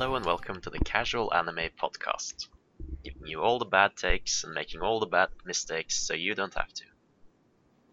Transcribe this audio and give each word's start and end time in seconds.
Hello 0.00 0.16
and 0.16 0.24
welcome 0.24 0.62
to 0.62 0.70
the 0.70 0.78
Casual 0.78 1.30
Anime 1.34 1.68
Podcast, 1.78 2.48
giving 3.04 3.26
you 3.26 3.42
all 3.42 3.58
the 3.58 3.66
bad 3.66 3.96
takes 3.96 4.44
and 4.44 4.54
making 4.54 4.80
all 4.80 4.98
the 4.98 5.04
bad 5.04 5.28
mistakes 5.44 5.94
so 5.94 6.14
you 6.14 6.34
don't 6.34 6.54
have 6.54 6.72
to. 6.72 6.84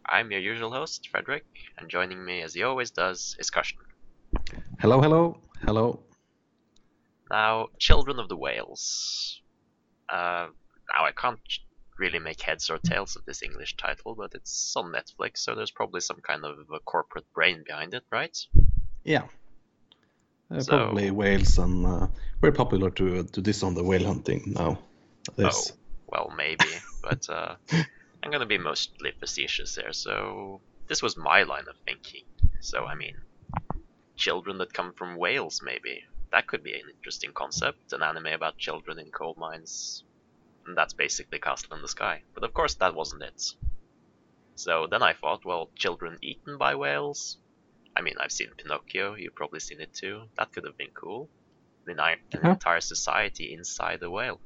I'm 0.06 0.32
your 0.32 0.40
usual 0.40 0.72
host, 0.72 1.10
Frederick, 1.12 1.44
and 1.78 1.90
joining 1.90 2.24
me 2.24 2.44
as 2.44 2.54
he 2.54 2.64
always 2.64 2.92
does 2.92 3.36
is 3.40 3.50
Karsten. 3.50 3.82
Hello, 4.80 5.02
hello, 5.02 5.42
hello. 5.66 6.00
Now, 7.30 7.68
Children 7.78 8.20
of 8.20 8.30
the 8.30 8.38
Whales. 8.38 9.42
Uh, 10.08 10.48
now, 10.96 11.04
I 11.04 11.12
can't 11.12 11.42
really 12.00 12.20
make 12.20 12.40
heads 12.40 12.70
or 12.70 12.78
tails 12.78 13.18
of 13.18 13.26
this 13.26 13.44
English 13.44 13.76
title, 13.76 14.16
but 14.16 14.34
it's 14.34 14.74
on 14.78 14.94
Netflix, 14.94 15.40
so 15.40 15.56
there's 15.56 15.72
probably 15.72 16.00
some 16.00 16.22
kind 16.22 16.46
of 16.46 16.58
a 16.74 16.80
corporate 16.80 17.26
brain 17.34 17.66
behind 17.68 17.94
it, 17.94 18.04
right? 18.10 18.38
Yeah. 19.04 19.24
Uh, 20.50 20.60
So- 20.62 20.78
Probably 20.78 21.12
whales 21.12 21.58
and 21.58 21.86
uh, 21.86 22.08
very 22.42 22.54
popular 22.54 22.90
to 22.92 23.24
to 23.24 23.42
this 23.42 23.64
on 23.64 23.74
the 23.76 23.84
whale 23.84 24.06
hunting 24.06 24.54
now. 24.56 24.80
This. 25.36 25.72
Oh, 25.72 25.76
well, 26.08 26.34
maybe, 26.38 26.70
but 27.04 27.30
uh, 27.30 27.56
I'm 28.24 28.32
gonna 28.32 28.46
be 28.46 28.58
mostly 28.58 29.12
facetious 29.20 29.76
there. 29.76 29.94
So 29.94 30.62
this 30.88 31.02
was 31.04 31.18
my 31.18 31.44
line 31.44 31.68
of 31.68 31.76
thinking. 31.86 32.24
So 32.62 32.86
I 32.86 32.96
mean, 32.96 33.16
children 34.16 34.58
that 34.60 34.74
come 34.74 34.94
from 34.94 35.18
whales, 35.18 35.62
maybe 35.64 36.04
that 36.32 36.48
could 36.48 36.64
be 36.64 36.74
an 36.74 36.90
interesting 36.96 37.32
concept. 37.34 37.94
An 37.94 38.02
anime 38.04 38.28
about 38.34 38.58
children 38.58 39.00
in 39.00 39.12
coal 39.12 39.36
mines, 39.38 40.04
and 40.66 40.78
that's 40.78 40.94
basically 40.94 41.40
Castle 41.40 41.76
in 41.76 41.82
the 41.82 41.88
Sky. 41.88 42.22
But 42.34 42.44
of 42.44 42.54
course, 42.54 42.76
that 42.76 42.96
wasn't 42.96 43.24
it. 43.24 43.56
So 44.56 44.88
then 44.90 45.04
I 45.04 45.14
thought, 45.14 45.46
well, 45.46 45.70
children 45.76 46.18
eaten 46.22 46.58
by 46.58 46.76
whales. 46.76 47.38
I 47.98 48.02
mean, 48.02 48.16
I've 48.20 48.32
seen 48.32 48.50
Pinocchio. 48.58 49.16
You've 49.16 49.36
probably 49.36 49.60
seen 49.60 49.82
it 49.82 49.94
too. 49.94 50.30
That 50.38 50.54
could 50.54 50.66
have 50.66 50.78
been 50.78 50.92
cool. 50.94 51.30
An, 51.88 52.00
an 52.00 52.20
Yeah. 52.44 52.52
entire 52.54 52.82
society 52.82 53.54
inside 53.54 54.04
a 54.04 54.12
whale. 54.12 54.42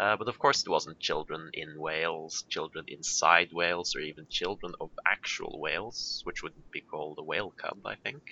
Uh, 0.00 0.16
but 0.16 0.28
of 0.28 0.38
course, 0.38 0.62
it 0.66 0.70
wasn't 0.70 0.98
children 1.00 1.50
in 1.54 1.78
whales, 1.78 2.44
children 2.48 2.84
inside 2.88 3.48
whales, 3.52 3.94
or 3.94 4.00
even 4.00 4.26
children 4.30 4.74
of 4.80 4.90
actual 5.06 5.60
whales, 5.60 6.20
which 6.24 6.42
would 6.42 6.54
be 6.72 6.80
called 6.80 7.18
a 7.20 7.24
whale 7.24 7.52
cub, 7.60 7.78
I 7.84 7.96
think. 7.96 8.22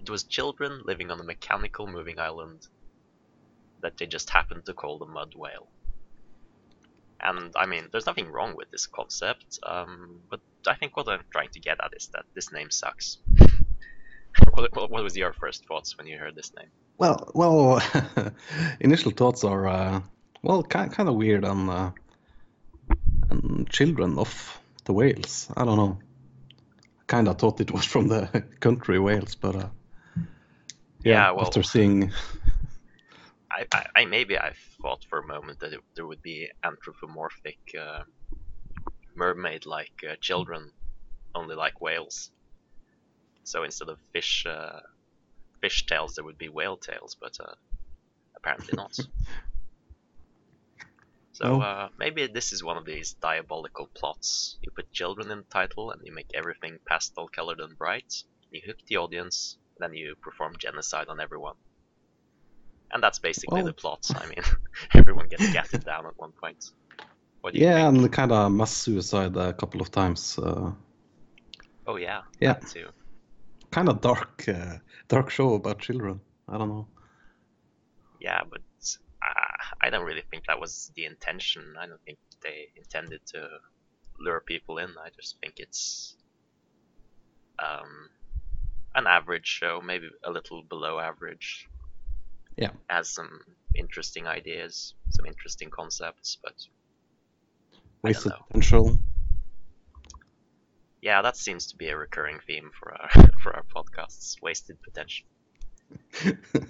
It 0.00 0.10
was 0.10 0.24
children 0.24 0.82
living 0.84 1.10
on 1.10 1.20
a 1.20 1.24
mechanical 1.24 1.86
moving 1.86 2.18
island 2.18 2.62
that 3.82 3.96
they 3.98 4.06
just 4.06 4.30
happened 4.30 4.66
to 4.66 4.74
call 4.74 4.98
the 4.98 5.06
mud 5.06 5.34
whale. 5.36 5.68
And 7.20 7.52
I 7.56 7.66
mean, 7.66 7.88
there's 7.90 8.06
nothing 8.06 8.30
wrong 8.30 8.54
with 8.56 8.70
this 8.70 8.86
concept, 8.86 9.58
um, 9.64 10.22
but 10.30 10.40
I 10.68 10.74
think 10.74 10.96
what 10.96 11.08
I'm 11.08 11.24
trying 11.32 11.50
to 11.50 11.60
get 11.60 11.78
at 11.82 11.92
is 11.96 12.08
that 12.14 12.24
this 12.34 12.52
name 12.52 12.70
sucks. 12.70 13.18
what, 14.54 14.90
what 14.90 15.02
was 15.02 15.16
your 15.16 15.32
first 15.32 15.66
thoughts 15.66 15.96
when 15.98 16.06
you 16.06 16.18
heard 16.18 16.34
this 16.34 16.52
name? 16.58 16.68
Well, 16.98 17.30
well, 17.34 17.82
initial 18.80 19.10
thoughts 19.12 19.44
are 19.44 19.66
uh, 19.66 20.00
well, 20.42 20.62
kind 20.62 20.92
kind 20.92 21.08
of 21.08 21.16
weird 21.16 21.44
and 21.44 21.70
uh, 21.70 21.90
and 23.30 23.68
children 23.70 24.18
of 24.18 24.60
the 24.84 24.92
whales. 24.92 25.48
I 25.56 25.64
don't 25.64 25.76
know. 25.76 25.98
Kind 27.06 27.28
of 27.28 27.38
thought 27.38 27.60
it 27.60 27.70
was 27.70 27.84
from 27.84 28.08
the 28.08 28.44
country 28.60 28.98
Wales, 28.98 29.34
but 29.34 29.56
uh, 29.56 29.68
Yeah, 31.04 31.30
well- 31.32 31.46
after 31.46 31.62
seeing 31.62 32.12
I, 33.50 33.66
I, 33.74 33.86
I 33.96 34.04
maybe 34.06 34.38
I 34.38 34.52
thought 34.80 35.04
for 35.10 35.18
a 35.18 35.26
moment 35.26 35.60
that 35.60 35.72
it, 35.74 35.80
there 35.94 36.06
would 36.06 36.22
be 36.22 36.48
anthropomorphic 36.64 37.58
uh, 37.78 38.02
mermaid-like 39.14 39.92
uh, 40.10 40.14
children, 40.20 40.72
only 41.34 41.54
like 41.54 41.80
whales. 41.80 42.30
So 43.44 43.64
instead 43.64 43.88
of 43.88 43.98
fish 44.12 44.44
uh, 44.46 44.80
fish 45.60 45.86
tails, 45.86 46.14
there 46.14 46.24
would 46.24 46.38
be 46.38 46.48
whale 46.48 46.76
tails, 46.76 47.16
but 47.20 47.36
uh, 47.40 47.54
apparently 48.36 48.74
not. 48.76 48.96
So 51.34 51.44
Oh. 51.46 51.60
uh, 51.62 51.88
maybe 51.98 52.26
this 52.26 52.52
is 52.52 52.62
one 52.62 52.76
of 52.76 52.84
these 52.84 53.14
diabolical 53.22 53.88
plots. 53.96 54.58
You 54.60 54.70
put 54.76 54.92
children 54.92 55.30
in 55.30 55.38
the 55.38 55.44
title, 55.44 55.90
and 55.90 56.00
you 56.04 56.12
make 56.14 56.28
everything 56.34 56.78
pastel-colored 56.86 57.58
and 57.58 57.76
bright. 57.78 58.12
You 58.50 58.60
hook 58.66 58.76
the 58.86 58.98
audience, 58.98 59.56
then 59.78 59.94
you 59.94 60.14
perform 60.22 60.56
genocide 60.58 61.08
on 61.08 61.20
everyone. 61.20 61.56
And 62.92 63.02
that's 63.02 63.18
basically 63.18 63.62
Well- 63.62 63.64
the 63.66 63.72
plot. 63.72 64.04
I 64.14 64.26
mean, 64.26 64.42
everyone 64.94 65.28
gets 65.28 65.50
gatted 65.54 65.84
down 65.86 66.04
at 66.06 66.12
one 66.18 66.32
point. 66.38 66.62
What 67.42 67.54
yeah, 67.54 67.90
think? 67.90 68.02
and 68.02 68.12
kind 68.12 68.32
of 68.32 68.52
mass 68.52 68.72
suicide 68.72 69.36
a 69.36 69.52
couple 69.52 69.80
of 69.80 69.90
times. 69.90 70.38
Uh, 70.38 70.72
Oh 71.86 71.96
yeah, 71.96 72.22
Yeah. 72.40 72.60
kind 73.72 73.88
of 73.88 74.00
dark, 74.00 74.48
uh, 74.48 74.78
dark 75.08 75.30
show 75.30 75.54
about 75.54 75.80
children. 75.80 76.20
I 76.48 76.56
don't 76.56 76.68
know. 76.68 76.86
Yeah, 78.20 78.42
but 78.48 78.62
uh, 79.20 79.62
I 79.80 79.90
don't 79.90 80.04
really 80.04 80.22
think 80.30 80.46
that 80.46 80.60
was 80.60 80.92
the 80.94 81.04
intention. 81.06 81.74
I 81.78 81.86
don't 81.86 82.00
think 82.04 82.18
they 82.42 82.68
intended 82.76 83.20
to 83.34 83.48
lure 84.20 84.40
people 84.46 84.78
in. 84.78 84.90
I 85.04 85.08
just 85.20 85.38
think 85.40 85.54
it's 85.56 86.16
um, 87.58 88.08
an 88.94 89.08
average 89.08 89.46
show, 89.46 89.80
maybe 89.84 90.08
a 90.22 90.30
little 90.30 90.62
below 90.62 91.00
average. 91.00 91.68
Yeah. 92.56 92.70
Has 92.88 93.08
some 93.08 93.40
interesting 93.74 94.28
ideas, 94.28 94.94
some 95.10 95.26
interesting 95.26 95.70
concepts, 95.70 96.38
but 96.44 96.54
Wasted 98.02 98.32
potential. 98.48 98.98
yeah, 101.00 101.22
that 101.22 101.36
seems 101.36 101.66
to 101.68 101.76
be 101.76 101.88
a 101.88 101.96
recurring 101.96 102.38
theme 102.46 102.70
for 102.78 102.92
our 102.94 103.10
for 103.42 103.54
our 103.54 103.64
podcasts. 103.64 104.40
Wasted 104.42 104.78
potential. 104.82 105.26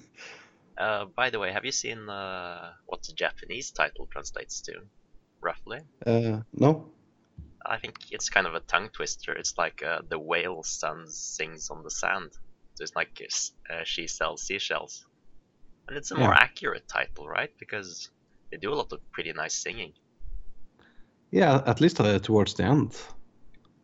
Uh, 0.78 1.04
by 1.04 1.30
the 1.30 1.38
way, 1.38 1.52
have 1.52 1.64
you 1.64 1.72
seen 1.72 2.08
uh, 2.08 2.72
what 2.86 3.02
the 3.02 3.12
Japanese 3.12 3.70
title 3.70 4.06
translates 4.10 4.62
to, 4.62 4.72
roughly? 5.40 5.80
uh, 6.06 6.40
no. 6.52 6.88
I 7.64 7.78
think 7.78 7.96
it's 8.10 8.30
kind 8.30 8.46
of 8.46 8.54
a 8.54 8.60
tongue 8.60 8.88
twister. 8.88 9.32
It's 9.32 9.56
like 9.58 9.82
uh, 9.82 10.00
the 10.08 10.18
whale 10.18 10.62
sun 10.62 11.06
sings 11.08 11.70
on 11.70 11.82
the 11.84 11.90
sand. 11.90 12.32
So 12.74 12.82
it's 12.82 12.96
like 12.96 13.22
uh, 13.70 13.84
she 13.84 14.06
sells 14.06 14.42
seashells, 14.42 15.06
and 15.86 15.96
it's 15.96 16.10
a 16.10 16.16
more 16.16 16.34
accurate 16.34 16.88
title, 16.88 17.28
right? 17.28 17.50
Because 17.58 18.10
they 18.50 18.56
do 18.56 18.72
a 18.72 18.74
lot 18.74 18.92
of 18.92 19.00
pretty 19.12 19.32
nice 19.34 19.54
singing. 19.54 19.92
Yeah, 21.32 21.62
at 21.66 21.80
least 21.80 21.98
uh, 21.98 22.18
towards 22.18 22.54
the 22.54 22.64
end. 22.64 22.94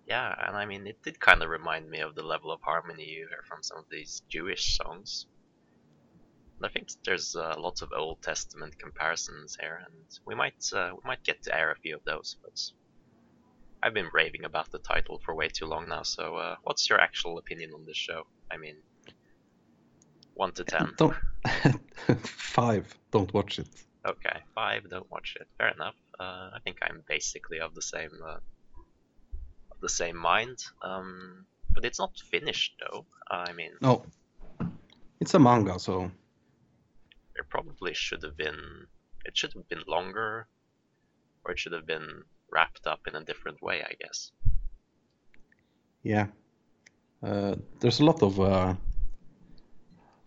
Yeah, 0.06 0.34
and 0.46 0.54
I 0.54 0.66
mean, 0.66 0.86
it 0.86 1.02
did 1.02 1.18
kind 1.18 1.42
of 1.42 1.48
remind 1.48 1.90
me 1.90 2.00
of 2.00 2.14
the 2.14 2.22
level 2.22 2.52
of 2.52 2.60
harmony 2.62 3.04
you 3.04 3.26
hear 3.28 3.42
from 3.48 3.62
some 3.62 3.78
of 3.78 3.84
these 3.90 4.22
Jewish 4.28 4.76
songs. 4.76 5.26
And 6.58 6.66
I 6.66 6.68
think 6.68 6.88
there's 7.04 7.34
uh, 7.34 7.54
lots 7.58 7.80
of 7.82 7.90
Old 7.96 8.20
Testament 8.20 8.78
comparisons 8.78 9.56
here, 9.58 9.82
and 9.84 10.18
we 10.26 10.34
might 10.34 10.62
uh, 10.74 10.90
we 10.92 11.08
might 11.08 11.24
get 11.24 11.42
to 11.44 11.56
air 11.58 11.70
a 11.72 11.76
few 11.76 11.96
of 11.96 12.04
those. 12.04 12.36
But 12.42 12.60
I've 13.82 13.94
been 13.94 14.10
raving 14.12 14.44
about 14.44 14.70
the 14.70 14.78
title 14.78 15.20
for 15.24 15.34
way 15.34 15.48
too 15.48 15.66
long 15.66 15.88
now. 15.88 16.02
So, 16.02 16.36
uh, 16.36 16.56
what's 16.64 16.90
your 16.90 17.00
actual 17.00 17.38
opinion 17.38 17.70
on 17.74 17.86
this 17.86 17.96
show? 17.96 18.26
I 18.50 18.58
mean, 18.58 18.76
one 20.34 20.52
to 20.52 20.64
ten. 20.64 20.92
Don't 20.96 21.16
five. 22.22 22.94
Don't 23.10 23.32
watch 23.32 23.58
it. 23.58 23.68
Okay, 24.06 24.40
five. 24.54 24.88
Don't 24.90 25.10
watch 25.10 25.36
it. 25.40 25.48
Fair 25.58 25.68
enough. 25.68 25.94
Uh, 26.20 26.50
I 26.54 26.58
think 26.64 26.78
I'm 26.82 27.02
basically 27.08 27.60
of 27.60 27.74
the 27.74 27.82
same 27.82 28.10
uh, 28.26 28.38
of 29.70 29.80
the 29.80 29.88
same 29.88 30.16
mind. 30.16 30.58
Um, 30.82 31.46
but 31.74 31.84
it's 31.84 31.98
not 31.98 32.18
finished 32.30 32.74
though. 32.80 33.06
I 33.30 33.52
mean, 33.52 33.72
No, 33.80 34.04
it's 35.20 35.34
a 35.34 35.38
manga, 35.38 35.78
so 35.78 36.10
there 37.34 37.44
probably 37.48 37.94
should 37.94 38.22
have 38.22 38.36
been. 38.36 38.86
It 39.24 39.36
should 39.36 39.52
have 39.54 39.68
been 39.68 39.82
longer, 39.86 40.48
or 41.44 41.52
it 41.52 41.58
should 41.58 41.72
have 41.72 41.86
been 41.86 42.24
wrapped 42.50 42.86
up 42.86 43.00
in 43.06 43.14
a 43.14 43.24
different 43.24 43.62
way. 43.62 43.82
I 43.82 43.94
guess. 44.00 44.32
yeah. 46.02 46.26
Uh, 47.22 47.56
there's 47.80 48.00
a 48.00 48.04
lot 48.04 48.22
of 48.22 48.40
uh, 48.40 48.74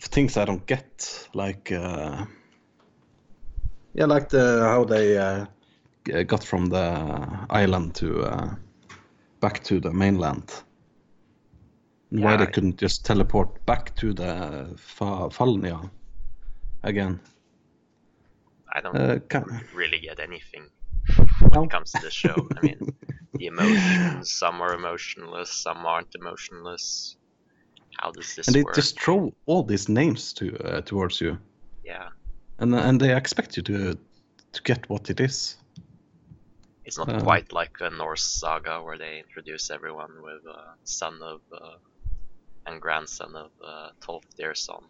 of 0.01 0.03
things 0.09 0.37
I 0.37 0.45
don't 0.45 0.65
get, 0.65 1.27
like 1.33 1.71
uh, 1.71 2.25
yeah, 3.93 4.05
like 4.05 4.29
the 4.29 4.59
how 4.61 4.83
they 4.83 5.17
uh, 5.17 5.45
g- 5.45 5.51
got 6.03 6.43
from 6.43 6.67
the 6.67 7.45
island 7.49 7.95
to 7.95 8.23
uh, 8.23 8.55
back 9.39 9.63
to 9.63 9.79
the 9.79 9.91
mainland. 9.91 10.63
And 12.11 12.23
Why 12.23 12.35
they 12.37 12.45
couldn't 12.47 12.77
just 12.81 13.05
teleport 13.05 13.65
back 13.65 13.95
to 13.95 14.13
the 14.13 14.73
Fa- 14.77 15.29
Falaina 15.29 15.89
again? 16.83 17.19
I 18.73 18.81
don't 18.81 18.95
Uh, 18.95 19.19
can... 19.29 19.43
really 19.75 19.99
get 19.99 20.19
anything 20.19 20.69
when 21.39 21.51
No. 21.53 21.63
it 21.63 21.69
comes 21.71 21.91
to 21.91 22.01
this 22.01 22.13
show. 22.13 22.47
I 22.57 22.61
mean, 22.65 22.95
the 23.33 23.45
emotions. 23.45 24.31
Some 24.31 24.61
are 24.61 24.73
emotionless. 24.73 25.51
Some 25.51 25.85
aren't 25.85 26.15
emotionless. 26.15 27.17
How 27.97 28.11
does 28.11 28.35
this 28.35 28.47
and 28.47 28.55
they 28.55 28.63
work? 28.63 28.75
just 28.75 28.99
throw 28.99 29.33
all 29.45 29.63
these 29.63 29.89
names 29.91 30.33
to 30.33 30.45
uh, 30.65 30.81
towards 30.81 31.21
you, 31.21 31.37
Yeah. 31.85 32.09
and 32.59 32.73
and 32.75 32.99
they 32.99 33.15
expect 33.15 33.57
you 33.57 33.63
to 33.63 33.97
to 34.53 34.61
get 34.63 34.89
what 34.89 35.09
it 35.09 35.19
is. 35.19 35.57
It's 36.91 36.97
not 36.97 37.07
Uh, 37.09 37.21
quite 37.23 37.53
like 37.53 37.77
a 37.79 37.89
Norse 37.89 38.25
saga 38.25 38.83
where 38.83 38.97
they 38.97 39.19
introduce 39.19 39.71
everyone 39.71 40.21
with 40.21 40.45
uh, 40.45 40.75
son 40.83 41.21
of 41.23 41.39
uh, 41.53 41.77
and 42.65 42.81
grandson 42.81 43.33
of 43.33 43.51
uh, 43.65 43.91
Tolfdirson. 44.01 44.83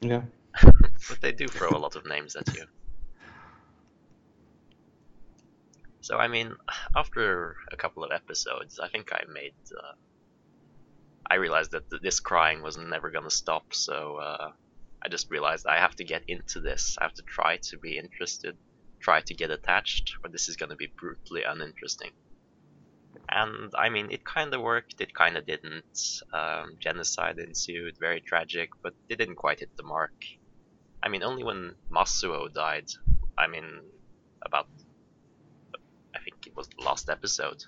Yeah. 0.00 0.22
but 0.62 1.20
they 1.20 1.32
do 1.32 1.48
throw 1.48 1.68
a 1.68 1.76
lot 1.84 1.96
of 1.96 2.06
names 2.06 2.34
at 2.34 2.48
you. 2.54 2.64
So 6.00 6.16
I 6.16 6.28
mean, 6.28 6.56
after 6.96 7.56
a 7.70 7.76
couple 7.76 8.02
of 8.02 8.10
episodes, 8.10 8.80
I 8.80 8.88
think 8.88 9.12
I 9.12 9.20
made. 9.28 9.54
Uh, 9.70 9.96
I 11.30 11.34
realized 11.34 11.72
that 11.72 11.90
th- 11.90 12.00
this 12.00 12.20
crying 12.20 12.62
was 12.62 12.78
never 12.78 13.10
gonna 13.10 13.30
stop, 13.30 13.74
so 13.74 14.16
uh, 14.16 14.52
I 15.04 15.08
just 15.10 15.30
realized 15.30 15.66
I 15.66 15.78
have 15.78 15.96
to 15.96 16.04
get 16.04 16.24
into 16.26 16.60
this. 16.60 16.96
I 16.98 17.04
have 17.04 17.14
to 17.16 17.22
try 17.22 17.58
to 17.68 17.78
be 17.78 17.98
interested, 17.98 18.56
try 19.00 19.20
to 19.20 19.34
get 19.34 19.50
attached, 19.50 20.14
or 20.22 20.30
this 20.30 20.48
is 20.48 20.56
gonna 20.56 20.76
be 20.76 20.92
brutally 20.98 21.42
uninteresting. 21.42 22.10
And 23.28 23.72
I 23.76 23.88
mean, 23.88 24.10
it 24.10 24.24
kind 24.24 24.54
of 24.54 24.60
worked, 24.60 25.00
it 25.00 25.12
kind 25.14 25.36
of 25.36 25.46
didn't. 25.46 25.98
Um, 26.32 26.76
genocide 26.78 27.38
ensued, 27.38 27.96
very 27.98 28.20
tragic, 28.20 28.70
but 28.82 28.94
it 29.08 29.16
didn't 29.18 29.36
quite 29.36 29.60
hit 29.60 29.76
the 29.76 29.82
mark. 29.82 30.14
I 31.02 31.08
mean, 31.08 31.22
only 31.22 31.42
when 31.44 31.74
Masuo 31.90 32.52
died, 32.52 32.88
I 33.38 33.46
mean, 33.46 33.80
about, 34.44 34.68
I 36.14 36.18
think 36.20 36.46
it 36.46 36.56
was 36.56 36.68
the 36.68 36.84
last 36.84 37.08
episode, 37.08 37.62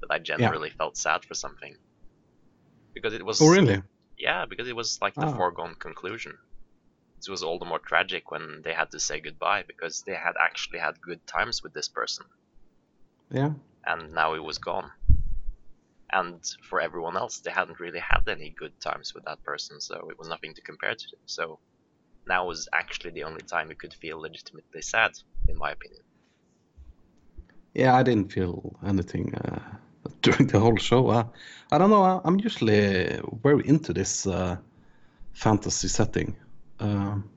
that 0.00 0.10
I 0.10 0.18
generally 0.18 0.70
felt 0.70 0.96
sad 0.96 1.24
for 1.24 1.34
something. 1.34 1.76
Because 2.94 3.14
it 3.14 3.24
was. 3.24 3.40
Oh, 3.40 3.48
really? 3.50 3.82
Yeah, 4.18 4.46
because 4.46 4.68
it 4.68 4.74
was 4.76 4.98
like 5.00 5.14
the 5.14 5.26
Ah. 5.26 5.36
foregone 5.36 5.74
conclusion. 5.76 6.36
It 7.26 7.30
was 7.30 7.42
all 7.42 7.58
the 7.58 7.64
more 7.66 7.80
tragic 7.80 8.30
when 8.30 8.62
they 8.62 8.72
had 8.74 8.90
to 8.92 9.00
say 9.00 9.20
goodbye 9.20 9.64
because 9.66 10.02
they 10.06 10.14
had 10.14 10.34
actually 10.42 10.78
had 10.80 11.00
good 11.00 11.26
times 11.26 11.62
with 11.62 11.74
this 11.74 11.88
person 11.88 12.26
Yeah. 13.30 13.52
and 13.84 14.12
now 14.12 14.34
he 14.34 14.40
was 14.40 14.58
gone. 14.58 14.90
And 16.12 16.44
for 16.68 16.80
everyone 16.80 17.16
else, 17.16 17.40
they 17.40 17.50
hadn't 17.50 17.80
really 17.80 18.00
had 18.00 18.28
any 18.28 18.50
good 18.50 18.78
times 18.80 19.12
with 19.14 19.24
that 19.24 19.42
person, 19.42 19.80
so 19.80 20.08
it 20.10 20.18
was 20.18 20.28
nothing 20.28 20.54
to 20.54 20.62
compare 20.62 20.94
to. 20.94 21.16
So 21.26 21.60
now 22.26 22.46
was 22.46 22.68
actually 22.72 23.12
the 23.12 23.24
only 23.24 23.42
time 23.42 23.70
you 23.70 23.76
could 23.76 23.94
feel 23.94 24.20
legitimately 24.20 24.82
sad, 24.82 25.12
in 25.48 25.58
my 25.58 25.70
opinion. 25.72 26.02
Yeah, 27.74 27.94
I 27.94 28.02
didn't 28.02 28.32
feel 28.32 28.76
anything 28.86 29.34
uh, 29.34 29.60
during 30.22 30.48
the 30.48 30.60
whole 30.60 30.76
show. 30.76 31.08
Uh, 31.08 31.24
I 31.70 31.78
don't 31.78 31.90
know. 31.90 32.02
I, 32.02 32.20
I'm 32.24 32.38
usually 32.40 33.20
very 33.42 33.66
into 33.66 33.92
this 33.92 34.26
uh, 34.26 34.56
fantasy 35.32 35.88
setting, 35.88 36.36
um, 36.80 37.30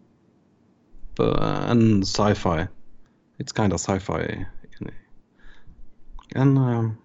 but 1.16 1.42
uh, 1.42 1.66
and 1.68 2.04
sci-fi. 2.04 2.68
It's 3.40 3.52
kind 3.52 3.74
of 3.74 3.80
sci-fi, 3.80 4.46
and 6.36 6.58
um, 6.58 6.98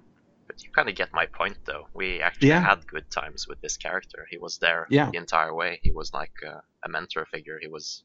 But 0.47 0.63
you 0.63 0.71
kind 0.71 0.89
of 0.89 0.95
get 0.95 1.13
my 1.13 1.27
point, 1.27 1.57
though. 1.65 1.89
We 1.95 2.21
actually 2.21 2.49
Yeah. 2.49 2.61
had 2.61 2.87
good 2.87 3.11
times 3.11 3.47
with 3.49 3.61
this 3.61 3.77
character. 3.77 4.27
He 4.31 4.39
was 4.39 4.59
there 4.59 4.87
Yeah. 4.91 5.11
the 5.11 5.17
entire 5.19 5.55
way. 5.55 5.81
He 5.83 5.93
was 5.93 6.13
like 6.13 6.33
a, 6.45 6.63
a 6.85 6.89
mentor 6.89 7.25
figure. 7.27 7.59
He 7.61 7.69
was, 7.69 8.05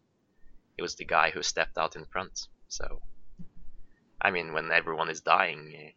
he 0.77 0.81
was 0.81 0.95
the 0.95 1.05
guy 1.05 1.31
who 1.31 1.43
stepped 1.43 1.77
out 1.77 1.95
in 1.95 2.05
front. 2.05 2.47
So, 2.69 3.01
I 4.21 4.31
mean, 4.31 4.53
when 4.53 4.71
everyone 4.71 5.09
is 5.09 5.21
dying, 5.21 5.73
eh, 5.75 5.91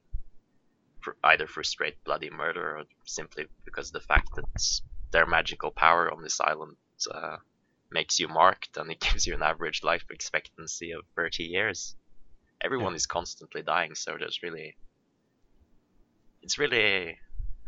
for, 1.01 1.17
either 1.23 1.47
through 1.47 1.65
straight 1.65 2.03
bloody 2.05 2.31
murder 2.31 2.79
or 2.79 2.85
simply 3.05 3.47
because 3.65 3.91
the 3.91 4.01
fact 4.01 4.35
that 4.37 4.81
their 5.13 5.27
magical 5.27 5.71
power 5.71 6.11
on 6.11 6.23
this 6.23 6.41
island 6.41 6.77
uh, 7.11 7.37
makes 7.95 8.21
you 8.21 8.29
marked 8.29 8.77
and 8.77 8.93
it 8.93 9.01
gives 9.09 9.27
you 9.27 9.35
an 9.35 9.43
average 9.43 9.83
life 9.85 10.05
expectancy 10.11 10.93
of 10.93 11.07
30 11.17 11.45
years. 11.45 11.97
Everyone 12.63 12.95
is 12.97 13.07
constantly 13.07 13.63
dying, 13.63 13.95
so 13.97 14.17
there's 14.19 14.43
really 14.43 14.77
it's 16.43 16.59
really 16.59 17.19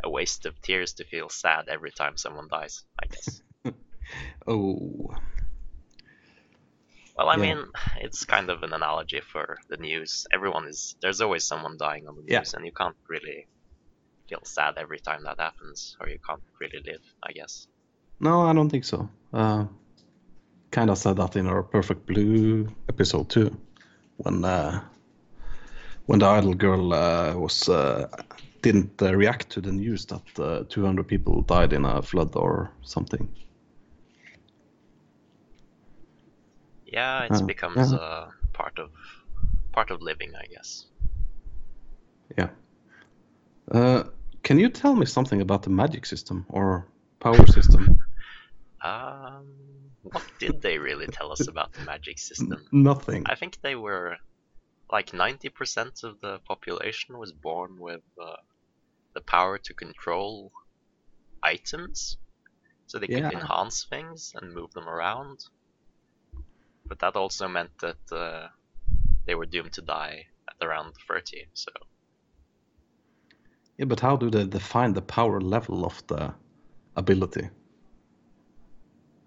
a 0.04 0.10
waste 0.10 0.46
of 0.46 0.60
tears 0.62 0.92
to 0.94 1.04
feel 1.04 1.28
sad 1.28 1.68
every 1.68 1.90
time 1.92 2.16
someone 2.16 2.48
dies, 2.48 2.84
I 3.02 3.06
guess. 3.08 3.42
oh, 4.46 5.10
Well, 7.16 7.28
I 7.30 7.36
Yeah. 7.36 7.56
mean, 7.56 7.72
it's 7.96 8.24
kind 8.24 8.48
of 8.48 8.62
an 8.62 8.72
analogy 8.72 9.20
for 9.20 9.58
the 9.68 9.76
news. 9.76 10.26
Everyone 10.32 10.68
is 10.68 10.96
there's 11.02 11.20
always 11.20 11.44
someone 11.46 11.76
dying 11.76 12.08
on 12.08 12.16
the 12.16 12.22
Yeah. 12.28 12.38
news, 12.38 12.54
and 12.54 12.64
you 12.64 12.72
can't 12.72 12.96
really 13.08 13.48
feel 14.28 14.44
sad 14.44 14.78
every 14.78 15.00
time 15.00 15.24
that 15.24 15.40
happens, 15.40 15.96
or 16.00 16.08
you 16.08 16.18
can't 16.20 16.44
really 16.60 16.80
live, 16.86 17.04
I 17.22 17.32
guess. 17.32 17.68
no, 18.20 18.42
I 18.42 18.52
don't 18.52 18.70
think 18.70 18.84
so. 18.84 19.08
Uh, 19.32 19.66
kind 20.70 20.90
of 20.90 20.98
said 20.98 21.16
that 21.16 21.36
in 21.36 21.46
our 21.46 21.62
Perfect 21.62 22.06
Blue 22.06 22.68
episode 22.88 23.28
too, 23.28 23.56
when 24.18 24.44
uh, 24.44 24.80
when 26.06 26.18
the 26.20 26.26
idol 26.26 26.54
girl 26.54 26.92
uh, 26.92 27.34
was 27.36 27.68
uh, 27.68 28.08
didn't 28.62 29.00
uh, 29.02 29.14
react 29.14 29.50
to 29.50 29.60
the 29.60 29.72
news 29.72 30.06
that 30.06 30.38
uh, 30.38 30.64
200 30.68 31.06
people 31.06 31.42
died 31.42 31.72
in 31.72 31.84
a 31.84 32.02
flood 32.02 32.36
or 32.36 32.70
something. 32.82 33.28
Yeah, 36.86 37.24
it 37.24 37.32
Uh, 37.32 37.46
becomes 37.46 37.92
yeah. 37.92 37.98
a 37.98 38.32
part 38.52 38.78
of 38.78 38.90
part 39.72 39.90
of 39.90 40.00
living, 40.02 40.34
I 40.36 40.46
guess. 40.46 40.86
Yeah. 42.38 42.48
Uh, 43.70 44.04
can 44.42 44.58
you 44.58 44.68
tell 44.68 44.94
me 44.94 45.06
something 45.06 45.40
about 45.40 45.62
the 45.62 45.70
magic 45.70 46.06
system 46.06 46.46
or 46.48 46.86
power 47.20 47.46
system? 47.46 47.98
Um, 48.84 49.46
what 50.12 50.24
did 50.38 50.62
they 50.62 50.78
really 50.78 51.08
tell 51.08 51.32
us 51.32 51.48
about 51.48 51.74
the 51.74 51.82
magic 51.82 52.18
system? 52.18 52.70
Nothing. 52.72 53.24
I 53.26 53.34
think 53.34 53.60
they 53.60 53.74
were 53.76 54.18
like 54.90 55.12
90% 55.12 56.02
of 56.04 56.20
the 56.20 56.40
population 56.40 57.18
was 57.18 57.32
born 57.32 57.78
with 57.78 58.02
uh, 58.20 58.36
the 59.14 59.20
power 59.22 59.58
to 59.58 59.74
control 59.74 60.52
items. 61.42 62.18
So 62.86 62.98
they 62.98 63.08
could 63.08 63.24
Yeah. 63.24 63.30
enhance 63.30 63.86
things 63.88 64.32
and 64.34 64.54
move 64.54 64.72
them 64.72 64.88
around. 64.88 65.40
But 66.88 66.98
that 67.00 67.16
also 67.16 67.46
meant 67.48 67.72
that 67.80 68.12
uh, 68.12 68.48
they 69.26 69.34
were 69.34 69.46
doomed 69.46 69.74
to 69.74 69.82
die 69.82 70.26
at 70.48 70.66
around 70.66 70.94
30. 71.08 71.46
So 71.54 71.72
Yeah, 73.78 73.86
but 73.86 74.00
how 74.00 74.16
do 74.16 74.28
they 74.30 74.46
define 74.46 74.92
the 74.92 75.00
power 75.00 75.40
level 75.40 75.84
of 75.86 76.06
the 76.08 76.34
ability? 76.96 77.48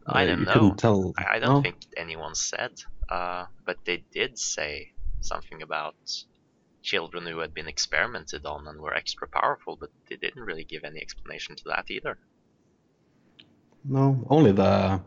I 0.10 0.26
don't 0.26 0.44
know. 0.44 0.54
couldn't 0.54 0.78
tell. 0.78 1.14
I, 1.18 1.36
I 1.36 1.40
don't 1.40 1.56
no? 1.56 1.62
think 1.62 1.78
anyone 1.98 2.36
said. 2.36 2.72
Uh, 3.10 3.46
but 3.66 3.78
they 3.86 4.04
did 4.12 4.38
say 4.38 4.92
something 5.22 5.62
about 5.62 5.96
children 6.82 7.26
who 7.26 7.40
had 7.40 7.54
been 7.54 7.68
experimented 7.68 8.46
on 8.46 8.68
and 8.68 8.80
were 8.80 8.94
extra 8.94 9.28
powerful, 9.28 9.76
but 9.80 9.90
they 10.10 10.16
didn't 10.16 10.44
really 10.44 10.64
give 10.64 10.84
any 10.84 11.00
explanation 11.02 11.56
to 11.56 11.64
that 11.66 11.86
either. 11.90 12.18
No, 13.86 14.26
only 14.30 14.52
the 14.52 15.02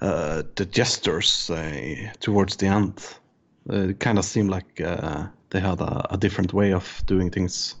uh, 0.00 0.42
the 0.54 0.64
gestures 0.66 1.50
uh, 1.50 2.12
towards 2.20 2.56
the 2.56 2.66
end. 2.66 3.04
Uh, 3.70 3.88
it 3.88 4.00
kind 4.00 4.18
of 4.18 4.24
seemed 4.24 4.50
like 4.50 4.80
uh, 4.80 5.26
they 5.50 5.60
had 5.60 5.80
a, 5.80 6.14
a 6.14 6.16
different 6.16 6.52
way 6.52 6.72
of 6.72 7.02
doing 7.06 7.30
things. 7.30 7.76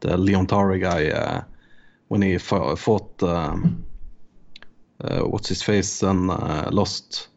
The 0.00 0.16
Leontari 0.16 0.80
guy, 0.80 1.08
uh, 1.08 1.42
when 2.08 2.22
he 2.22 2.38
fought, 2.38 3.22
um, 3.22 3.84
what's 5.00 5.48
his 5.48 5.62
face, 5.62 6.02
and 6.02 6.30
uh, 6.30 6.68
lost, 6.72 7.28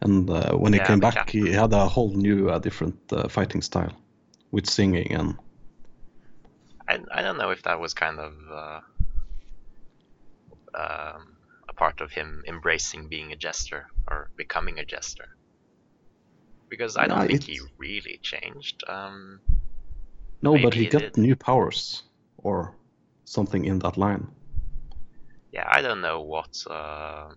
and 0.00 0.28
uh, 0.30 0.52
when 0.52 0.72
he 0.72 0.78
Yeah, 0.78 0.80
came 0.80 1.00
the 1.00 1.06
back, 1.06 1.30
he 1.30 1.52
had 1.52 1.72
a 1.72 1.88
whole 1.88 2.10
new, 2.14 2.48
uh, 2.50 2.58
different 2.58 2.96
uh, 3.12 3.28
fighting 3.28 3.62
style, 3.62 3.92
with 4.50 4.66
singing 4.68 5.12
and 5.12 5.36
I, 6.88 6.98
I 7.12 7.22
don't 7.22 7.38
know 7.38 7.50
if 7.50 7.62
that 7.62 7.80
was 7.80 7.94
kind 7.94 8.18
of 8.18 8.34
uh, 8.52 8.80
um, 10.74 11.36
a 11.68 11.72
part 11.74 12.00
of 12.00 12.12
him 12.12 12.42
embracing 12.48 13.08
being 13.08 13.32
a 13.32 13.36
jester 13.36 13.86
or 14.08 14.30
becoming 14.36 14.78
a 14.78 14.84
jester. 14.84 15.28
Because 16.68 16.96
I 16.96 17.06
don't 17.06 17.24
think 17.26 17.42
he 17.42 17.60
really 17.78 18.18
changed. 18.22 18.82
Um, 18.88 19.40
no, 20.42 20.58
but 20.58 20.74
he 20.74 20.84
he 20.84 20.86
got 20.86 21.04
did. 21.04 21.16
new 21.16 21.34
powers 21.36 22.02
or 22.38 22.76
something 23.24 23.64
in 23.64 23.78
that 23.80 23.96
line. 23.96 24.28
Yeah, 25.52 25.68
I 25.68 25.82
don't 25.82 26.00
know 26.00 26.20
what 26.20 26.54
uh, 26.68 27.30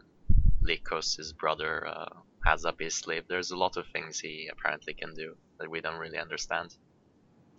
Lykos' 0.63 1.35
brother 1.37 1.87
uh, 1.87 2.09
has 2.45 2.65
up 2.65 2.79
his 2.79 2.95
sleeve. 2.95 3.23
There's 3.27 3.51
a 3.51 3.57
lot 3.57 3.77
of 3.77 3.85
things 3.87 4.19
he 4.19 4.49
apparently 4.51 4.93
can 4.93 5.13
do 5.15 5.35
that 5.59 5.69
we 5.69 5.81
don't 5.81 5.99
really 5.99 6.19
understand. 6.19 6.75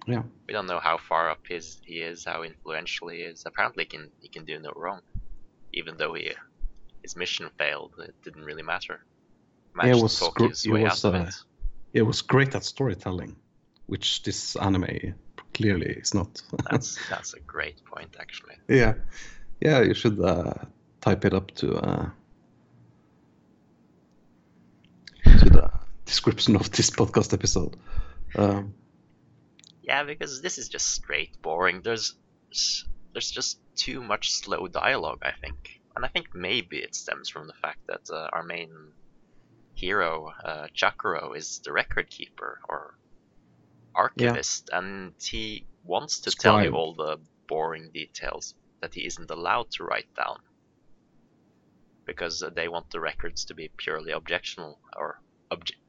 Yeah. 0.06 0.22
We 0.46 0.52
don't 0.52 0.66
know 0.66 0.80
how 0.80 0.98
far 0.98 1.30
up 1.30 1.40
his 1.48 1.80
he 1.84 2.00
is, 2.00 2.24
how 2.24 2.42
influential 2.42 3.08
he 3.08 3.18
is. 3.18 3.44
Apparently, 3.46 3.84
he 3.84 3.88
can 3.88 4.10
he 4.20 4.28
can 4.28 4.44
do 4.44 4.58
no 4.58 4.72
wrong, 4.76 5.00
even 5.72 5.96
though 5.96 6.14
he 6.14 6.32
his 7.02 7.16
mission 7.16 7.50
failed. 7.58 7.94
It 7.98 8.14
didn't 8.22 8.44
really 8.44 8.62
matter. 8.62 9.00
Managed 9.74 10.02
was 10.02 10.14
to 10.14 10.20
talk 10.20 10.34
gr- 10.36 10.44
it 10.44 10.68
was, 10.70 11.04
uh, 11.04 11.26
it. 11.28 11.34
It 12.00 12.02
was 12.02 12.22
great 12.22 12.54
at 12.54 12.64
storytelling, 12.64 13.36
which 13.86 14.22
this 14.22 14.56
anime 14.56 15.14
clearly 15.54 15.92
is 15.92 16.14
not. 16.14 16.42
That's 16.70 16.98
that's 17.08 17.34
a 17.34 17.40
great 17.40 17.82
point, 17.84 18.16
actually. 18.20 18.56
yeah, 18.68 18.94
yeah, 19.60 19.80
you 19.82 19.94
should 19.94 20.20
uh, 20.20 20.54
type 21.00 21.24
it 21.24 21.34
up 21.34 21.50
to 21.52 21.74
uh, 21.76 22.10
to 25.24 25.50
the 25.50 25.70
description 26.04 26.56
of 26.56 26.70
this 26.70 26.90
podcast 26.90 27.32
episode. 27.32 27.76
Um, 28.36 28.74
Yeah, 29.82 30.04
because 30.04 30.40
this 30.40 30.58
is 30.58 30.68
just 30.68 30.90
straight 30.90 31.40
boring. 31.42 31.82
There's 31.82 32.14
there's 33.12 33.30
just 33.30 33.58
too 33.76 34.02
much 34.02 34.32
slow 34.32 34.66
dialogue. 34.66 35.20
I 35.22 35.32
think 35.32 35.80
and 35.96 36.04
I 36.04 36.08
think 36.08 36.34
maybe 36.34 36.78
it 36.78 36.94
stems 36.94 37.28
from 37.28 37.46
the 37.46 37.52
fact 37.54 37.78
that 37.86 38.10
uh, 38.10 38.28
our 38.32 38.42
main 38.42 38.70
hero, 39.74 40.32
uh, 40.44 40.66
Chakuro, 40.74 41.36
is 41.36 41.60
the 41.64 41.72
record 41.72 42.08
keeper 42.10 42.60
or 42.68 42.94
archivist, 43.94 44.70
and 44.72 45.14
he 45.20 45.66
wants 45.84 46.20
to 46.20 46.30
tell 46.30 46.62
you 46.64 46.74
all 46.74 46.94
the 46.94 47.18
boring 47.46 47.90
details 47.92 48.54
that 48.84 48.92
he 48.92 49.06
isn't 49.06 49.30
allowed 49.30 49.70
to 49.70 49.82
write 49.82 50.14
down 50.14 50.38
because 52.04 52.42
uh, 52.42 52.50
they 52.54 52.68
want 52.68 52.90
the 52.90 53.00
records 53.00 53.46
to 53.46 53.54
be 53.54 53.70
purely 53.78 54.12
objectional 54.12 54.76
or 54.94 55.18
obje- 55.50 55.80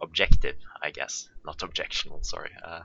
objective, 0.00 0.54
I 0.80 0.90
guess, 0.90 1.28
not 1.44 1.58
objectional. 1.58 2.24
Sorry. 2.24 2.52
Uh, 2.64 2.84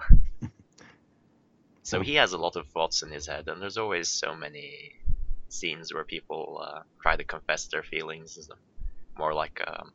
so 1.84 2.01
he 2.01 2.15
has 2.15 2.34
a 2.34 2.39
lot 2.39 2.56
of 2.56 2.68
thoughts 2.70 3.03
in 3.03 3.12
his 3.12 3.27
head, 3.27 3.48
and 3.48 3.62
there's 3.62 3.77
always 3.77 4.10
so 4.10 4.34
many 4.36 4.94
scenes 5.50 5.94
where 5.94 6.03
people 6.03 6.60
uh, 6.65 6.80
try 7.00 7.15
to 7.15 7.24
confess 7.24 7.68
their 7.68 7.84
feelings. 7.84 8.38
It's 8.38 8.50
More 9.15 9.36
like, 9.36 9.62
um, 9.68 9.94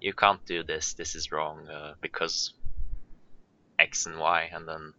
you 0.00 0.12
can't 0.12 0.44
do 0.46 0.64
this. 0.64 0.94
This 0.94 1.14
is 1.14 1.30
wrong 1.30 1.68
uh, 1.68 1.94
because 2.00 2.54
X 3.78 4.06
and 4.06 4.18
Y, 4.18 4.50
and 4.52 4.66
then 4.66 4.94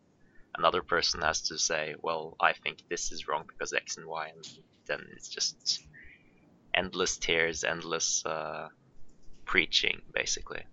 another 0.57 0.81
person 0.83 1.21
has 1.21 1.41
to 1.43 1.57
say, 1.57 1.95
"Well, 2.01 2.35
I 2.41 2.53
think 2.53 2.79
this 2.89 3.11
is 3.11 3.27
wrong 3.27 3.45
because 3.47 3.73
X 3.73 3.97
and 3.97 4.07
Y," 4.07 4.27
and 4.29 4.45
then 4.87 5.01
it's 5.15 5.29
just 5.29 5.81
endless 6.75 7.17
tears, 7.17 7.63
endless 7.63 8.25
uh, 8.25 8.69
preaching, 9.45 10.01
basically. 10.13 10.65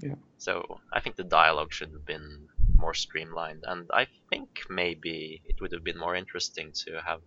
Yeah. 0.00 0.14
So 0.38 0.80
I 0.92 1.00
think 1.00 1.14
the 1.16 1.22
dialogue 1.22 1.72
should 1.72 1.92
have 1.92 2.04
been 2.04 2.48
more 2.76 2.94
streamlined, 2.94 3.62
and 3.64 3.88
I 3.92 4.08
think 4.28 4.50
maybe 4.68 5.40
it 5.44 5.60
would 5.60 5.72
have 5.72 5.84
been 5.84 5.98
more 5.98 6.16
interesting 6.16 6.72
to 6.86 7.00
have 7.02 7.22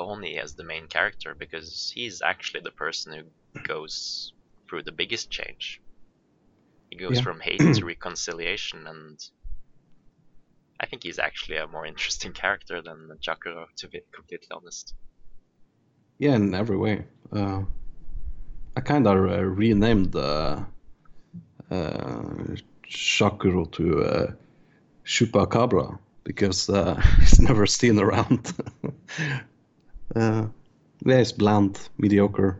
Ouni 0.00 0.38
as 0.38 0.54
the 0.54 0.64
main 0.64 0.88
character 0.88 1.34
because 1.34 1.90
he's 1.94 2.22
actually 2.22 2.60
the 2.62 2.72
person 2.72 3.12
who 3.12 3.60
goes 3.62 4.32
through 4.68 4.84
the 4.84 4.92
biggest 4.92 5.30
change. 5.30 5.82
He 6.90 6.96
goes 6.96 7.18
Yeah. 7.18 7.22
from 7.22 7.40
hate 7.40 7.58
to 7.74 7.86
reconciliation, 7.86 8.86
and 8.86 9.18
I 10.80 10.86
think 10.86 11.02
he's 11.02 11.18
actually 11.18 11.56
a 11.56 11.66
more 11.66 11.86
interesting 11.86 12.32
character 12.32 12.80
than 12.82 13.10
Chakuro, 13.20 13.66
to 13.78 13.88
be 13.88 14.00
completely 14.14 14.48
honest. 14.52 14.94
Yeah, 16.18 16.34
in 16.36 16.54
every 16.54 16.76
way. 16.76 17.04
Uh, 17.32 17.62
I 18.76 18.80
kind 18.80 19.06
of 19.06 19.16
uh, 19.16 19.42
renamed 19.44 20.14
uh, 20.14 20.64
uh, 21.70 22.22
Chakuro 22.88 23.70
to 23.72 24.02
uh, 24.02 24.32
Chupacabra 25.04 25.98
because 26.24 26.68
uh, 26.70 27.00
he's 27.20 27.40
never 27.40 27.66
seen 27.66 27.98
around. 27.98 28.52
uh, 30.16 30.46
yeah, 31.04 31.18
he's 31.18 31.32
bland, 31.32 31.78
mediocre, 31.98 32.58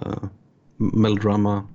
uh, 0.00 0.28
melodrama. 0.78 1.66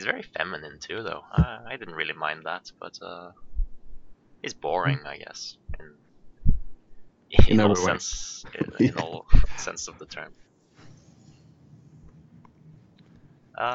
He's 0.00 0.06
very 0.06 0.22
feminine 0.22 0.78
too, 0.78 1.02
though. 1.02 1.20
Uh, 1.30 1.58
I 1.66 1.76
didn't 1.76 1.94
really 1.94 2.14
mind 2.14 2.44
that, 2.44 2.72
but 2.80 2.98
uh, 3.02 3.32
he's 4.40 4.54
boring, 4.54 4.98
I 5.04 5.18
guess, 5.18 5.58
in 5.78 5.86
in, 7.30 7.60
In 7.60 7.60
all 7.60 7.76
sense, 7.76 8.46
in, 8.58 8.86
in 8.86 8.96
all 8.96 9.26
sense 9.56 9.88
of 9.88 9.98
the 9.98 10.06
term. 10.06 10.32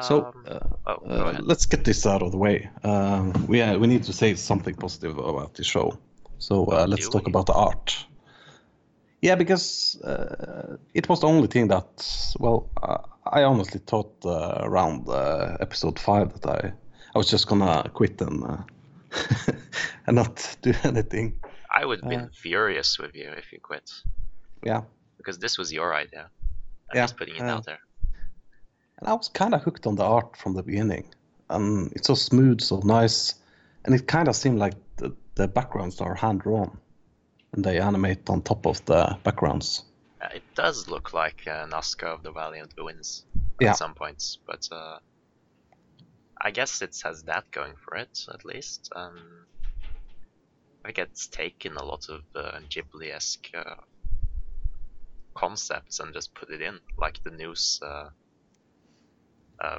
so 0.02 0.24
Um, 0.24 0.32
uh, 0.48 0.58
oh, 0.88 0.94
uh, 1.06 1.38
let's 1.42 1.66
get 1.66 1.84
this 1.84 2.06
out 2.06 2.22
of 2.22 2.32
the 2.32 2.38
way. 2.38 2.68
Uh, 2.82 3.32
we 3.46 3.62
uh, 3.62 3.78
we 3.78 3.86
need 3.86 4.02
to 4.02 4.12
say 4.12 4.34
something 4.34 4.74
positive 4.74 5.16
about 5.18 5.54
the 5.54 5.62
show. 5.62 5.96
So 6.38 6.64
uh, 6.64 6.82
Oh, 6.82 6.84
let's 6.86 7.08
talk 7.08 7.26
we? 7.26 7.30
about 7.30 7.46
the 7.46 7.54
art. 7.54 8.06
Yeah, 9.22 9.36
because 9.36 9.96
uh, 10.02 10.76
it 10.92 11.08
was 11.08 11.20
the 11.20 11.28
only 11.28 11.46
thing 11.46 11.68
that, 11.68 12.34
well, 12.40 12.68
I 13.32 13.42
honestly 13.44 13.80
thought 13.86 14.12
uh, 14.24 14.58
around 14.60 15.08
uh, 15.08 15.56
episode 15.60 15.98
five 15.98 16.32
that 16.40 16.46
I, 16.64 16.72
I 17.14 17.18
was 17.18 17.28
just 17.28 17.46
gonna 17.48 17.90
quit 17.92 18.20
and 18.20 18.44
uh, 18.44 18.58
and 20.06 20.16
not 20.16 20.56
do 20.62 20.72
anything. 20.84 21.40
I 21.74 21.84
would 21.84 22.00
have 22.00 22.10
been 22.10 22.20
uh, 22.20 22.28
furious 22.32 22.98
with 22.98 23.14
you 23.14 23.30
if 23.36 23.52
you 23.52 23.58
quit, 23.60 23.90
Yeah, 24.64 24.82
because 25.18 25.38
this 25.38 25.58
was 25.58 25.72
your 25.72 25.94
idea. 25.94 26.30
I'm 26.90 26.96
Yeah, 26.96 27.02
just 27.02 27.16
putting 27.16 27.36
it 27.36 27.42
out 27.42 27.64
there. 27.66 27.80
and 28.98 29.08
I 29.08 29.12
was 29.14 29.28
kind 29.28 29.54
of 29.54 29.62
hooked 29.62 29.86
on 29.86 29.96
the 29.96 30.04
art 30.04 30.36
from 30.36 30.54
the 30.54 30.62
beginning. 30.62 31.12
And 31.50 31.92
it's 31.92 32.06
so 32.08 32.14
smooth, 32.14 32.60
so 32.60 32.80
nice, 32.84 33.34
and 33.84 33.94
it 33.94 34.06
kind 34.08 34.28
of 34.28 34.34
seemed 34.36 34.58
like 34.58 34.74
the, 34.96 35.14
the 35.34 35.46
backgrounds 35.48 36.00
are 36.00 36.14
hand 36.14 36.40
drawn, 36.40 36.78
and 37.52 37.64
they 37.64 37.78
animate 37.78 38.28
on 38.30 38.42
top 38.42 38.66
of 38.66 38.84
the 38.86 39.16
backgrounds. 39.22 39.84
Uh, 40.20 40.28
it 40.34 40.44
does 40.54 40.88
look 40.88 41.12
like 41.12 41.42
uh, 41.46 41.66
Nausicaä 41.66 42.14
of 42.14 42.22
the 42.22 42.32
Valiant 42.32 42.72
Winds 42.78 43.26
Yeah. 43.60 43.70
at 43.70 43.76
some 43.76 43.94
points, 43.94 44.38
but 44.46 44.66
uh, 44.72 44.98
I 46.40 46.50
guess 46.50 46.82
it 46.82 46.96
has 47.04 47.22
that 47.24 47.44
going 47.52 47.74
for 47.84 47.96
it 47.96 48.18
at 48.32 48.44
least. 48.44 48.90
Um, 48.96 49.46
I 50.84 50.88
think 50.88 50.98
it's 50.98 51.28
taken 51.28 51.76
a 51.76 51.84
lot 51.84 52.04
of 52.08 52.20
uh, 52.34 52.60
Ghibli-esque 52.68 53.48
uh, 53.54 53.74
concepts 55.34 56.00
and 56.00 56.14
just 56.14 56.34
put 56.34 56.50
it 56.50 56.62
in, 56.62 56.78
like 56.96 57.18
the 57.24 57.30
nous, 57.30 57.80
uh, 57.82 58.08
uh, 59.62 59.78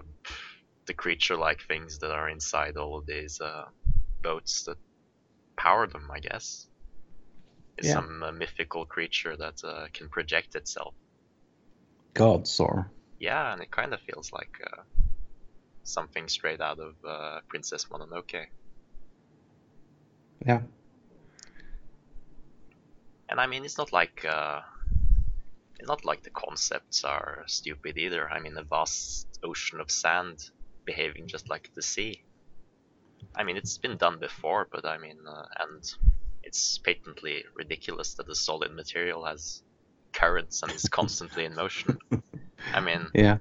the 0.85 0.93
creature-like 0.93 1.61
things 1.67 1.99
that 1.99 2.11
are 2.11 2.29
inside 2.29 2.77
all 2.77 2.97
of 2.97 3.05
these 3.05 3.39
uh, 3.41 3.65
boats 4.21 4.63
that 4.65 4.77
power 5.57 5.87
them. 5.87 6.09
I 6.13 6.19
guess 6.19 6.67
Yeah. 7.81 8.01
some 8.01 8.23
uh, 8.23 8.31
mythical 8.31 8.85
creature 8.85 9.35
that 9.37 9.63
uh, 9.63 9.87
can 9.93 10.09
project 10.09 10.55
itself. 10.55 10.95
Gods 12.13 12.59
or 12.59 12.91
Yeah, 13.19 13.53
and 13.53 13.61
it 13.61 13.69
kind 13.71 13.93
of 13.93 14.01
feels 14.01 14.31
like 14.33 14.59
uh, 14.65 14.83
something 15.83 16.27
straight 16.27 16.61
out 16.61 16.79
of 16.79 16.95
uh, 17.03 17.41
Princess 17.49 17.85
Mononoke. 17.91 18.47
yeah, 20.45 20.61
And 23.29 23.39
I 23.39 23.47
mean, 23.47 23.63
it's 23.63 23.77
not 23.77 23.93
like 23.93 24.25
uh, 24.25 24.61
it's 25.79 25.87
not 25.87 26.05
like 26.05 26.21
the 26.23 26.29
concepts 26.29 27.03
are 27.03 27.43
stupid 27.47 27.97
either. 27.97 28.29
I 28.29 28.39
mean, 28.39 28.57
a 28.57 28.63
vast 28.63 29.27
ocean 29.43 29.79
of 29.79 29.89
sand 29.89 30.37
behaving 30.85 31.27
just 31.27 31.49
like 31.49 31.71
the 31.73 31.81
sea. 31.81 32.23
I 33.37 33.43
mean, 33.43 33.55
it's 33.55 33.77
been 33.77 33.97
done 33.97 34.19
before, 34.19 34.67
but 34.69 34.85
I 34.85 34.97
mean, 34.97 35.17
uh, 35.25 35.45
and 35.59 35.83
it's 36.47 36.77
patently 36.77 37.43
ridiculous 37.55 38.13
that 38.15 38.29
a 38.29 38.35
solid 38.35 38.71
material 38.73 39.25
has 39.25 39.61
currents 40.13 40.63
and 40.63 40.71
is 40.71 40.87
constantly 40.99 41.43
in 41.45 41.53
motion. 41.53 41.99
I 42.73 42.79
mean, 42.79 43.07
yeah, 43.13 43.37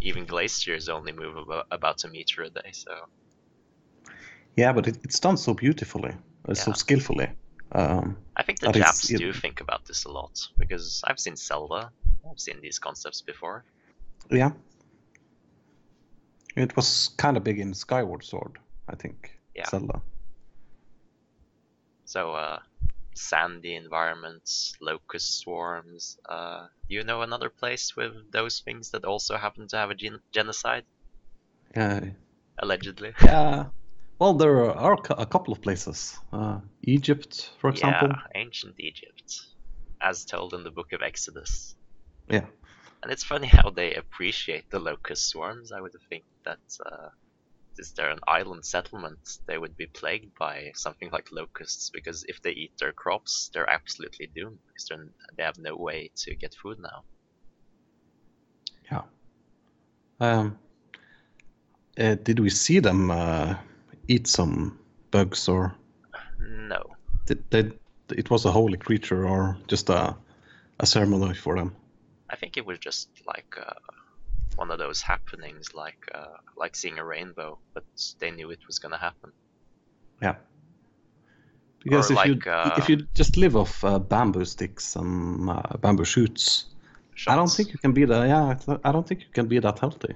even 0.00 0.26
glaciers 0.26 0.88
only 0.88 1.12
move 1.12 1.36
about, 1.36 1.66
about 1.70 2.04
a 2.04 2.08
meter 2.08 2.42
a 2.42 2.50
day, 2.50 2.70
so 2.72 2.92
yeah. 4.56 4.72
But 4.72 4.88
it, 4.88 4.98
it's 5.04 5.20
done 5.20 5.36
so 5.36 5.54
beautifully, 5.54 6.14
uh, 6.48 6.54
so 6.54 6.72
skillfully. 6.72 7.28
Um, 7.72 8.16
I 8.36 8.42
think 8.42 8.58
the 8.58 8.72
Japs 8.72 9.10
it- 9.10 9.18
do 9.18 9.32
think 9.32 9.60
about 9.60 9.86
this 9.86 10.04
a 10.04 10.10
lot 10.10 10.48
because 10.58 11.02
I've 11.06 11.20
seen 11.20 11.36
Zelda, 11.36 11.90
I've 12.30 12.40
seen 12.40 12.60
these 12.60 12.78
concepts 12.78 13.22
before. 13.22 13.64
yeah, 14.30 14.50
it 16.56 16.76
was 16.76 17.10
kind 17.16 17.36
of 17.36 17.44
big 17.44 17.60
in 17.60 17.72
Skyward 17.72 18.24
Sword, 18.24 18.58
I 18.88 18.96
think. 18.96 19.38
Yeah. 19.54 19.68
Zelda. 19.68 20.02
So, 22.12 22.34
uh, 22.34 22.58
sandy 23.14 23.74
environments, 23.74 24.74
locust 24.82 25.38
swarms. 25.40 26.18
Uh, 26.28 26.66
do 26.86 26.94
you 26.96 27.04
know 27.04 27.22
another 27.22 27.48
place 27.48 27.96
with 27.96 28.12
those 28.30 28.60
things 28.60 28.90
that 28.90 29.06
also 29.06 29.38
happen 29.38 29.66
to 29.68 29.78
have 29.78 29.90
a 29.90 29.94
gen- 29.94 30.20
genocide? 30.30 30.84
Uh, 31.74 32.00
Allegedly. 32.58 33.14
yeah. 33.24 33.70
Well, 34.18 34.34
there 34.34 34.70
are 34.70 34.98
a 35.16 35.24
couple 35.24 35.54
of 35.54 35.62
places. 35.62 36.18
Uh, 36.30 36.60
Egypt, 36.82 37.50
for 37.58 37.70
example. 37.70 38.08
Yeah, 38.08 38.40
ancient 38.42 38.74
Egypt, 38.78 39.40
as 40.02 40.26
told 40.26 40.52
in 40.52 40.64
the 40.64 40.70
Book 40.70 40.92
of 40.92 41.00
Exodus. 41.00 41.74
Yeah. 42.28 42.44
And 43.02 43.10
it's 43.10 43.24
funny 43.24 43.46
how 43.46 43.70
they 43.70 43.94
appreciate 43.94 44.68
the 44.70 44.80
locust 44.80 45.30
swarms. 45.30 45.72
I 45.72 45.80
would 45.80 45.96
think 46.10 46.24
that 46.44 46.60
uh, 47.78 47.84
there 47.96 48.10
an 48.10 48.20
island 48.26 48.64
settlement, 48.64 49.18
they 49.46 49.58
would 49.58 49.76
be 49.76 49.86
plagued 49.86 50.32
by 50.38 50.72
something 50.74 51.10
like 51.12 51.32
locusts 51.32 51.90
because 51.90 52.24
if 52.28 52.40
they 52.42 52.52
eat 52.52 52.72
their 52.78 52.92
crops, 52.92 53.50
they're 53.52 53.70
absolutely 53.70 54.26
doomed 54.34 54.58
because 54.66 54.86
they're, 54.88 55.08
they 55.36 55.42
have 55.42 55.58
no 55.58 55.76
way 55.76 56.10
to 56.16 56.34
get 56.36 56.54
food 56.54 56.78
now. 56.80 57.04
Yeah. 58.90 59.02
Um, 60.20 60.58
uh, 61.98 62.14
did 62.22 62.38
we 62.40 62.50
see 62.50 62.78
them 62.78 63.10
uh, 63.10 63.54
eat 64.08 64.26
some 64.26 64.78
bugs, 65.10 65.48
or 65.48 65.74
No. 66.38 66.96
did 67.26 67.42
they? 67.50 67.70
It 68.10 68.30
was 68.30 68.44
a 68.44 68.52
holy 68.52 68.76
creature, 68.78 69.26
or 69.26 69.56
just 69.68 69.88
a 69.90 70.16
a 70.80 70.86
ceremony 70.86 71.34
for 71.34 71.56
them? 71.56 71.74
I 72.30 72.36
think 72.36 72.56
it 72.56 72.66
was 72.66 72.78
just 72.78 73.08
like 73.26 73.56
uh, 73.56 73.74
one 74.56 74.70
of 74.70 74.78
those 74.78 75.02
happenings, 75.02 75.74
like 75.74 75.98
uh, 76.14 76.36
like 76.56 76.76
seeing 76.76 76.98
a 76.98 77.04
rainbow, 77.04 77.58
but 77.74 77.84
they 78.20 78.30
knew 78.30 78.50
it 78.50 78.66
was 78.66 78.78
gonna 78.78 78.98
happen. 78.98 79.32
Yeah. 80.22 80.36
Because 81.82 82.10
Or 82.10 82.12
if 82.12 82.24
you 82.24 82.40
uh, 82.50 82.76
if 82.76 82.88
you 82.88 82.96
just 83.14 83.36
live 83.36 83.56
off 83.56 83.84
uh, 83.84 83.98
bamboo 83.98 84.44
sticks 84.44 84.96
and 84.96 85.50
uh, 85.50 85.76
bamboo 85.80 86.04
shoots, 86.04 86.66
I 87.26 87.34
don't 87.36 87.54
think 87.54 87.72
you 87.72 87.78
can 87.78 87.92
be 87.92 88.04
that. 88.04 88.28
Yeah, 88.28 88.78
I 88.84 88.92
don't 88.92 89.06
think 89.06 89.20
you 89.22 89.30
can 89.32 89.48
be 89.48 89.58
that 89.58 89.78
healthy. 89.80 90.14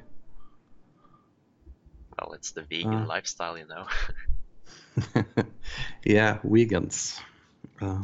Well, 2.18 2.32
it's 2.34 2.52
the 2.52 2.62
vegan 2.62 3.04
Uh. 3.04 3.06
lifestyle, 3.06 3.58
you 3.58 3.66
know. 3.66 3.86
yeah, 6.04 6.38
vegans. 6.44 7.20
Uh, 7.80 8.02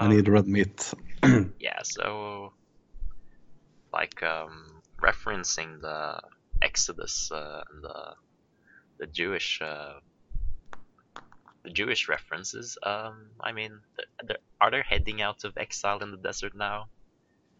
I 0.00 0.06
Um, 0.06 0.08
need 0.08 0.28
red 0.28 0.46
meat. 0.48 0.92
Yeah, 1.58 1.82
so 1.82 2.52
like 3.92 4.22
um, 4.22 4.82
referencing 5.02 5.80
the 5.80 6.20
Exodus 6.62 7.30
uh, 7.32 7.62
and 7.70 7.82
the 7.84 8.14
the 9.00 9.06
Jewish 9.06 9.60
uh, 9.62 9.94
the 11.64 11.70
Jewish 11.70 12.08
references. 12.08 12.76
Um, 12.82 13.30
I 13.40 13.52
mean, 13.52 13.80
th- 13.96 14.08
th- 14.28 14.40
are 14.60 14.70
they 14.70 14.82
heading 14.88 15.22
out 15.22 15.44
of 15.44 15.56
exile 15.56 15.98
in 16.02 16.10
the 16.10 16.16
desert 16.16 16.54
now? 16.54 16.88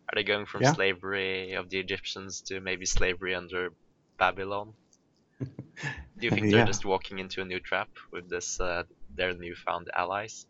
Are 0.08 0.14
they 0.14 0.24
going 0.24 0.46
from 0.46 0.62
Yeah. 0.62 0.72
slavery 0.72 1.52
of 1.54 1.70
the 1.70 1.78
Egyptians 1.78 2.42
to 2.42 2.60
maybe 2.60 2.84
slavery 2.86 3.34
under 3.34 3.72
Babylon? 4.18 4.74
Do 5.40 6.26
you 6.26 6.30
think 6.30 6.50
they're 6.50 6.66
just 6.66 6.84
walking 6.84 7.18
into 7.18 7.40
a 7.42 7.44
new 7.44 7.60
trap 7.60 7.88
with 8.12 8.28
this 8.28 8.60
uh, 8.60 8.82
their 9.16 9.34
newfound 9.34 9.88
allies? 9.96 10.46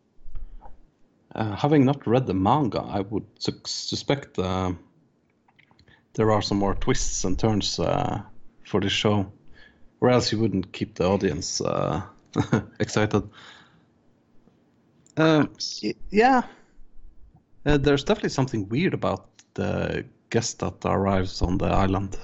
Uh, 1.35 1.57
having 1.57 1.85
not 1.85 2.07
read 2.07 2.27
the 2.27 2.35
manga, 2.35 2.81
I 2.81 3.01
would 3.01 3.25
sus- 3.39 3.71
suspect 3.71 4.39
uh, 4.39 4.73
there 6.15 6.31
are 6.31 6.43
some 6.43 6.59
more 6.59 6.75
twists 6.75 7.25
and 7.25 7.39
turns 7.39 7.79
uh, 7.79 8.23
for 8.65 8.81
this 8.81 8.93
show, 8.93 9.31
or 10.01 10.11
else 10.11 10.33
you 10.33 10.39
wouldn't 10.39 10.73
keep 10.73 10.95
the 10.95 11.05
audience 11.05 11.61
uh, 11.61 12.03
excited. 12.81 13.29
Um, 15.17 15.51
y- 15.83 15.95
yeah, 16.11 16.43
uh, 17.67 17.79
there's 17.79 18.05
definitely 18.05 18.31
something 18.31 18.69
weird 18.69 18.95
about 18.95 19.29
the 19.55 20.05
guest 20.31 20.59
that 20.61 20.85
arrives 20.85 21.43
on 21.43 21.59
the 21.59 21.67
island. 21.67 22.17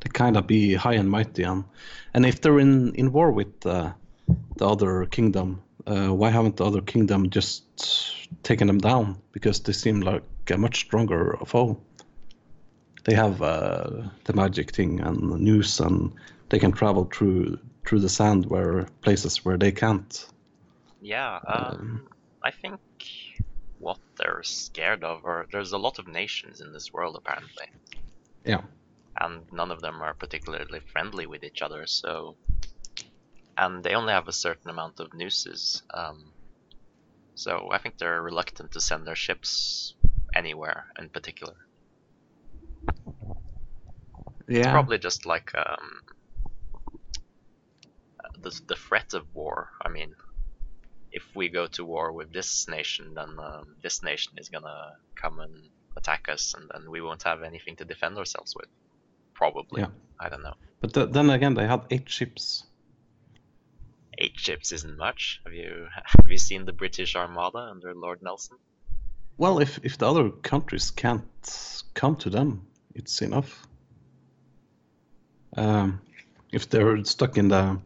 They 0.00 0.10
kind 0.10 0.36
of 0.36 0.46
be 0.46 0.74
high 0.74 0.94
and 0.94 1.10
mighty, 1.10 1.42
and 1.42 1.64
and 2.14 2.26
if 2.26 2.40
they're 2.40 2.60
in 2.60 2.94
in 2.94 3.12
war 3.12 3.30
with 3.32 3.66
uh, 3.66 3.92
the 4.56 4.68
other 4.68 5.06
kingdom, 5.06 5.62
uh, 5.86 6.08
why 6.08 6.30
haven't 6.30 6.56
the 6.56 6.64
other 6.64 6.82
kingdom 6.82 7.30
just 7.30 7.64
taken 8.42 8.66
them 8.66 8.78
down? 8.78 9.16
Because 9.32 9.60
they 9.60 9.72
seem 9.72 10.00
like 10.00 10.22
a 10.50 10.58
much 10.58 10.80
stronger 10.80 11.38
foe. 11.46 11.78
They 13.08 13.14
have 13.14 13.40
uh, 13.40 14.02
the 14.24 14.34
magic 14.34 14.72
thing 14.72 15.00
and 15.00 15.32
the 15.32 15.38
nous, 15.38 15.80
and 15.80 16.12
they 16.50 16.58
can 16.58 16.72
travel 16.72 17.08
through 17.10 17.58
through 17.86 18.00
the 18.00 18.08
sand 18.10 18.44
where 18.44 18.84
places 19.00 19.42
where 19.46 19.56
they 19.56 19.72
can't. 19.72 20.26
Yeah, 21.00 21.38
um, 21.46 22.06
I 22.44 22.50
think 22.50 22.80
what 23.78 23.98
they're 24.18 24.42
scared 24.42 25.04
of, 25.04 25.24
or 25.24 25.46
there's 25.50 25.72
a 25.72 25.78
lot 25.78 25.98
of 25.98 26.06
nations 26.06 26.60
in 26.60 26.70
this 26.74 26.92
world 26.92 27.16
apparently, 27.16 27.68
Yeah. 28.44 28.60
and 29.18 29.50
none 29.50 29.70
of 29.70 29.80
them 29.80 30.02
are 30.02 30.12
particularly 30.12 30.80
friendly 30.80 31.24
with 31.24 31.44
each 31.44 31.62
other. 31.62 31.86
So, 31.86 32.36
and 33.56 33.82
they 33.82 33.94
only 33.94 34.12
have 34.12 34.28
a 34.28 34.34
certain 34.34 34.68
amount 34.68 35.00
of 35.00 35.14
nooses. 35.14 35.82
Um, 35.94 36.30
so 37.36 37.70
I 37.72 37.78
think 37.78 37.96
they're 37.96 38.20
reluctant 38.20 38.72
to 38.72 38.82
send 38.82 39.06
their 39.06 39.16
ships 39.16 39.94
anywhere 40.34 40.88
in 40.98 41.08
particular. 41.08 41.56
Yeah. 44.48 44.60
It's 44.60 44.68
probably 44.68 44.98
just 44.98 45.26
like 45.26 45.52
um, 45.54 46.00
the 48.40 48.60
the 48.66 48.76
threat 48.76 49.14
of 49.14 49.24
war. 49.34 49.70
I 49.84 49.88
mean, 49.88 50.14
if 51.12 51.24
we 51.34 51.48
go 51.48 51.66
to 51.66 51.84
war 51.84 52.12
with 52.12 52.32
this 52.32 52.68
nation, 52.68 53.14
then 53.14 53.38
um, 53.38 53.76
this 53.82 54.02
nation 54.02 54.34
is 54.38 54.48
gonna 54.48 54.92
come 55.14 55.40
and 55.40 55.54
attack 55.96 56.28
us, 56.28 56.54
and 56.54 56.70
then 56.72 56.90
we 56.90 57.00
won't 57.00 57.22
have 57.24 57.42
anything 57.42 57.76
to 57.76 57.84
defend 57.84 58.16
ourselves 58.16 58.54
with. 58.56 58.68
Probably. 59.34 59.82
Yeah. 59.82 59.88
I 60.18 60.28
don't 60.28 60.42
know. 60.42 60.54
But 60.80 60.94
th- 60.94 61.10
then 61.10 61.30
again, 61.30 61.54
they 61.54 61.66
had 61.66 61.82
eight 61.90 62.08
ships. 62.08 62.64
Eight 64.16 64.38
ships 64.38 64.72
isn't 64.72 64.96
much. 64.96 65.40
Have 65.44 65.54
you 65.54 65.86
have 66.04 66.26
you 66.28 66.38
seen 66.38 66.64
the 66.64 66.72
British 66.72 67.14
Armada 67.16 67.58
under 67.58 67.94
Lord 67.94 68.22
Nelson? 68.22 68.56
Well, 69.36 69.60
if 69.60 69.78
if 69.82 69.98
the 69.98 70.10
other 70.10 70.30
countries 70.30 70.90
can't 70.90 71.22
come 71.94 72.16
to 72.16 72.30
them, 72.30 72.66
it's 72.94 73.22
enough. 73.22 73.67
Um, 75.58 76.00
if 76.52 76.68
they're 76.70 77.04
stuck 77.04 77.36
in 77.36 77.48
the 77.48 77.78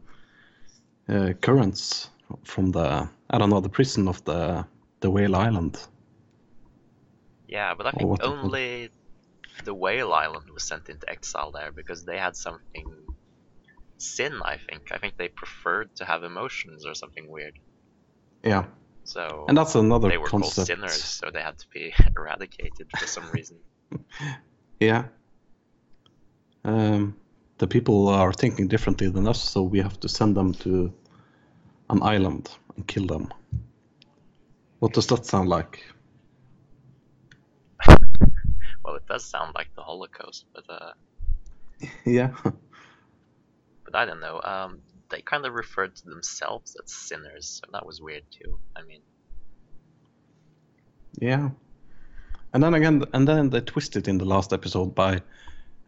uh, 1.09 1.33
currents 1.41 2.09
from 2.43 2.71
the 2.71 3.09
I 3.29 3.37
don't 3.37 3.49
know 3.49 3.61
the 3.61 3.69
prison 3.69 4.07
of 4.07 4.23
the 4.25 4.65
the 4.99 5.09
whale 5.09 5.35
island. 5.35 5.79
Yeah, 7.47 7.73
but 7.75 7.87
I 7.87 7.91
think 7.91 8.09
what 8.09 8.19
they 8.19 8.27
call 8.27 8.37
only 8.37 8.89
the 9.63 9.73
Whale 9.73 10.13
Island 10.13 10.49
was 10.51 10.63
sent 10.63 10.89
into 10.89 11.07
exile 11.09 11.51
there 11.51 11.71
because 11.71 12.03
they 12.03 12.17
had 12.17 12.35
something 12.35 12.87
sin. 13.97 14.41
I 14.43 14.57
think. 14.57 14.91
I 14.91 14.97
think 14.97 15.17
they 15.17 15.27
preferred 15.27 15.95
to 15.97 16.05
have 16.05 16.23
emotions 16.23 16.85
or 16.85 16.95
something 16.95 17.29
weird. 17.29 17.59
Yeah, 18.43 18.65
So 19.03 19.45
and 19.47 19.57
that's 19.57 19.75
another 19.75 20.09
they 20.09 20.17
were 20.17 20.27
called 20.27 20.53
sinners, 20.53 21.03
so 21.03 21.29
they 21.31 21.41
had 21.41 21.57
to 21.59 21.67
be 21.73 21.93
eradicated 22.17 22.87
for 22.97 23.07
some 23.07 23.29
reason. 23.31 23.57
Yeah. 24.79 25.05
Um, 26.65 27.15
the 27.57 27.67
people 27.67 28.07
are 28.07 28.33
thinking 28.33 28.67
differently 28.67 29.09
than 29.09 29.27
us, 29.27 29.41
so 29.41 29.61
we 29.63 29.79
have 29.79 29.99
to 29.99 30.09
send 30.09 30.35
them 30.35 30.53
to 30.53 30.91
an 31.89 32.01
island 32.01 32.49
and 32.75 32.87
kill 32.87 33.05
them. 33.07 33.33
What 34.79 34.93
does 34.93 35.07
that 35.07 35.25
sound 35.25 35.49
like? 35.49 35.83
well, 38.83 38.95
it 38.95 39.05
does 39.07 39.23
sound 39.23 39.55
like 39.55 39.69
the 39.75 39.81
Holocaust, 39.81 40.45
but 40.53 40.63
uh, 40.69 40.91
Yeah. 42.05 42.31
but 42.43 43.95
I 43.95 44.05
don't 44.05 44.19
know. 44.19 44.41
Um, 44.43 44.79
they 45.09 45.21
kind 45.21 45.45
of 45.45 45.53
referred 45.53 45.95
to 45.97 46.05
themselves 46.05 46.75
as 46.83 46.91
sinners, 46.91 47.61
so 47.63 47.69
that 47.71 47.85
was 47.85 48.01
weird 48.01 48.23
too. 48.31 48.57
I 48.75 48.81
mean, 48.83 49.01
Yeah. 51.19 51.51
And 52.53 52.61
then 52.63 52.73
again, 52.73 53.03
and 53.13 53.27
then 53.27 53.49
they 53.49 53.61
twisted 53.61 54.07
in 54.07 54.17
the 54.17 54.25
last 54.25 54.53
episode 54.53 54.93
by 54.95 55.21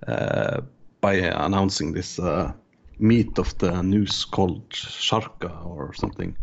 uh, 0.08 0.62
by 1.06 1.14
announcing 1.46 1.94
this 1.94 2.20
uh, 2.20 2.52
meat 3.00 3.38
of 3.38 3.56
the 3.60 3.70
nous 3.84 4.26
called 4.26 4.64
Sharka 4.74 5.52
or 5.64 5.94
something 5.94 6.36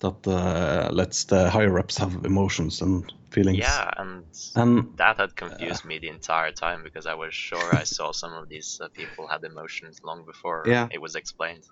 that 0.00 0.26
uh, 0.26 0.88
lets 0.92 1.24
the 1.24 1.48
higher 1.50 1.78
ups 1.78 1.96
have 1.98 2.12
emotions 2.24 2.82
and 2.82 3.12
feelings. 3.30 3.58
yeah, 3.58 3.90
and 3.96 4.24
And 4.56 4.96
that 4.96 5.16
had 5.18 5.36
confused 5.36 5.84
me 5.84 5.98
the 6.00 6.08
entire 6.08 6.52
time 6.52 6.82
because 6.82 7.06
I 7.06 7.14
was 7.14 7.32
sure 7.34 7.72
I 7.82 7.84
saw 7.84 8.12
some 8.12 8.32
of 8.32 8.48
these 8.48 8.80
uh, 8.82 8.88
people 8.88 9.26
had 9.28 9.44
emotions 9.44 10.00
long 10.02 10.24
before 10.26 10.64
Yeah. 10.66 10.88
it 10.90 11.00
was 11.00 11.14
explained. 11.14 11.64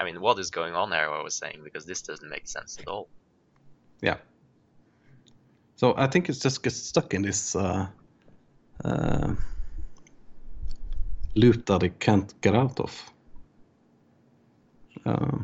I 0.00 0.04
mean, 0.04 0.20
what 0.20 0.38
is 0.38 0.50
going 0.50 0.74
on 0.74 0.90
there? 0.90 1.08
I 1.20 1.22
was 1.22 1.34
saying 1.34 1.60
because 1.64 1.86
this 1.86 2.02
doesn't 2.02 2.30
make 2.30 2.48
sense 2.48 2.78
at 2.80 2.88
all. 2.88 3.06
yeah. 4.00 4.16
So 5.76 5.94
I 5.96 6.06
think 6.06 6.28
it's 6.28 6.42
just 6.42 6.62
gets 6.62 6.76
stuck 6.76 7.14
in 7.14 7.22
this 7.22 7.56
it 11.34 12.00
can't 12.00 12.40
get 12.40 12.54
out 12.54 12.80
of. 12.80 13.12
Uh, 15.04 15.38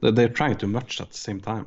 they- 0.00 0.10
they're 0.10 0.28
trying 0.28 0.56
too 0.56 0.66
much 0.68 1.00
at 1.00 1.10
the 1.10 1.18
same 1.18 1.40
time. 1.40 1.66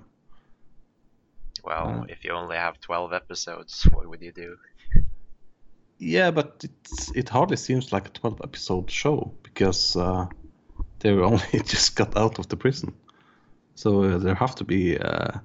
Well, 1.64 1.88
Uh. 1.88 2.06
if 2.10 2.24
you 2.24 2.32
only 2.32 2.58
have 2.58 2.80
12 2.80 3.14
episodes, 3.14 3.84
what 3.92 4.08
would 4.08 4.22
you 4.22 4.32
do? 4.32 4.58
Yeah, 5.98 6.32
but 6.32 6.64
it's, 6.64 7.12
it 7.16 7.30
hardly 7.30 7.58
seems 7.58 7.92
like 7.94 8.08
a 8.08 8.12
12 8.12 8.42
episode 8.44 8.92
show 8.92 9.32
because 9.44 9.96
uh, 9.96 10.28
they 11.00 11.10
only 11.32 11.64
just 11.66 11.96
got 11.96 12.18
out 12.18 12.40
of 12.40 12.48
the 12.50 12.58
prison. 12.58 12.94
So 13.76 14.04
uh, 14.04 14.18
there 14.18 14.36
have 14.36 14.56
to 14.56 14.64
be 14.64 14.98
uh, 14.98 15.40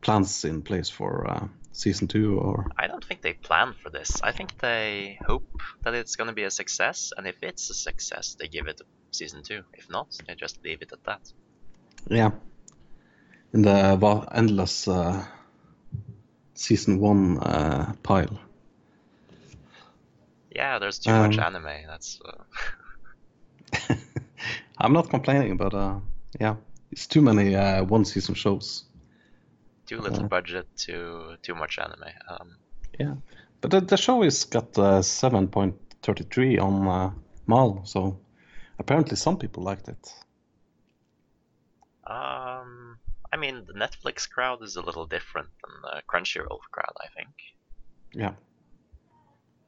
plans 0.00 0.44
in 0.44 0.62
place 0.62 0.88
for 0.88 1.26
uh, 1.30 1.48
season 1.72 2.08
two 2.08 2.38
or. 2.38 2.66
I 2.78 2.86
don't 2.86 3.04
think 3.04 3.22
they 3.22 3.32
plan 3.34 3.74
for 3.82 3.90
this. 3.90 4.20
I 4.22 4.32
think 4.32 4.58
they 4.58 5.18
hope 5.26 5.44
that 5.84 5.94
it's 5.94 6.16
going 6.16 6.28
to 6.28 6.34
be 6.34 6.44
a 6.44 6.50
success, 6.50 7.12
and 7.16 7.26
if 7.26 7.36
it's 7.42 7.70
a 7.70 7.74
success, 7.74 8.36
they 8.38 8.48
give 8.48 8.66
it 8.66 8.80
a 8.80 8.84
season 9.12 9.42
two. 9.42 9.62
If 9.74 9.88
not, 9.90 10.08
they 10.26 10.34
just 10.34 10.62
leave 10.64 10.82
it 10.82 10.92
at 10.92 11.04
that. 11.04 11.20
Yeah. 12.08 12.30
In 13.52 13.62
the 13.62 13.96
va- 13.96 14.28
endless 14.32 14.86
uh, 14.88 15.24
season 16.54 17.00
one 17.00 17.38
uh, 17.38 17.94
pile. 18.02 18.38
Yeah, 20.54 20.78
there's 20.78 20.98
too 20.98 21.12
much 21.12 21.38
Um, 21.38 21.44
anime. 21.44 21.86
That's 21.86 22.20
uh, 22.24 23.94
I'm 24.78 24.92
not 24.92 25.10
complaining, 25.10 25.56
but 25.56 25.74
uh, 25.74 26.00
yeah, 26.40 26.56
it's 26.90 27.06
too 27.06 27.22
many 27.22 27.54
uh, 27.54 27.84
one 27.84 28.04
season 28.04 28.34
shows. 28.34 28.84
Too 29.90 30.00
little 30.00 30.28
budget, 30.28 30.66
too 30.76 31.36
too 31.42 31.54
much 31.54 31.78
anime. 31.78 32.12
Um, 32.28 32.56
Yeah, 32.98 33.14
but 33.60 33.70
the, 33.70 33.80
the 33.80 33.96
show 33.96 34.22
is 34.22 34.44
got 34.44 34.78
uh, 34.78 35.02
7.33 35.02 36.60
on 36.62 36.88
uh, 36.88 37.10
Mal, 37.46 37.82
so 37.84 38.20
apparently 38.78 39.16
some 39.16 39.36
people 39.36 39.64
liked 39.64 39.88
it. 39.88 40.14
um, 42.06 42.98
I 43.32 43.36
mean, 43.36 43.64
the 43.66 43.74
Netflix 43.74 44.28
crowd 44.28 44.62
is 44.62 44.76
a 44.76 44.82
little 44.82 45.06
different 45.06 45.48
than 45.62 45.74
the 45.82 46.02
Crunchyroll 46.10 46.60
crowd, 46.70 46.94
I 47.06 47.08
think. 47.16 47.34
Yeah. 48.14 48.34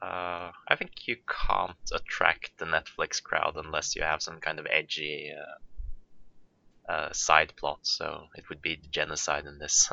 Uh, 0.00 0.50
I 0.68 0.76
think 0.76 0.90
you 1.06 1.16
can't 1.46 1.90
attract 1.92 2.58
the 2.58 2.66
Netflix 2.66 3.22
crowd 3.22 3.54
unless 3.56 3.94
you 3.96 4.02
have 4.02 4.22
some 4.22 4.40
kind 4.40 4.58
of 4.58 4.66
edgy 4.66 5.32
uh, 5.32 5.58
uh, 6.88 7.12
side 7.12 7.54
plot. 7.56 7.80
So 7.82 8.28
it 8.36 8.48
would 8.48 8.62
be 8.62 8.76
the 8.76 8.88
genocide 8.88 9.46
in 9.46 9.58
this 9.58 9.90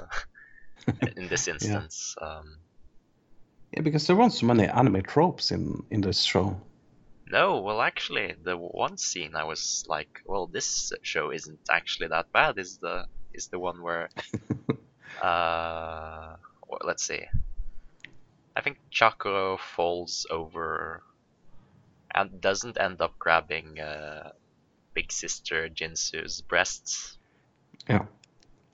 in 1.17 1.27
this 1.27 1.47
instance. 1.47 2.15
Yeah. 2.19 2.27
Um, 2.27 2.57
yeah, 3.73 3.81
because 3.81 4.07
there 4.07 4.15
weren't 4.15 4.33
so 4.33 4.47
many 4.47 4.65
anime 4.65 5.03
tropes 5.03 5.51
in 5.51 5.83
in 5.91 6.01
this 6.01 6.23
show. 6.23 6.59
No, 7.31 7.61
well, 7.61 7.81
actually, 7.81 8.33
the 8.43 8.57
one 8.57 8.97
scene 8.97 9.35
I 9.35 9.43
was 9.43 9.85
like, 9.87 10.21
well, 10.25 10.47
this 10.47 10.91
show 11.03 11.29
isn't 11.31 11.59
actually 11.69 12.07
that 12.07 12.31
bad. 12.31 12.57
Is 12.57 12.77
the 12.77 13.05
is 13.33 13.47
the 13.47 13.59
one 13.59 13.83
where, 13.83 14.09
uh, 15.21 16.35
well, 16.67 16.81
let's 16.83 17.03
see. 17.03 17.23
I 18.55 18.61
think 18.61 18.77
Chakuro 18.91 19.59
falls 19.59 20.25
over 20.31 21.03
and 22.13 22.41
doesn't 22.41 22.79
end 22.79 22.99
up 22.99 23.17
grabbing 23.19 23.79
uh, 23.79 24.31
Big 24.99 25.13
Sister 25.13 25.69
Jinsu's 25.69 26.41
breasts. 26.41 27.17
Yeah. 27.87 28.05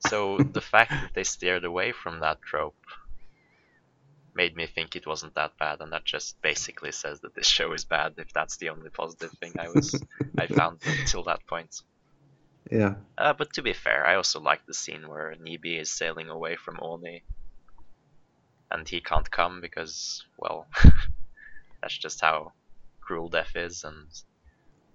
so 0.10 0.40
the 0.40 0.60
fact 0.74 0.90
that 0.90 1.12
they 1.14 1.24
steered 1.24 1.64
away 1.64 1.92
from 1.92 2.22
that 2.22 2.42
trope 2.42 2.84
made 4.34 4.56
me 4.56 4.66
think 4.66 4.96
it 4.96 5.06
wasn't 5.06 5.36
that 5.36 5.56
bad, 5.60 5.82
and 5.82 5.94
that 5.94 6.04
just 6.04 6.42
basically 6.42 6.92
says 6.92 7.20
that 7.20 7.36
this 7.36 7.46
show 7.46 7.74
is 7.74 7.86
bad. 7.86 8.16
If 8.18 8.34
that's 8.34 8.58
the 8.58 8.70
only 8.70 8.90
positive 8.90 9.34
thing 9.40 9.54
I 9.60 9.70
was 9.70 10.04
I 10.36 10.48
found 10.60 10.80
until 11.00 11.22
that 11.26 11.46
point. 11.46 11.84
Yeah. 12.72 12.96
Uh, 13.16 13.34
but 13.34 13.54
to 13.54 13.62
be 13.62 13.74
fair, 13.74 14.04
I 14.04 14.16
also 14.16 14.40
like 14.40 14.66
the 14.66 14.74
scene 14.74 15.08
where 15.08 15.36
Nibi 15.36 15.80
is 15.80 15.92
sailing 15.92 16.30
away 16.30 16.56
from 16.56 16.78
Ouni, 16.78 17.22
and 18.72 18.90
he 18.90 19.00
can't 19.00 19.30
come 19.30 19.62
because, 19.62 20.24
well, 20.40 20.66
that's 21.82 21.96
just 21.96 22.20
how 22.20 22.54
cruel 23.00 23.30
death 23.30 23.56
is, 23.56 23.84
and 23.84 24.08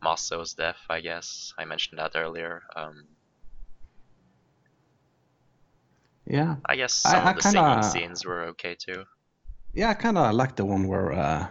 Maso's 0.02 0.54
death, 0.54 0.80
I 0.88 1.00
guess. 1.00 1.52
I 1.58 1.64
mentioned 1.64 1.98
that 1.98 2.12
earlier. 2.14 2.62
Um, 2.74 3.06
yeah. 6.26 6.56
I 6.66 6.76
guess 6.76 6.94
some 6.94 7.26
I, 7.26 7.28
I 7.28 7.30
of 7.30 7.36
the 7.36 7.42
kinda... 7.42 7.82
singing 7.82 7.82
scenes 7.82 8.24
were 8.24 8.44
okay 8.44 8.74
too. 8.74 9.04
Yeah, 9.72 9.90
I 9.90 9.94
kind 9.94 10.18
of 10.18 10.34
like 10.34 10.56
the 10.56 10.64
one 10.64 10.86
where 10.88 11.12
uh, 11.12 11.46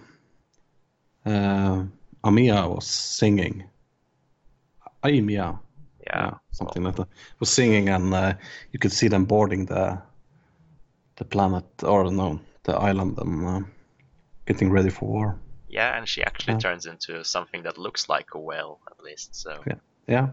uh, 1.26 1.84
Amiya 2.24 2.76
was 2.76 2.88
singing. 2.88 3.64
Aimiya. 5.04 5.60
Yeah, 6.08 6.16
yeah, 6.16 6.32
something 6.52 6.84
well. 6.84 6.92
like 6.92 6.98
that. 6.98 7.08
Was 7.40 7.50
singing, 7.50 7.90
and 7.90 8.14
uh, 8.14 8.34
you 8.72 8.80
could 8.80 8.92
see 8.92 9.08
them 9.08 9.26
boarding 9.26 9.66
the 9.66 10.02
the 11.18 11.26
planet, 11.26 11.66
or 11.84 12.12
no, 12.12 12.40
the 12.64 12.76
island, 12.76 13.18
and 13.20 13.46
uh, 13.46 13.62
getting 14.46 14.72
ready 14.72 14.90
for 14.90 15.08
war. 15.08 15.40
Yeah, 15.70 15.96
and 15.98 16.08
she 16.08 16.24
actually 16.24 16.54
yeah. 16.54 16.60
turns 16.60 16.86
into 16.86 17.24
something 17.24 17.64
that 17.64 17.78
looks 17.78 18.10
like 18.10 18.34
a 18.34 18.40
whale, 18.40 18.80
at 18.90 19.04
least. 19.04 19.36
So 19.36 19.62
yeah, 19.68 19.76
yeah, 20.08 20.28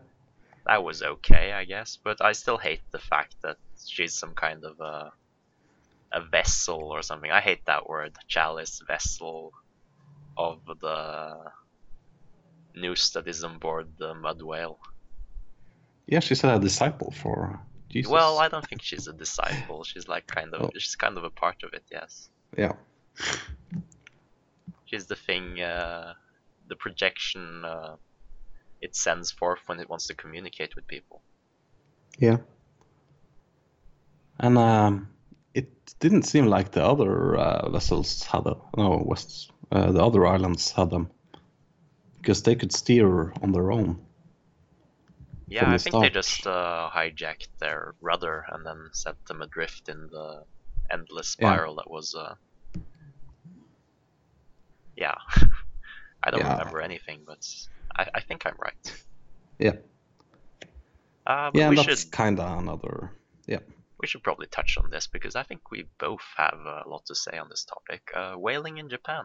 that 0.66 0.83
was 0.83 1.03
okay, 1.03 1.53
I 1.53 1.64
guess. 1.64 1.99
But 2.03 2.25
I 2.25 2.33
still 2.33 2.59
hate 2.59 2.81
the 2.90 2.99
fact 2.99 3.37
that 3.42 3.59
she's 3.87 4.14
some 4.14 4.35
kind 4.35 4.64
of 4.64 4.81
a 4.81 5.12
a 6.12 6.22
vessel 6.22 6.85
or 6.85 7.03
something. 7.03 7.31
I 7.31 7.40
hate 7.40 7.66
that 7.66 7.88
word, 7.88 8.14
chalice 8.29 8.83
vessel 8.87 9.53
of 10.37 10.61
the 10.81 11.37
nous 12.75 13.11
that 13.11 13.27
is 13.27 13.44
on 13.44 13.59
board 13.59 13.88
the 13.99 14.14
mud 14.14 14.42
whale. 14.42 14.79
Yeah, 16.07 16.20
she's 16.20 16.44
a 16.44 16.59
disciple 16.59 17.11
for 17.11 17.61
Jesus. 17.88 18.11
Well, 18.11 18.38
I 18.38 18.49
don't 18.49 18.66
think 18.66 18.83
she's 18.83 19.07
a 19.09 19.12
disciple. 19.12 19.85
She's 19.90 20.09
like 20.09 20.27
kind 20.27 20.55
of 20.55 20.62
oh. 20.62 20.70
she's 20.79 20.96
kind 20.96 21.16
of 21.18 21.25
a 21.25 21.31
part 21.31 21.62
of 21.62 21.72
it. 21.72 21.85
Yes. 21.90 22.29
Yeah. 22.57 22.72
She's 24.87 25.07
the 25.07 25.16
thing, 25.16 25.61
uh, 25.61 26.14
the 26.68 26.77
projection 26.77 27.64
uh, 27.64 27.96
it 28.81 28.94
sends 28.94 29.31
forth 29.31 29.61
when 29.66 29.81
it 29.81 29.88
wants 29.88 30.07
to 30.07 30.14
communicate 30.14 30.75
with 30.77 30.87
people. 30.87 31.22
Yeah. 32.18 32.38
And 34.38 34.57
um, 34.59 35.09
it 35.55 35.68
didn't 35.99 36.22
seem 36.22 36.46
like 36.46 36.70
the 36.70 36.85
other 36.85 37.37
uh, 37.37 37.68
vessels 37.70 38.22
had 38.22 38.44
them. 38.44 38.61
No, 38.77 39.03
West, 39.05 39.51
uh, 39.72 39.92
the 39.92 40.05
other 40.05 40.27
islands 40.27 40.70
had 40.70 40.90
them 40.90 41.11
because 42.18 42.42
they 42.42 42.55
could 42.55 42.72
steer 42.72 43.33
on 43.42 43.53
their 43.53 43.72
own. 43.72 44.05
Yeah, 45.49 45.70
I 45.70 45.79
think 45.79 45.92
start. 45.92 46.03
they 46.03 46.11
just 46.11 46.46
uh, 46.46 46.90
hijacked 46.92 47.49
their 47.59 47.94
rudder 48.01 48.44
and 48.51 48.66
then 48.66 48.88
set 48.92 49.14
them 49.27 49.42
adrift 49.42 49.88
in 49.88 50.09
the 50.11 50.44
endless 50.90 51.29
spiral 51.29 51.75
yeah. 51.75 51.83
that 51.83 51.90
was. 51.90 52.14
Yeah, 54.97 55.15
I 56.23 56.31
don't 56.31 56.41
yeah. 56.41 56.59
remember 56.59 56.81
anything, 56.81 57.21
but 57.27 57.47
I, 57.97 58.07
I 58.15 58.21
think 58.21 58.47
I'm 58.47 58.57
right. 58.59 59.05
Yeah. 59.59 59.77
Uh, 61.27 61.51
yeah, 61.55 61.73
that's 61.75 62.03
should... 62.03 62.13
kind 62.13 62.39
of 62.39 62.59
another. 62.59 63.11
Yeah 63.47 63.59
we 63.99 64.07
should 64.07 64.23
probably 64.23 64.47
touch 64.47 64.77
on 64.79 64.91
this 64.91 65.07
because 65.07 65.37
I 65.37 65.43
think 65.43 65.71
we 65.71 65.87
both 65.99 66.23
have 66.37 66.59
a 66.59 66.89
lot 66.89 67.07
to 67.07 67.15
say 67.15 67.39
on 67.39 67.49
this 67.49 67.65
topic. 67.65 68.03
Uh, 68.15 68.35
whaling 68.35 68.79
in 68.79 68.89
Japan. 68.89 69.25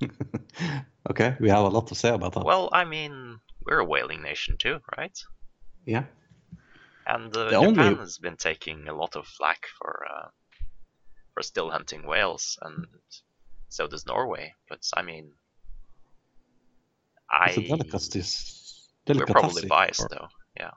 okay, 1.10 1.36
we 1.40 1.48
have 1.48 1.64
a 1.64 1.68
lot 1.68 1.86
to 1.88 1.94
say 1.94 2.10
about 2.10 2.34
that. 2.34 2.44
Well, 2.44 2.68
I 2.72 2.84
mean, 2.84 3.38
we're 3.64 3.78
a 3.78 3.84
whaling 3.84 4.22
nation 4.22 4.56
too, 4.58 4.80
right? 4.96 5.18
Yeah. 5.86 6.04
And 7.06 7.34
uh, 7.36 7.50
Japan 7.50 7.78
only... 7.78 7.94
has 7.96 8.18
been 8.18 8.36
taking 8.36 8.88
a 8.88 8.94
lot 8.94 9.16
of 9.16 9.26
flack 9.26 9.66
for 9.78 10.06
uh, 10.08 10.28
for 11.34 11.42
still 11.42 11.70
hunting 11.70 12.06
whales, 12.06 12.58
and 12.62 12.86
so 13.72 13.86
does 13.86 14.06
Norway. 14.06 14.54
But 14.68 14.88
I 14.96 15.02
mean, 15.02 15.32
I 17.30 17.54
we're 19.08 19.26
probably 19.26 19.66
biased 19.66 20.02
or... 20.02 20.08
though. 20.10 20.28
Yeah. 20.56 20.70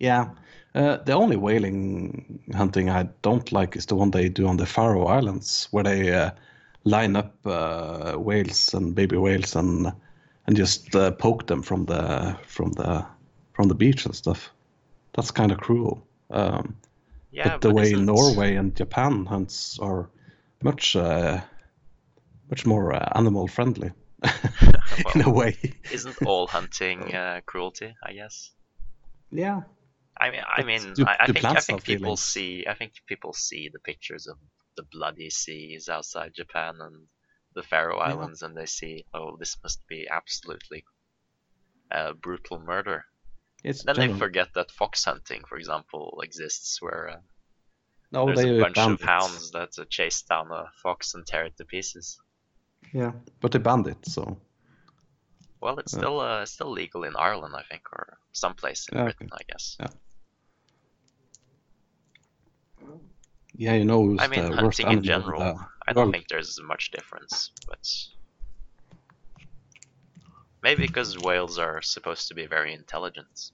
Yeah, 0.00 0.30
uh, 0.74 0.96
the 1.04 1.12
only 1.12 1.36
whaling 1.36 2.42
hunting 2.52 2.90
I 2.90 3.04
don't 3.22 3.52
like 3.52 3.76
is 3.76 3.86
the 3.86 3.94
one 3.94 4.10
they 4.10 4.28
do 4.28 4.48
on 4.48 4.56
the 4.56 4.66
Faroe 4.66 5.06
Islands, 5.06 5.68
where 5.70 5.84
they 5.84 6.12
uh, 6.12 6.30
line 6.82 7.16
up 7.16 7.34
uh, 7.46 8.14
whales 8.18 8.74
and 8.74 8.94
baby 8.94 9.16
whales 9.16 9.56
and 9.56 9.92
and 10.46 10.56
just 10.56 10.94
uh, 10.94 11.12
poke 11.12 11.46
them 11.46 11.62
from 11.62 11.86
the 11.86 12.36
from 12.46 12.72
the 12.72 13.06
from 13.52 13.68
the 13.68 13.74
beach 13.74 14.04
and 14.04 14.14
stuff. 14.14 14.52
That's 15.12 15.30
kind 15.30 15.52
of 15.52 15.58
cruel. 15.58 16.06
Um, 16.30 16.76
yeah, 17.30 17.50
but 17.50 17.60
the 17.60 17.68
but 17.68 17.76
way 17.76 17.92
isn't... 17.92 18.04
Norway 18.04 18.56
and 18.56 18.74
Japan 18.74 19.26
hunts 19.26 19.78
are 19.78 20.10
much 20.62 20.96
uh, 20.96 21.40
much 22.54 22.64
more 22.64 22.94
uh, 22.94 23.08
animal 23.16 23.48
friendly 23.48 23.90
in 25.14 25.22
a 25.22 25.30
way. 25.30 25.56
isn't 25.90 26.22
all 26.24 26.46
hunting 26.46 27.12
cruelty? 27.46 27.96
I 28.00 28.12
guess. 28.12 28.52
Yeah, 29.32 29.62
I 30.16 30.30
mean, 30.30 30.42
I 30.56 30.62
mean, 30.62 30.94
do, 30.94 31.04
I, 31.04 31.16
I 31.20 31.26
think 31.26 31.44
I 31.44 31.60
think 31.60 31.82
people 31.82 32.16
feelings. 32.16 32.22
see 32.22 32.64
I 32.68 32.74
think 32.74 32.92
people 33.08 33.32
see 33.32 33.70
the 33.72 33.80
pictures 33.80 34.28
of 34.28 34.36
the 34.76 34.84
bloody 34.92 35.30
seas 35.30 35.88
outside 35.88 36.32
Japan 36.32 36.76
and 36.80 37.08
the 37.56 37.64
Faroe 37.64 37.96
yeah. 37.96 38.12
Islands, 38.12 38.42
and 38.42 38.56
they 38.56 38.66
see, 38.66 39.04
oh, 39.12 39.36
this 39.36 39.56
must 39.64 39.80
be 39.88 40.06
absolutely 40.08 40.84
uh, 41.90 42.12
brutal 42.12 42.60
murder. 42.60 43.04
It's 43.64 43.82
then 43.82 43.96
general. 43.96 44.12
they 44.12 44.18
forget 44.20 44.48
that 44.54 44.70
fox 44.70 45.04
hunting, 45.04 45.42
for 45.48 45.58
example, 45.58 46.20
exists, 46.22 46.80
where 46.80 47.08
uh, 47.08 47.20
no, 48.12 48.26
there's 48.26 48.44
a 48.44 48.60
bunch 48.60 48.78
of 48.78 49.00
hounds 49.00 49.50
that 49.52 49.70
uh, 49.76 49.84
chase 49.90 50.22
down 50.22 50.52
a 50.52 50.66
fox 50.82 51.14
and 51.14 51.26
tear 51.26 51.46
it 51.46 51.56
to 51.56 51.64
pieces. 51.64 52.20
Yeah, 52.92 53.12
but 53.40 53.52
they 53.52 53.58
banned 53.58 53.86
it, 53.88 53.98
so. 54.06 54.38
Well, 55.60 55.78
it's 55.78 55.92
still 55.92 56.20
uh, 56.20 56.44
still 56.44 56.70
legal 56.70 57.04
in 57.04 57.16
Ireland, 57.16 57.54
I 57.56 57.62
think, 57.62 57.82
or 57.92 58.18
someplace 58.32 58.86
in 58.88 58.98
yeah, 58.98 59.04
Britain, 59.04 59.30
okay. 59.32 59.44
I 59.48 59.52
guess. 59.52 59.76
Yeah. 59.80 59.88
Yeah, 63.56 63.74
you 63.74 63.84
know. 63.84 64.16
I 64.18 64.26
mean, 64.28 64.52
hunting 64.52 64.90
in 64.90 65.02
general, 65.02 65.58
I 65.86 65.92
don't 65.92 66.12
think 66.12 66.28
there's 66.28 66.60
much 66.62 66.90
difference, 66.90 67.50
but 67.68 67.78
maybe 70.62 70.86
because 70.86 71.18
whales 71.18 71.58
are 71.58 71.80
supposed 71.80 72.28
to 72.28 72.34
be 72.34 72.46
very 72.46 72.74
intelligent. 72.74 73.52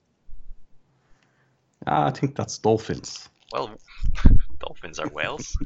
Ah, 1.87 2.07
I 2.07 2.11
think 2.11 2.35
that's 2.35 2.57
dolphins. 2.57 3.29
Well, 3.51 3.75
dolphins 4.59 4.99
are 4.99 5.09
whales. 5.09 5.57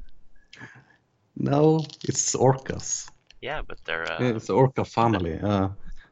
no, 1.37 1.85
it's 2.03 2.35
orcas. 2.35 3.09
Yeah, 3.45 3.61
but 3.67 3.77
they're. 3.85 4.11
Uh, 4.11 4.21
yeah, 4.21 4.35
it's 4.35 4.47
the 4.47 4.53
orca 4.53 4.85
family, 4.85 5.39
uh, 5.39 5.69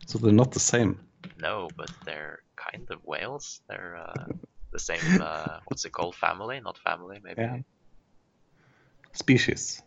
so 0.08 0.19
they're 0.19 0.32
not 0.43 0.52
the 0.52 0.60
same. 0.60 1.00
No, 1.39 1.69
but 1.76 1.89
they're 2.06 2.39
kind 2.56 2.88
of 2.91 3.00
whales. 3.04 3.62
They're 3.67 3.98
uh, 3.98 4.26
the 4.72 4.80
same. 4.80 5.02
Uh, 5.22 5.60
what's 5.67 5.86
it 5.86 5.91
called? 5.91 6.15
Family, 6.15 6.60
not 6.60 6.78
family, 6.78 7.19
maybe. 7.24 7.41
Yeah 7.41 7.58
species? 9.13 9.82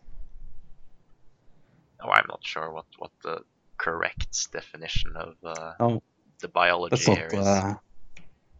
Oh, 2.01 2.09
I'm 2.09 2.25
not 2.27 2.39
sure 2.43 2.71
what, 2.71 2.85
what 2.97 3.11
the 3.23 3.41
correct 3.77 4.51
definition 4.51 5.15
of 5.15 5.35
uh, 5.43 5.73
oh, 5.79 6.01
the 6.39 6.47
biology 6.47 6.95
that's 6.95 7.07
not, 7.07 7.17
here 7.17 7.27
is. 7.31 7.47
Uh, 7.47 7.73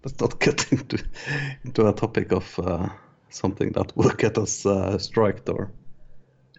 let's 0.03 0.19
not 0.19 0.39
get 0.45 0.71
into 0.71 1.03
into 1.63 1.87
a 1.87 1.93
topic 1.93 2.31
of 2.31 2.59
uh, 2.59 2.89
something 3.29 3.71
that 3.71 3.95
will 3.95 4.09
get 4.17 4.37
us 4.37 4.65
uh, 4.65 4.97
striked 4.97 5.49
or. 5.49 5.71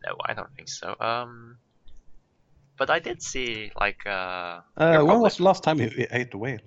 No, 0.06 0.16
I 0.24 0.34
don't 0.34 0.52
think 0.54 0.68
so. 0.68 0.94
Um, 1.00 1.58
but 2.78 2.90
I 2.90 2.98
did 3.00 3.22
see 3.22 3.70
like 3.80 4.06
uh, 4.06 4.60
Uh, 4.76 5.02
when 5.04 5.20
was 5.20 5.36
the 5.36 5.42
last 5.44 5.62
time 5.64 5.80
you 5.80 5.90
ate 6.10 6.34
a 6.34 6.38
whale? 6.38 6.60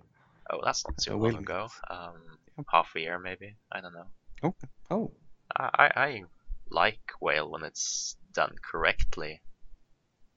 Oh, 0.51 0.59
that's 0.63 0.83
not 0.85 0.97
too 0.97 1.11
a 1.11 1.13
long 1.13 1.21
whale 1.21 1.37
ago. 1.39 1.67
Um, 1.89 2.37
half 2.71 2.89
a 2.95 2.99
year 2.99 3.19
maybe. 3.19 3.55
I 3.71 3.81
don't 3.81 3.93
know. 3.93 4.07
Okay. 4.43 4.67
Oh, 4.89 5.11
I, 5.55 5.69
I 5.83 6.01
I 6.07 6.23
like 6.69 6.99
whale 7.21 7.49
when 7.51 7.63
it's 7.63 8.15
done 8.33 8.55
correctly. 8.71 9.41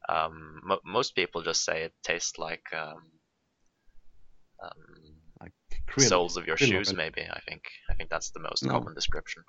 Um, 0.09 0.61
mo- 0.65 0.85
most 0.85 1.15
people 1.15 1.43
just 1.43 1.65
say 1.65 1.83
it 1.85 1.95
tastes 2.03 2.39
like 2.39 2.67
um, 2.73 3.03
um, 4.63 5.17
like 5.41 5.53
krill. 5.89 6.09
soles 6.09 6.37
of 6.37 6.47
your 6.47 6.57
shoes. 6.57 6.91
oil. 6.91 6.97
Maybe 6.97 7.23
I 7.23 7.41
think 7.49 7.63
I 7.91 7.95
think 7.95 8.11
that's 8.11 8.31
the 8.31 8.41
most 8.41 8.63
No. 8.63 8.71
common 8.73 8.95
description. 8.95 9.43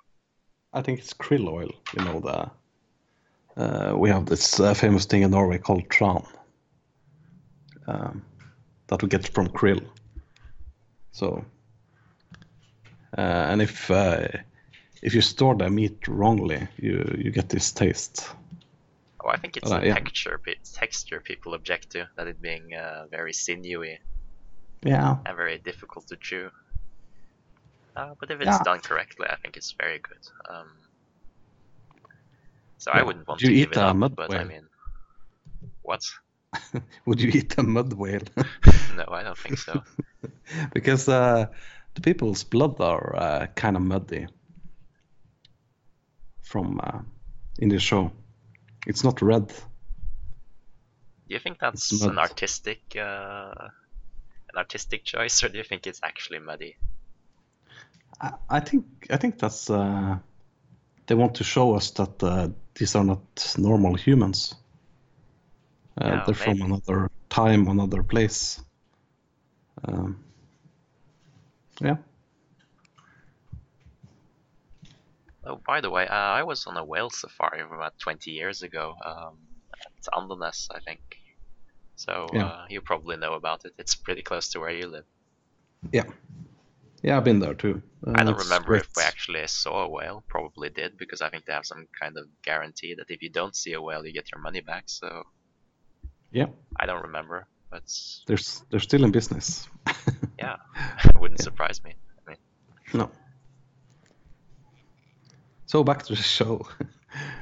I 0.72 0.82
think 0.82 0.98
it's 0.98 1.14
krill 1.14 1.48
oil. 1.48 1.70
You 1.94 2.04
know 2.04 2.20
the. 2.20 2.50
Uh, 3.56 3.94
we 3.96 4.10
have 4.10 4.26
this 4.26 4.60
uh, 4.60 4.74
famous 4.74 5.06
thing 5.06 5.22
in 5.22 5.30
Norway 5.30 5.58
called 5.58 5.88
tran. 5.88 6.26
Um, 7.86 8.22
that 8.88 9.02
we 9.02 9.08
get 9.08 9.28
from 9.28 9.48
krill. 9.48 9.84
So. 11.12 11.44
Uh, 13.16 13.20
and 13.50 13.62
if 13.62 13.90
uh, 13.90 14.28
if 15.02 15.14
you 15.14 15.22
store 15.22 15.54
the 15.54 15.70
meat 15.70 16.06
wrongly, 16.08 16.68
you 16.76 17.16
you 17.16 17.30
get 17.30 17.48
this 17.48 17.72
taste. 17.72 18.28
Oh, 19.24 19.30
I 19.30 19.38
think 19.38 19.56
it's 19.56 19.70
Uh, 19.70 19.80
the 19.80 19.86
yeah. 19.86 19.94
texture 19.94 20.40
texture 20.74 21.20
people 21.20 21.54
object 21.54 21.90
to 21.92 22.08
that 22.16 22.26
it 22.26 22.42
being 22.42 22.74
uh, 22.74 23.06
very 23.10 23.32
sinewy 23.32 23.98
Yeah. 24.84 25.16
and 25.24 25.36
very 25.36 25.58
difficult 25.58 26.06
to 26.08 26.16
chew. 26.16 26.50
Uh, 27.96 28.14
but 28.20 28.30
if 28.30 28.40
it's 28.40 28.58
Yeah. 28.58 28.62
done 28.64 28.80
correctly, 28.80 29.26
I 29.30 29.36
think 29.36 29.56
it's 29.56 29.74
very 29.80 29.98
good. 29.98 30.54
Um, 30.54 30.68
so 32.78 32.90
Yeah. 32.92 33.00
I 33.00 33.02
wouldn't 33.02 33.28
want 33.28 33.40
to 33.40 33.52
eat 33.52 33.76
a 33.76 33.82
up, 33.82 33.96
mud 33.96 34.16
but 34.16 34.34
I 34.34 34.44
mean, 34.44 34.68
what? 35.82 36.02
Would 37.06 37.20
you 37.20 37.30
eat 37.30 37.58
a 37.58 37.62
mud 37.62 37.92
whale? 37.92 38.22
No, 38.96 39.04
I 39.10 39.22
don't 39.22 39.36
think 39.36 39.58
so. 39.58 39.82
because 40.72 41.06
uh, 41.08 41.46
the 41.94 42.00
people's 42.00 42.44
blood 42.44 42.80
are 42.80 43.16
uh, 43.16 43.46
kind 43.54 43.76
of 43.76 43.82
muddy 43.82 44.26
from 46.42 46.80
uh, 46.82 47.00
in 47.58 47.68
the 47.68 47.78
show. 47.78 48.10
It's 48.86 49.04
not 49.04 49.20
red. 49.20 49.48
Do 49.48 51.34
you 51.34 51.40
think 51.40 51.58
that's 51.58 51.90
an 52.02 52.18
artistic, 52.18 52.80
uh, 52.96 53.52
an 54.52 54.56
artistic 54.56 55.04
choice, 55.04 55.42
or 55.42 55.48
do 55.48 55.58
you 55.58 55.64
think 55.64 55.86
it's 55.86 56.00
actually 56.02 56.38
muddy? 56.38 56.76
I, 58.20 58.32
I 58.48 58.60
think 58.60 58.84
I 59.10 59.16
think 59.16 59.38
that's 59.38 59.68
uh, 59.68 60.18
they 61.06 61.14
want 61.14 61.34
to 61.36 61.44
show 61.44 61.74
us 61.74 61.90
that 61.92 62.22
uh, 62.22 62.48
these 62.74 62.94
are 62.94 63.04
not 63.04 63.54
normal 63.58 63.94
humans. 63.94 64.54
Uh, 66.00 66.08
Yeah, 66.08 66.24
they're 66.26 66.34
from 66.34 66.60
another 66.62 67.08
time, 67.30 67.68
another 67.68 68.02
place. 68.02 68.60
Um, 69.84 70.18
yeah. 71.80 71.96
Oh, 75.44 75.60
by 75.66 75.80
the 75.80 75.90
way, 75.90 76.06
uh, 76.08 76.14
I 76.14 76.42
was 76.42 76.66
on 76.66 76.76
a 76.76 76.84
whale 76.84 77.10
safari 77.10 77.60
about 77.60 77.98
20 77.98 78.32
years 78.32 78.62
ago 78.62 78.94
um, 79.04 79.38
at 79.72 80.12
Andenes, 80.18 80.66
I 80.74 80.80
think. 80.80 81.00
So 81.94 82.26
Yeah. 82.32 82.44
uh, 82.44 82.66
you 82.68 82.80
probably 82.80 83.16
know 83.16 83.34
about 83.34 83.64
it. 83.64 83.72
It's 83.78 83.94
pretty 83.94 84.22
close 84.22 84.48
to 84.50 84.60
where 84.60 84.70
you 84.70 84.88
live. 84.88 85.04
Yeah, 85.92 86.04
I've 87.04 87.24
been 87.24 87.38
there 87.40 87.54
too. 87.54 87.82
Uh, 88.06 88.12
I 88.16 88.24
don't 88.24 88.38
remember 88.38 88.74
if 88.76 88.88
we 88.96 89.02
actually 89.02 89.46
saw 89.46 89.84
a 89.84 89.88
whale. 89.88 90.24
Probably 90.28 90.70
did 90.70 90.96
because 90.96 91.20
I 91.20 91.28
think 91.30 91.44
they 91.44 91.52
have 91.52 91.66
some 91.66 91.86
kind 92.00 92.16
of 92.18 92.24
guarantee 92.44 92.94
that 92.94 93.06
if 93.10 93.22
you 93.22 93.30
don't 93.30 93.54
see 93.54 93.74
a 93.74 93.80
whale, 93.80 94.04
you 94.04 94.12
get 94.12 94.30
your 94.32 94.40
money 94.40 94.60
back. 94.60 94.84
So 94.86 95.24
Yeah, 96.32 96.46
I 96.76 96.86
don't 96.86 97.02
remember, 97.02 97.46
but 97.70 97.82
there's 98.26 98.64
they're 98.70 98.80
still 98.80 99.04
in 99.04 99.12
business. 99.12 99.68
yeah, 100.38 100.56
it 101.04 101.20
wouldn't 101.20 101.40
Yeah. 101.40 101.44
surprise 101.44 101.82
me. 101.84 101.94
I 102.26 102.30
mean... 102.30 102.38
No. 102.94 103.10
So 105.66 105.84
back 105.84 106.02
to 106.04 106.14
the 106.14 106.22
show. 106.22 106.66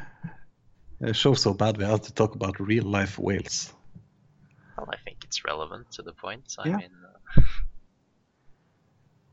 the 1.00 1.14
show's 1.14 1.42
so 1.42 1.54
bad 1.54 1.76
we 1.78 1.84
have 1.84 2.02
to 2.02 2.12
talk 2.12 2.34
about 2.34 2.58
real 2.60 2.84
life 2.84 3.18
whales. 3.18 3.72
Well, 4.76 4.88
I 4.92 4.96
think 5.04 5.18
it's 5.24 5.44
relevant 5.44 5.90
to 5.92 6.02
the 6.02 6.12
point. 6.12 6.54
I 6.58 6.68
Yeah. 6.68 6.76
mean, 6.78 6.90
uh, 7.36 7.42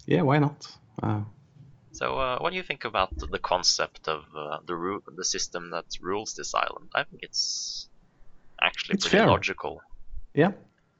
Yeah, 0.08 0.22
why 0.24 0.40
not? 0.40 0.68
Uh, 1.02 1.22
so 1.94 2.18
uh, 2.18 2.40
what 2.40 2.52
do 2.52 2.56
you 2.58 2.64
think 2.64 2.86
about 2.86 3.10
the- 3.18 3.40
concept 3.40 4.08
of 4.08 4.24
uh, 4.36 4.58
the 4.66 4.76
ru- 4.76 5.04
the 5.16 5.26
system 5.26 5.72
that 5.72 5.86
rules 6.02 6.34
this 6.36 6.54
island? 6.54 6.90
I 6.96 7.04
think 7.04 7.22
it's 7.24 7.88
actually 8.62 8.96
It's 8.96 9.08
pretty 9.08 9.18
fair. 9.24 9.28
logical 9.28 9.82
yeah, 10.34 10.52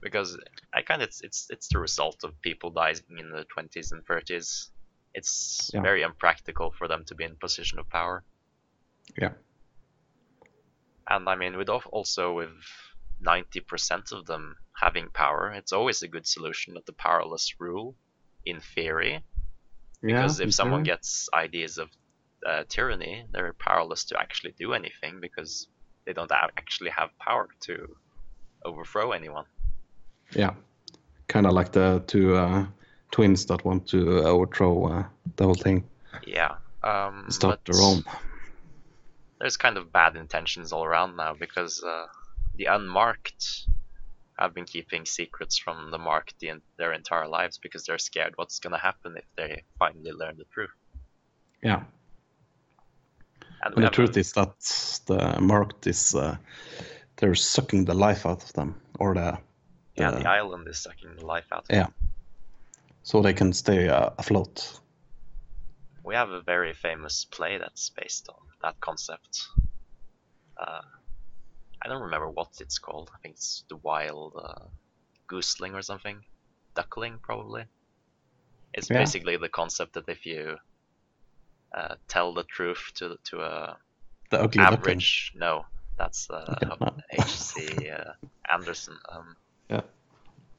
because 0.02 0.38
I 0.74 0.82
kind 0.82 1.02
of 1.02 1.08
it's, 1.08 1.22
it's 1.22 1.48
it's 1.50 1.68
the 1.70 1.80
result 1.80 2.24
of 2.24 2.42
people 2.42 2.70
dying 2.72 2.98
in 3.18 3.32
the 3.32 3.46
20s 3.54 3.92
and 3.92 4.06
30s. 4.06 4.70
It's 5.14 5.70
Yeah. 5.74 5.82
very 5.82 6.02
impractical 6.04 6.72
for 6.78 6.88
them 6.88 7.04
to 7.08 7.16
be 7.16 7.24
in 7.24 7.36
position 7.38 7.80
of 7.80 7.90
power. 7.90 8.24
Yeah. 9.18 9.34
And 11.10 11.28
I 11.28 11.36
mean, 11.36 11.58
with 11.58 11.70
also 11.70 12.34
with 12.34 12.50
90% 13.22 14.12
of 14.12 14.26
them 14.26 14.56
having 14.80 15.10
power, 15.14 15.52
it's 15.52 15.72
always 15.74 16.02
a 16.02 16.08
good 16.08 16.28
solution 16.28 16.74
that 16.76 16.86
the 16.86 16.94
powerless 16.94 17.54
rule, 17.60 17.96
in 18.46 18.60
theory. 18.60 19.24
Because 20.02 20.40
yeah, 20.40 20.48
if 20.48 20.54
someone 20.54 20.84
gets 20.84 21.30
ideas 21.34 21.78
of 21.78 21.90
uh, 22.46 22.64
tyranny, 22.68 23.26
they're 23.32 23.54
powerless 23.54 24.06
to 24.06 24.20
actually 24.20 24.54
do 24.58 24.74
anything 24.74 25.20
because 25.22 25.68
they 26.06 26.14
don't 26.14 26.32
actually 26.32 26.90
have 26.90 27.10
power 27.20 27.48
to 27.62 27.96
overthrow 28.66 29.12
anyone. 29.12 29.46
yeah, 30.36 30.54
kind 31.28 31.46
of 31.46 31.54
like 31.54 31.72
the 31.72 32.04
two 32.08 32.36
uh, 32.36 32.66
twins 33.12 33.46
that 33.46 33.64
want 33.64 33.88
to 33.88 34.24
overthrow 34.24 34.86
uh, 34.86 35.04
the 35.36 35.44
whole 35.44 35.54
thing, 35.54 35.84
Yeah. 36.26 36.56
Um, 36.84 37.26
start 37.30 37.60
but 37.66 37.74
their 37.74 37.84
own. 37.84 38.04
There's 39.40 39.58
kind 39.58 39.78
of 39.78 39.92
bad 39.92 40.16
intentions 40.16 40.72
all 40.72 40.84
around 40.84 41.16
now 41.16 41.34
because 41.34 41.84
uh, 41.84 42.08
the 42.56 42.66
unmarked 42.66 43.68
have 44.42 44.54
been 44.54 44.66
keeping 44.66 45.06
secrets 45.06 45.58
from 45.58 45.92
the 45.92 45.98
marked 45.98 46.36
the, 46.40 46.52
their 46.78 46.94
entire 46.94 47.28
lives 47.28 47.58
because 47.60 47.86
they're 47.86 47.98
scared 48.00 48.34
what's 48.36 48.60
going 48.60 48.74
to 48.74 48.80
happen 48.80 49.16
if 49.18 49.26
they 49.38 49.64
finally 49.80 50.12
learn 50.12 50.36
the 50.38 50.46
truth. 50.54 50.70
Yeah, 51.64 51.84
And, 53.64 53.76
and 53.76 53.86
the 53.86 53.90
truth 53.90 54.18
is 54.18 54.34
that 54.34 54.54
the 55.06 55.40
marked 55.40 55.88
is 55.88 56.16
uh, 56.16 56.38
they're 57.18 57.36
sucking 57.36 57.86
the 57.86 57.94
life 57.94 58.26
out 58.26 58.44
of 58.44 58.54
them, 58.54 58.76
or 59.00 59.14
the 59.14 59.38
yeah, 59.96 60.12
the- 60.12 60.20
the 60.20 60.30
island 60.30 60.68
is 60.68 60.80
sucking 60.80 61.16
the 61.18 61.26
life 61.26 61.46
out 61.52 61.62
of 61.62 61.68
them. 61.68 61.78
Yeah. 61.78 61.84
them. 61.84 61.94
so 63.04 63.22
they 63.22 63.34
can 63.34 63.54
stay 63.54 63.90
uh, 63.90 64.10
afloat. 64.18 64.80
We 66.04 66.16
have 66.16 66.32
a 66.32 66.42
very 66.42 66.74
famous 66.74 67.26
play 67.26 67.60
that's 67.60 67.92
based 67.92 68.28
on 68.30 68.42
that 68.64 68.80
concept. 68.80 69.42
Uh, 70.58 70.82
I 71.84 71.88
don't 71.88 72.02
remember 72.04 72.30
what 72.30 72.50
it's 72.60 72.78
called. 72.80 73.10
I 73.14 73.18
think 73.22 73.36
it's 73.36 73.64
the 73.70 73.78
Wild 73.78 74.34
uh, 74.42 74.66
Gooseling 75.30 75.74
or 75.74 75.82
something. 75.82 76.20
Duckling, 76.76 77.20
probably. 77.22 77.66
It's 78.74 78.90
Yeah. 78.90 79.00
basically 79.00 79.38
the 79.38 79.50
concept 79.50 79.94
that 79.94 80.08
if 80.08 80.26
you 80.26 80.58
uh, 81.74 81.96
tell 82.08 82.34
the 82.34 82.44
truth 82.44 82.92
to 82.96 83.18
to 83.30 83.42
a 83.42 83.78
The 84.30 84.40
ugly 84.42 84.60
duckling. 84.64 84.80
average, 84.80 85.32
no, 85.36 85.66
that's 85.98 86.30
uh. 86.30 86.76
H.C. 87.12 87.90
Uh, 87.92 88.14
Andersen. 88.50 88.98
Um, 89.12 89.36
Yeah. 89.70 89.82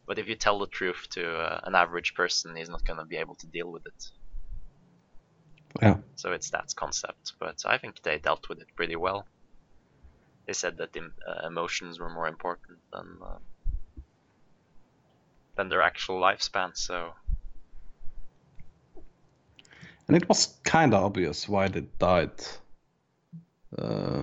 But 0.07 0.19
if 0.19 0.27
you 0.29 0.35
tell 0.37 0.59
the 0.59 0.67
truth 0.67 1.07
to 1.11 1.23
uh, 1.39 1.61
an 1.65 1.75
average 1.75 2.15
person, 2.15 2.57
he's 2.57 2.69
not 2.69 2.85
going 2.85 2.99
to 2.99 3.05
be 3.07 3.17
able 3.17 3.37
to 3.37 3.47
deal 3.47 3.71
with 3.71 3.87
it. 3.87 4.11
Yeah. 5.81 5.97
So 6.17 6.33
it's 6.33 6.51
that 6.51 6.75
concept, 6.77 7.33
but 7.41 7.63
I 7.65 7.79
think 7.79 8.03
they 8.03 8.19
dealt 8.19 8.49
with 8.49 8.61
it 8.61 8.69
pretty 8.77 8.97
well. 8.97 9.27
They 10.47 10.53
said 10.53 10.77
that 10.79 10.93
the 10.93 11.11
uh, 11.27 11.47
emotions 11.47 11.99
were 11.99 12.11
more 12.11 12.29
important 12.29 12.81
than 12.93 13.19
uh, 13.25 13.39
than 15.57 15.69
their 15.71 15.81
actual 15.83 16.21
lifespan. 16.21 16.77
So 16.77 17.15
And 20.07 20.17
it 20.17 20.29
was 20.29 20.47
kind 20.63 20.95
of 20.95 21.03
obvious 21.03 21.49
why 21.49 21.67
they 21.67 21.81
died. 21.81 22.41
Uh, 23.77 24.23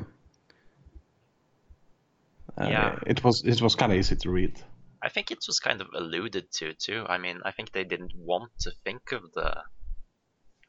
Yeah. 2.58 3.00
It 3.08 3.24
was 3.24 3.44
it 3.46 3.62
was 3.62 3.76
kind 3.76 3.92
of 3.92 3.98
easy 3.98 4.16
to 4.18 4.30
read. 4.30 4.62
I 5.02 5.10
think 5.10 5.30
it 5.30 5.44
was 5.46 5.60
kind 5.60 5.82
of 5.82 5.90
alluded 5.94 6.52
to 6.54 6.74
too. 6.74 7.06
I 7.08 7.18
mean, 7.18 7.42
I 7.44 7.52
think 7.52 7.72
they 7.72 7.84
didn't 7.84 8.14
want 8.16 8.52
to 8.62 8.72
think 8.84 9.12
of 9.12 9.32
the 9.34 9.64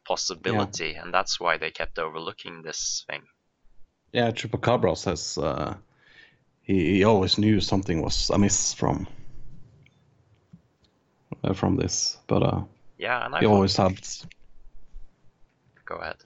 possibility, 0.05 0.95
and 0.95 1.15
that's 1.15 1.41
why 1.41 1.57
they 1.57 1.71
kept 1.71 1.99
overlooking 1.99 2.61
this 2.61 3.03
thing. 3.09 3.27
Yeah, 4.13 4.31
Chupacabra 4.33 4.97
says 4.97 5.39
uh, 5.39 5.75
he, 6.63 6.95
he 6.97 7.05
always 7.05 7.39
knew 7.39 7.61
something 7.61 8.03
was 8.03 8.31
amiss 8.31 8.75
from 8.75 9.07
uh, 11.45 11.53
from 11.55 11.77
this, 11.77 12.19
but 12.27 12.43
uh, 12.43 12.63
Yeah, 12.99 13.25
and 13.27 13.35
I 13.35 13.41
thought- 13.41 13.51
always 13.51 13.77
had 13.77 14.01
go 15.85 15.97
ahead. 15.97 16.17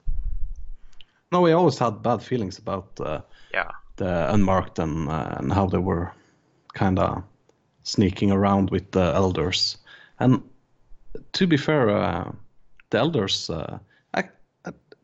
no, 1.31 1.41
we 1.41 1.51
always 1.53 1.77
had 1.79 2.01
bad 2.03 2.21
feelings 2.23 2.57
about 2.59 2.87
uh, 2.99 3.21
Yeah, 3.53 3.71
the 3.97 4.33
unmarked 4.33 4.79
and 4.79 5.07
uh, 5.09 5.35
and 5.39 5.53
how 5.53 5.67
they 5.67 5.79
were 5.79 6.11
kind 6.73 6.99
of 6.99 7.23
sneaking 7.83 8.31
around 8.31 8.69
with 8.71 8.91
the 8.91 9.13
elders. 9.15 9.77
And 10.19 10.41
to 11.33 11.47
be 11.47 11.57
fair, 11.57 11.89
uh, 11.89 12.31
the 12.89 12.97
elders 12.97 13.49
uh, 13.49 13.77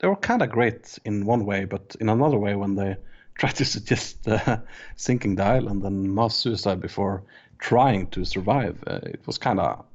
they 0.02 0.08
were 0.08 0.16
kind 0.16 0.42
of 0.42 0.50
great 0.50 0.98
in 1.06 1.26
one 1.26 1.46
way, 1.46 1.66
but 1.66 1.96
in 2.00 2.10
another 2.10 2.38
way, 2.38 2.56
when 2.56 2.76
they 2.76 2.98
tried 3.36 3.56
to 3.56 3.66
suggest 3.66 4.28
uh, 4.28 4.58
sinking 4.96 5.36
the 5.36 5.44
island 5.44 5.84
and 5.84 6.14
mass 6.14 6.36
suicide 6.36 6.82
before 6.82 7.24
trying 7.60 8.08
to 8.08 8.26
survive, 8.26 8.84
uh, 8.88 9.00
it 9.04 9.22
was 9.26 9.38
kind 9.38 9.60
of 9.60 9.86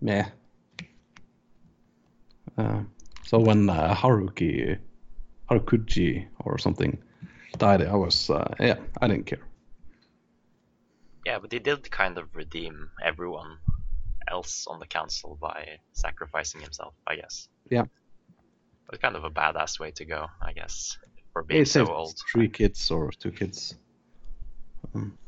meh. 0.00 0.24
Uh, 2.56 2.82
so 3.26 3.38
when 3.38 3.68
uh, 3.68 3.94
Haruki, 3.94 4.78
Harukuji 5.50 6.26
or 6.44 6.58
something 6.58 6.96
died, 7.58 7.82
I 7.82 7.96
was 7.96 8.30
uh, 8.30 8.54
yeah, 8.60 8.76
I 9.00 9.08
didn't 9.08 9.26
care. 9.26 9.42
yeah, 11.26 11.38
but 11.38 11.52
he 11.52 11.58
did 11.58 11.90
kind 11.90 12.16
of 12.16 12.34
redeem 12.34 12.90
everyone 13.04 13.58
else 14.28 14.66
on 14.66 14.78
the 14.78 14.86
council 14.86 15.36
by 15.40 15.78
sacrificing 15.92 16.60
himself, 16.60 16.94
I 17.06 17.16
guess. 17.16 17.48
Yeah. 17.70 17.84
But 18.88 19.02
kind 19.02 19.16
of 19.16 19.24
a 19.24 19.30
badass 19.30 19.78
way 19.78 19.90
to 19.92 20.04
go, 20.04 20.26
I 20.40 20.52
guess, 20.52 20.96
for 21.32 21.42
being 21.42 21.60
He 21.60 21.64
so 21.66 21.86
old. 21.86 22.16
three 22.32 22.48
kids 22.48 22.90
or 22.90 23.10
two 23.10 23.30
kids. 23.30 23.74
Um, 24.94 25.18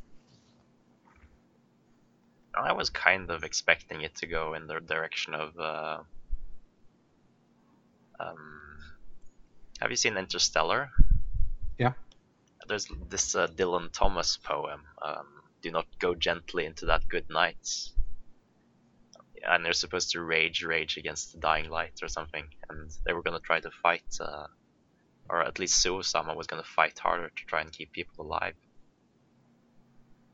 I 2.55 2.73
was 2.73 2.90
kind 2.90 3.31
of 3.31 3.44
expecting 3.44 4.01
it 4.01 4.14
to 4.16 4.27
go 4.27 4.55
in 4.55 4.66
the 4.66 4.81
direction 4.81 5.35
of. 5.35 5.59
Uh, 5.59 5.99
um, 8.18 8.61
have 9.81 9.90
you 9.90 9.96
seen 9.96 10.16
Interstellar? 10.16 10.90
Yeah. 11.79 11.92
There's 12.66 12.87
this 13.09 13.35
uh, 13.35 13.46
Dylan 13.49 13.90
Thomas 13.92 14.37
poem. 14.37 14.83
Um, 15.03 15.27
Do 15.62 15.70
not 15.70 15.87
go 15.99 16.14
gently 16.14 16.64
into 16.64 16.87
that 16.87 17.09
good 17.09 17.29
night. 17.29 17.90
And 19.46 19.64
they're 19.64 19.72
supposed 19.72 20.11
to 20.12 20.20
rage, 20.22 20.62
rage 20.62 20.96
against 20.96 21.33
the 21.33 21.38
dying 21.38 21.70
light 21.70 22.00
or 22.03 22.09
something. 22.09 22.44
And 22.68 22.90
they 23.07 23.12
were 23.12 23.22
gonna 23.22 23.40
try 23.40 23.61
to 23.61 23.70
fight, 23.70 24.18
uh, 24.20 24.46
or 25.29 25.42
at 25.42 25.59
least 25.59 25.85
Suosama 25.85 26.37
was 26.37 26.46
gonna 26.46 26.64
fight 26.64 26.98
harder 26.98 27.29
to 27.29 27.44
try 27.46 27.61
and 27.62 27.72
keep 27.72 27.92
people 27.92 28.24
alive. 28.26 28.55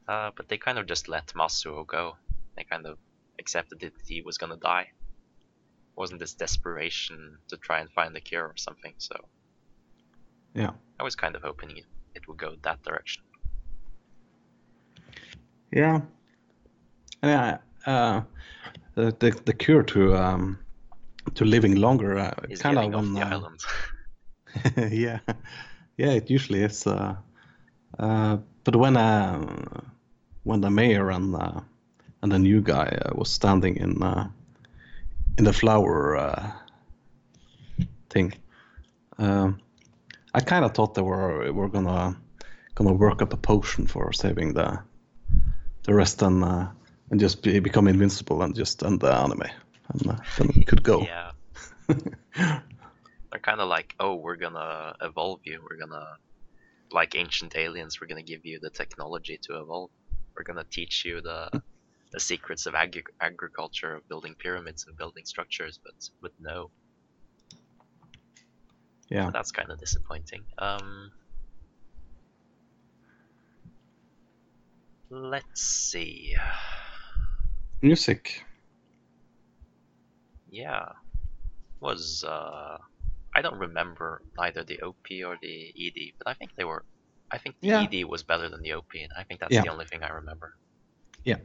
Uh, 0.08 0.30
but 0.36 0.48
they 0.48 0.58
kind 0.58 0.78
of 0.78 0.86
just 0.86 1.08
let 1.08 1.26
Masuo 1.34 1.86
go. 1.86 2.16
They 2.56 2.64
kind 2.64 2.86
of 2.86 2.98
accepted 3.38 3.80
that 3.80 3.92
he 4.06 4.22
was 4.22 4.38
gonna 4.38 4.56
die. 4.56 4.90
wasn't 5.96 6.20
this 6.20 6.34
desperation 6.34 7.38
to 7.48 7.56
try 7.56 7.80
and 7.80 7.90
find 7.90 8.14
a 8.16 8.20
cure 8.20 8.44
or 8.44 8.56
something, 8.56 8.92
so. 8.98 9.16
Yeah. 10.54 10.72
I 11.00 11.02
was 11.02 11.16
kind 11.16 11.34
of 11.36 11.42
hoping 11.42 11.70
it, 11.76 11.84
it 12.14 12.28
would 12.28 12.36
go 12.36 12.56
that 12.62 12.82
direction. 12.82 13.22
yeah. 15.72 16.00
Yeah. 17.22 17.58
Uh, 17.86 18.22
the, 18.96 19.14
the 19.20 19.30
the 19.44 19.52
cure 19.52 19.82
to 19.82 20.16
um 20.16 20.58
to 21.34 21.44
living 21.44 21.76
longer 21.76 22.18
uh, 22.18 22.34
kind 22.58 22.78
of 22.78 22.92
when 22.92 23.14
the 23.14 23.20
uh, 23.20 23.30
island. 23.30 23.60
yeah 24.92 25.18
yeah 25.96 26.12
it 26.12 26.30
usually 26.30 26.62
is 26.62 26.86
uh, 26.86 27.14
uh, 27.98 28.36
but 28.64 28.74
when 28.74 28.96
uh, 28.96 29.38
when 30.44 30.60
the 30.60 30.70
mayor 30.70 31.10
and 31.10 31.34
uh, 31.34 31.60
and 32.22 32.32
the 32.32 32.38
new 32.38 32.60
guy 32.60 32.86
uh, 33.04 33.12
was 33.14 33.30
standing 33.30 33.76
in 33.76 34.02
uh, 34.02 34.28
in 35.38 35.44
the 35.44 35.52
flower 35.52 36.16
uh, 36.16 36.50
thing 38.10 38.32
um, 39.18 39.60
I 40.34 40.40
kind 40.40 40.64
of 40.64 40.74
thought 40.74 40.94
they 40.94 41.02
were 41.02 41.52
were 41.52 41.68
gonna 41.68 42.16
gonna 42.74 42.92
work 42.94 43.22
up 43.22 43.32
a 43.32 43.36
potion 43.36 43.86
for 43.86 44.12
saving 44.12 44.54
the 44.54 44.78
the 45.82 45.94
rest 45.94 46.22
and 46.22 46.44
uh, 46.44 46.66
and 47.10 47.20
just 47.20 47.42
be, 47.42 47.58
become 47.60 47.88
invincible 47.88 48.42
and 48.42 48.54
just 48.54 48.82
end 48.82 49.00
the 49.00 49.12
anime 49.12 49.42
and 49.88 50.08
uh, 50.08 50.16
then 50.38 50.50
it 50.50 50.66
could 50.66 50.82
go 50.82 51.00
Yeah. 51.06 51.30
They're 53.30 53.40
kind 53.42 53.60
of 53.60 53.68
like, 53.68 53.94
oh, 54.00 54.14
we're 54.14 54.36
gonna 54.36 54.94
evolve 55.02 55.40
you. 55.44 55.60
We're 55.62 55.78
gonna, 55.78 56.06
like 56.90 57.16
ancient 57.16 57.56
aliens, 57.56 58.00
we're 58.00 58.06
gonna 58.06 58.22
give 58.22 58.44
you 58.44 58.58
the 58.60 58.70
technology 58.70 59.38
to 59.42 59.60
evolve. 59.60 59.90
We're 60.36 60.44
gonna 60.44 60.64
teach 60.70 61.04
you 61.04 61.20
the 61.20 61.62
the 62.12 62.20
secrets 62.20 62.66
of 62.66 62.74
agri- 62.74 63.04
agriculture, 63.20 63.94
of 63.96 64.08
building 64.08 64.36
pyramids 64.38 64.86
and 64.86 64.96
building 64.96 65.24
structures. 65.24 65.78
But 65.84 65.94
but 66.22 66.32
no, 66.40 66.70
yeah 69.08 69.30
that's 69.30 69.50
kind 69.50 69.70
of 69.70 69.78
disappointing. 69.78 70.44
Um, 70.58 71.12
let's 75.10 75.62
see. 75.62 76.36
Music 77.82 78.44
Yeah, 80.50 80.86
was 81.80 82.24
uh, 82.24 82.78
I 83.34 83.42
don't 83.42 83.58
remember 83.58 84.22
either 84.38 84.64
the 84.64 84.80
OP 84.80 85.22
or 85.24 85.36
the 85.42 85.72
ED, 85.76 86.12
but 86.18 86.28
I 86.28 86.34
think 86.34 86.52
they 86.56 86.64
were. 86.64 86.84
I 87.30 87.38
think 87.38 87.56
the 87.60 87.68
Yeah. 87.68 87.82
ED 87.82 88.04
was 88.04 88.22
better 88.22 88.48
than 88.48 88.62
the 88.62 88.72
OP, 88.72 89.02
and 89.02 89.10
I 89.18 89.24
think 89.24 89.40
that's 89.40 89.52
Yeah. 89.54 89.62
the 89.62 89.68
only 89.68 89.84
thing 89.84 90.02
I 90.02 90.10
remember. 90.10 90.54
Yeah. 91.24 91.38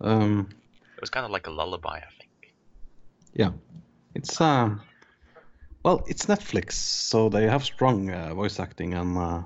Um 0.00 0.48
It 0.96 1.00
was 1.00 1.10
kind 1.10 1.24
of 1.24 1.32
like 1.32 1.46
a 1.46 1.50
lullaby, 1.50 1.98
I 1.98 2.10
think. 2.18 2.54
Yeah, 3.34 3.52
it's 4.14 4.40
um, 4.40 4.80
well, 5.84 6.04
it's 6.08 6.26
Netflix, 6.26 6.72
so 6.72 7.28
they 7.28 7.44
have 7.48 7.64
strong 7.64 8.10
uh, 8.10 8.34
voice 8.34 8.60
acting 8.60 8.94
and 8.94 9.16
uh, 9.16 9.42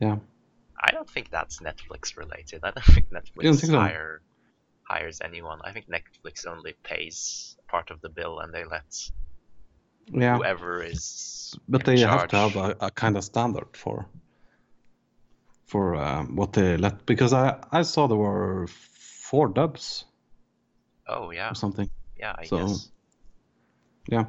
yeah, 0.00 0.16
I 0.82 0.90
don't 0.92 1.08
think 1.08 1.30
that's 1.30 1.60
Netflix 1.60 2.16
related. 2.16 2.60
I 2.64 2.70
don't 2.70 2.84
think 2.84 3.10
Netflix 3.10 3.42
don't 3.42 3.56
think 3.56 3.72
hire 3.72 4.22
hires 4.92 5.20
anyone. 5.24 5.58
I 5.64 5.72
think 5.72 5.86
Netflix 5.88 6.46
only 6.46 6.74
pays 6.82 7.56
part 7.68 7.90
of 7.90 8.00
the 8.02 8.08
bill, 8.08 8.40
and 8.40 8.52
they 8.54 8.64
let 8.64 8.90
yeah. 10.12 10.36
whoever 10.36 10.82
is. 10.82 11.54
But 11.68 11.84
they 11.84 12.00
have 12.00 12.28
to 12.28 12.36
have 12.36 12.56
a, 12.56 12.76
a 12.80 12.90
kind 12.90 13.16
of 13.16 13.24
standard 13.24 13.76
for 13.76 14.06
for 15.66 15.94
um, 15.96 16.36
what 16.36 16.52
they 16.52 16.76
let 16.76 17.06
because 17.06 17.32
I 17.32 17.56
I 17.78 17.82
saw 17.82 18.06
there 18.06 18.18
were 18.18 18.66
four 19.30 19.48
dubs 19.48 20.04
Oh 21.08 21.32
yeah, 21.32 21.50
or 21.50 21.54
something. 21.54 21.88
yeah, 22.16 22.34
I 22.38 22.44
so- 22.44 22.58
guess. 22.58 22.90
Yeah, 24.10 24.24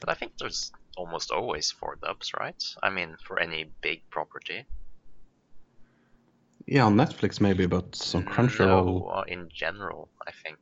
But 0.00 0.08
I 0.10 0.14
think 0.14 0.32
there's 0.38 0.72
almost 0.96 1.30
always 1.32 1.72
four 1.72 1.96
dubs, 2.02 2.30
right? 2.40 2.62
I 2.82 2.90
mean, 2.90 3.16
for 3.26 3.40
any 3.40 3.64
big 3.82 4.00
property. 4.10 4.64
Yeah, 6.70 6.84
on 6.84 6.94
Netflix 6.96 7.40
maybe, 7.40 7.66
but 7.66 7.86
on 8.14 8.24
Crunchyroll, 8.24 9.00
No, 9.00 9.06
uh, 9.08 9.24
in 9.26 9.48
general, 9.52 10.08
I 10.26 10.32
think. 10.42 10.58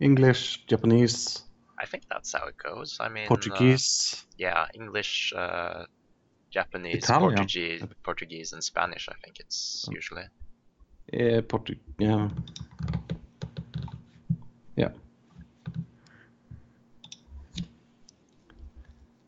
English, 0.00 0.64
Japanese, 0.66 1.42
I 1.78 1.86
think 1.86 2.04
that's 2.10 2.32
how 2.32 2.46
it 2.46 2.56
goes. 2.56 2.96
I 3.00 3.08
mean, 3.08 3.24
uh, 3.24 3.28
Portuguese. 3.28 4.24
yeah, 4.38 4.66
English, 4.74 5.32
uh, 5.36 5.84
Japanese, 6.50 7.04
Italian. 7.04 7.36
Portuguese, 7.36 7.82
Portuguese, 8.02 8.52
and 8.54 8.62
Spanish. 8.64 9.08
I 9.08 9.14
think 9.22 9.40
it's 9.40 9.86
Oh. 9.88 9.92
usually. 9.92 10.24
Yeah, 11.12 11.40
Portu. 11.42 11.78
Yeah. 11.98 12.28
Yeah. 14.76 14.92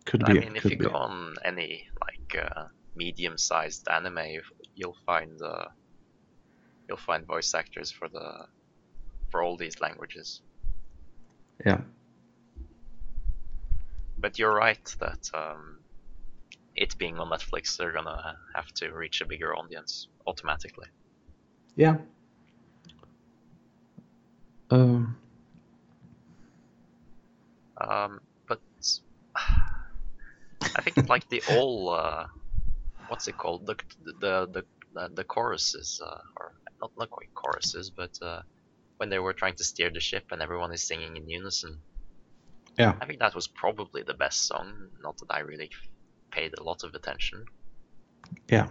Could 0.07 0.23
I 0.25 0.33
be. 0.33 0.39
I 0.39 0.45
mean, 0.45 0.57
if 0.57 0.65
you 0.65 0.77
be. 0.77 0.85
go 0.85 0.91
on 0.91 1.35
any 1.45 1.89
like 2.01 2.37
uh, 2.45 2.65
medium-sized 2.95 3.89
anime, 3.89 4.19
you- 4.27 4.43
you'll 4.75 4.97
find 5.07 5.41
uh, 5.43 5.67
you'll 6.89 6.97
find 6.97 7.27
voice 7.27 7.55
actors 7.55 7.91
for 7.91 8.09
the 8.09 8.47
for 9.31 9.43
all 9.43 9.57
these 9.57 9.81
languages. 9.81 10.43
Yeah. 11.65 11.81
But 14.19 14.39
you're 14.39 14.55
right 14.55 14.85
that 15.01 15.31
um, 15.35 15.79
it 16.77 16.97
being 16.99 17.19
on 17.19 17.29
Netflix, 17.31 17.77
they're 17.77 17.93
gonna 17.93 18.37
have 18.55 18.69
to 18.75 18.91
reach 18.93 19.21
a 19.21 19.27
bigger 19.27 19.57
audience 19.57 20.09
automatically. 20.27 20.89
Yeah. 21.77 21.97
Um. 24.71 25.17
Um, 27.79 28.21
but 28.47 28.61
I 29.37 30.83
think 30.83 31.09
like 31.09 31.29
the 31.29 31.43
all 31.51 31.91
uh, 31.91 32.27
what's 33.13 33.29
it 33.29 33.37
called 33.37 33.67
the 33.67 33.77
the 34.25 34.35
the 34.55 34.65
the, 34.95 35.11
the 35.19 35.25
choruses 35.25 36.01
uh, 36.03 36.21
or 36.39 36.55
not 36.81 36.91
not 36.99 37.11
quite 37.11 37.33
choruses, 37.35 37.91
but 37.91 38.15
uh, 38.23 38.41
when 38.97 39.11
they 39.11 39.19
were 39.19 39.35
trying 39.35 39.57
to 39.57 39.65
steer 39.65 39.91
the 39.91 40.01
ship 40.01 40.25
and 40.33 40.41
everyone 40.41 40.73
is 40.73 40.83
singing 40.83 41.17
in 41.19 41.29
unison. 41.29 41.79
Yeah. 42.79 42.95
I 43.03 43.05
think 43.05 43.19
that 43.19 43.35
was 43.35 43.47
probably 43.49 44.03
the 44.03 44.15
best 44.15 44.47
song. 44.47 44.89
Not 45.03 45.19
that 45.19 45.31
I 45.31 45.41
really 45.41 45.69
paid 46.31 46.55
a 46.59 46.63
lot 46.63 46.85
of 46.85 46.95
attention. 46.95 47.45
Yeah. 48.49 48.69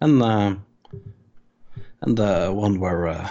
And 0.00 0.22
uh, 0.22 0.54
and 2.02 2.16
the 2.16 2.52
one 2.54 2.78
where 2.78 3.08
uh, 3.08 3.28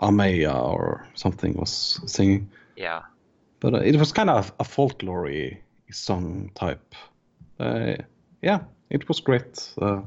Amaya 0.00 0.56
or 0.74 1.06
something 1.14 1.52
was 1.52 2.00
singing. 2.06 2.48
Yeah, 2.76 3.02
But 3.60 3.74
uh, 3.74 3.82
it 3.90 3.96
was 3.96 4.12
kind 4.12 4.30
of 4.30 4.52
a 4.58 4.64
folklore 4.64 5.50
song 5.90 6.50
type. 6.54 6.94
Uh, 7.60 7.96
yeah, 8.42 8.60
it 8.90 9.08
was 9.08 9.20
great. 9.20 9.68
Uh, 9.80 10.02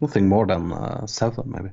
nothing 0.00 0.28
more 0.28 0.46
than 0.46 0.72
uh, 0.72 1.06
seven, 1.06 1.50
maybe. 1.50 1.70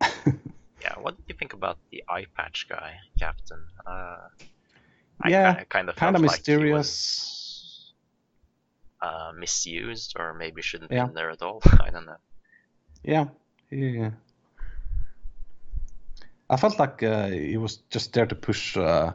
yeah. 0.82 0.94
What 1.00 1.16
did 1.16 1.24
you 1.28 1.34
think 1.38 1.52
about 1.52 1.78
the 1.90 2.02
eye 2.08 2.26
patch 2.36 2.66
guy, 2.68 2.96
Captain? 3.18 3.62
Uh, 3.86 4.28
I 5.22 5.28
Yeah, 5.30 5.54
ki- 5.54 5.64
kind 5.68 5.88
of 5.88 5.96
kind 5.96 6.16
of 6.16 6.22
like 6.22 6.30
was, 6.30 6.38
mysterious. 6.38 7.92
uh, 9.02 9.32
misused, 9.38 10.14
or 10.18 10.34
maybe 10.34 10.62
shouldn't 10.62 10.90
Yeah. 10.90 11.04
be 11.04 11.08
in 11.10 11.14
there 11.14 11.30
at 11.30 11.42
all. 11.42 11.60
I 11.80 11.90
don't 11.90 12.06
know. 12.06 12.18
Yeah, 13.04 13.26
yeah. 13.70 14.10
I 16.50 16.56
felt 16.56 16.78
like 16.78 17.02
uh, 17.02 17.28
he 17.28 17.56
was 17.56 17.78
just 17.90 18.12
there 18.12 18.26
to 18.26 18.34
push 18.34 18.76
uh, 18.76 19.12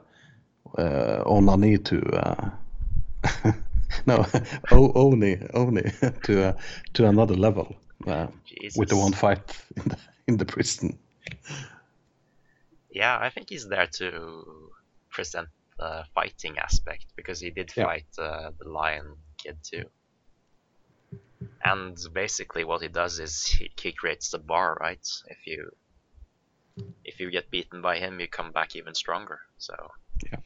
uh, 0.78 1.24
Onani 1.26 1.78
to 1.86 2.02
uh, 2.18 2.50
no 4.06 4.26
o- 4.72 4.94
Ouni 4.94 5.38
Ouni 5.54 5.84
to 6.24 6.44
uh, 6.50 6.54
to 6.94 7.08
another 7.08 7.36
level 7.36 7.76
uh, 8.08 8.28
with 8.76 8.90
the 8.90 8.98
one 8.98 9.14
fight 9.14 9.58
in 9.76 9.84
the, 9.84 9.98
in 10.28 10.38
the 10.38 10.46
prison. 10.46 10.98
Yeah, 12.92 13.18
I 13.20 13.30
think 13.30 13.50
he's 13.50 13.68
there 13.68 13.88
to 13.88 14.72
present 15.12 15.50
the 15.78 16.06
fighting 16.14 16.58
aspect 16.60 17.06
because 17.16 17.40
he 17.40 17.50
did 17.50 17.72
Yeah. 17.76 17.86
fight 17.86 18.08
uh, 18.18 18.52
the 18.60 18.70
lion 18.70 19.18
kid 19.44 19.58
too. 19.64 19.86
And 21.64 21.98
basically, 22.14 22.64
what 22.64 22.82
he 22.82 22.88
does 22.88 23.20
is 23.20 23.46
he, 23.46 23.72
he 23.82 23.94
creates 23.94 24.30
the 24.30 24.40
bar, 24.40 24.76
right? 24.80 25.06
If 25.28 25.48
you 25.48 25.72
if 27.04 27.20
you 27.20 27.32
get 27.32 27.50
beaten 27.52 27.82
by 27.82 27.98
him, 27.98 28.20
you 28.20 28.28
come 28.28 28.52
back 28.52 28.76
even 28.76 28.94
stronger. 28.94 29.40
So 29.58 29.74
Yeah. 30.32 30.40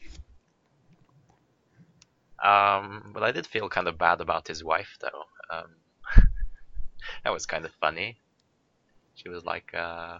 Um, 2.44 3.12
but 3.14 3.24
I 3.24 3.32
did 3.32 3.48
feel 3.48 3.70
kind 3.70 3.88
of 3.88 3.98
bad 3.98 4.22
about 4.22 4.48
his 4.48 4.64
wife, 4.64 4.98
though. 5.02 5.24
Um, 5.52 5.76
that 7.24 7.34
was 7.34 7.46
kind 7.46 7.66
of 7.66 7.74
funny. 7.80 8.20
She 9.16 9.30
was 9.30 9.44
like, 9.46 9.74
uh, 9.74 10.20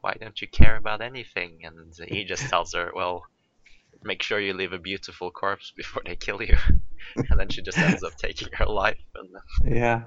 "Why 0.00 0.14
don't 0.18 0.40
you 0.40 0.48
care 0.48 0.76
about 0.76 1.02
anything?" 1.02 1.60
And 1.64 1.92
he 2.08 2.24
just 2.24 2.48
tells 2.48 2.72
her, 2.72 2.92
"Well, 2.94 3.26
make 4.02 4.22
sure 4.22 4.40
you 4.40 4.54
leave 4.54 4.72
a 4.72 4.78
beautiful 4.78 5.30
corpse 5.32 5.72
before 5.76 6.02
they 6.04 6.16
kill 6.16 6.42
you." 6.42 6.56
and 7.30 7.40
then 7.40 7.50
she 7.50 7.62
just 7.62 7.82
ends 7.82 8.02
up 8.02 8.16
taking 8.16 8.50
her 8.54 8.66
life, 8.66 8.98
and 9.14 9.30
Yeah, 9.64 10.02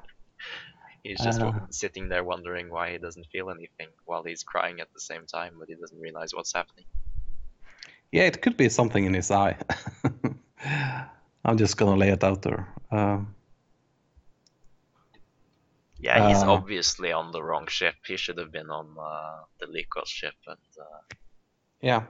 he's 1.04 1.22
just 1.24 1.42
Uh. 1.42 1.68
sitting 1.72 2.10
there 2.10 2.24
wondering 2.24 2.70
why 2.70 2.92
he 2.92 2.98
doesn't 2.98 3.28
feel 3.32 3.50
anything 3.50 3.90
while 4.06 4.24
he's 4.24 4.44
crying 4.44 4.80
at 4.80 4.92
the 4.94 5.00
same 5.02 5.26
time, 5.26 5.56
but 5.60 5.68
he 5.70 5.76
doesn't 5.76 6.00
realize 6.00 6.34
what's 6.34 6.54
happening. 6.54 6.86
yeah, 8.12 8.24
it 8.24 8.42
could 8.42 8.58
be 8.58 8.70
something 8.70 9.06
in 9.06 9.14
his 9.14 9.32
eye. 9.32 9.58
I'm 11.46 11.58
just 11.58 11.78
gonna 11.78 11.98
lay 11.98 12.10
it 12.10 12.24
out 12.24 12.42
there. 12.42 12.68
Um, 12.92 13.36
Yeah, 16.02 16.30
he's 16.30 16.44
Uh. 16.44 16.52
obviously 16.52 17.12
on 17.12 17.32
the 17.32 17.44
wrong 17.44 17.68
ship. 17.68 17.96
He 18.08 18.16
should 18.18 18.38
have 18.38 18.52
been 18.52 18.70
on 18.70 18.96
uh, 18.98 19.44
the 19.60 19.66
Lykos 19.66 20.08
ship, 20.08 20.36
and 20.48 20.58
uh, 20.80 21.16
yeah, 21.82 22.04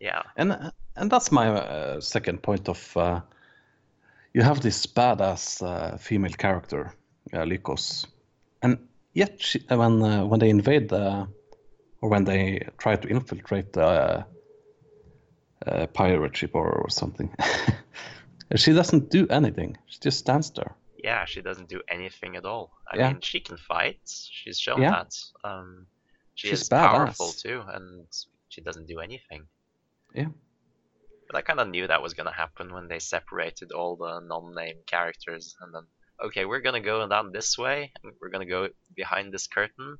yeah, 0.00 0.22
and 0.36 0.72
and 0.96 1.10
that's 1.10 1.32
my 1.32 1.48
uh, 1.48 2.00
second 2.00 2.42
point 2.42 2.68
of 2.68 2.96
uh, 2.96 3.20
you 4.32 4.42
have 4.42 4.60
this 4.60 4.86
badass 4.86 5.60
uh, 5.62 5.96
female 5.98 6.32
character 6.32 6.94
uh, 7.32 7.44
Lykos 7.44 8.06
and 8.62 8.78
yet 9.12 9.42
she, 9.42 9.58
when 9.68 10.02
uh, 10.02 10.24
when 10.24 10.38
they 10.40 10.50
invade 10.50 10.88
the 10.88 11.26
or 12.00 12.10
when 12.10 12.24
they 12.24 12.68
try 12.78 12.96
to 12.96 13.08
infiltrate 13.08 13.72
the 13.72 14.24
pirate 15.94 16.36
ship 16.36 16.54
or, 16.54 16.70
or 16.70 16.90
something 16.90 17.34
she 18.56 18.72
doesn't 18.72 19.10
do 19.10 19.26
anything 19.28 19.76
she 19.86 19.98
just 20.00 20.18
stands 20.18 20.50
there 20.50 20.76
yeah, 21.04 21.24
she 21.24 21.42
doesn't 21.42 21.68
do 21.68 21.82
anything 21.88 22.36
at 22.36 22.44
all. 22.44 22.70
I 22.90 22.96
Yeah. 22.96 23.08
mean, 23.08 23.20
she 23.22 23.40
can 23.40 23.56
fight. 23.56 24.00
She's 24.06 24.58
shown 24.60 24.80
Yeah. 24.82 24.90
that. 25.02 25.12
Um, 25.42 25.88
she 26.34 26.48
She's 26.48 26.62
is 26.62 26.68
powerful 26.68 27.32
too, 27.32 27.60
and 27.66 28.06
she 28.48 28.60
doesn't 28.60 28.86
do 28.86 29.00
anything. 29.00 29.48
Yeah. 30.14 30.28
But 31.26 31.36
I 31.38 31.42
kind 31.42 31.58
of 31.58 31.68
knew 31.68 31.86
that 31.88 32.02
was 32.02 32.14
gonna 32.14 32.32
happen 32.32 32.72
when 32.72 32.86
they 32.86 33.00
separated 33.00 33.72
all 33.72 33.96
the 33.96 34.20
non-name 34.20 34.82
characters, 34.86 35.56
and 35.60 35.74
then 35.74 35.86
okay, 36.20 36.44
we're 36.44 36.60
gonna 36.60 36.80
go 36.80 37.08
down 37.08 37.32
this 37.32 37.58
way, 37.58 37.90
and 38.04 38.12
we're 38.20 38.30
gonna 38.30 38.46
go 38.46 38.68
behind 38.94 39.32
this 39.34 39.48
curtain, 39.48 39.98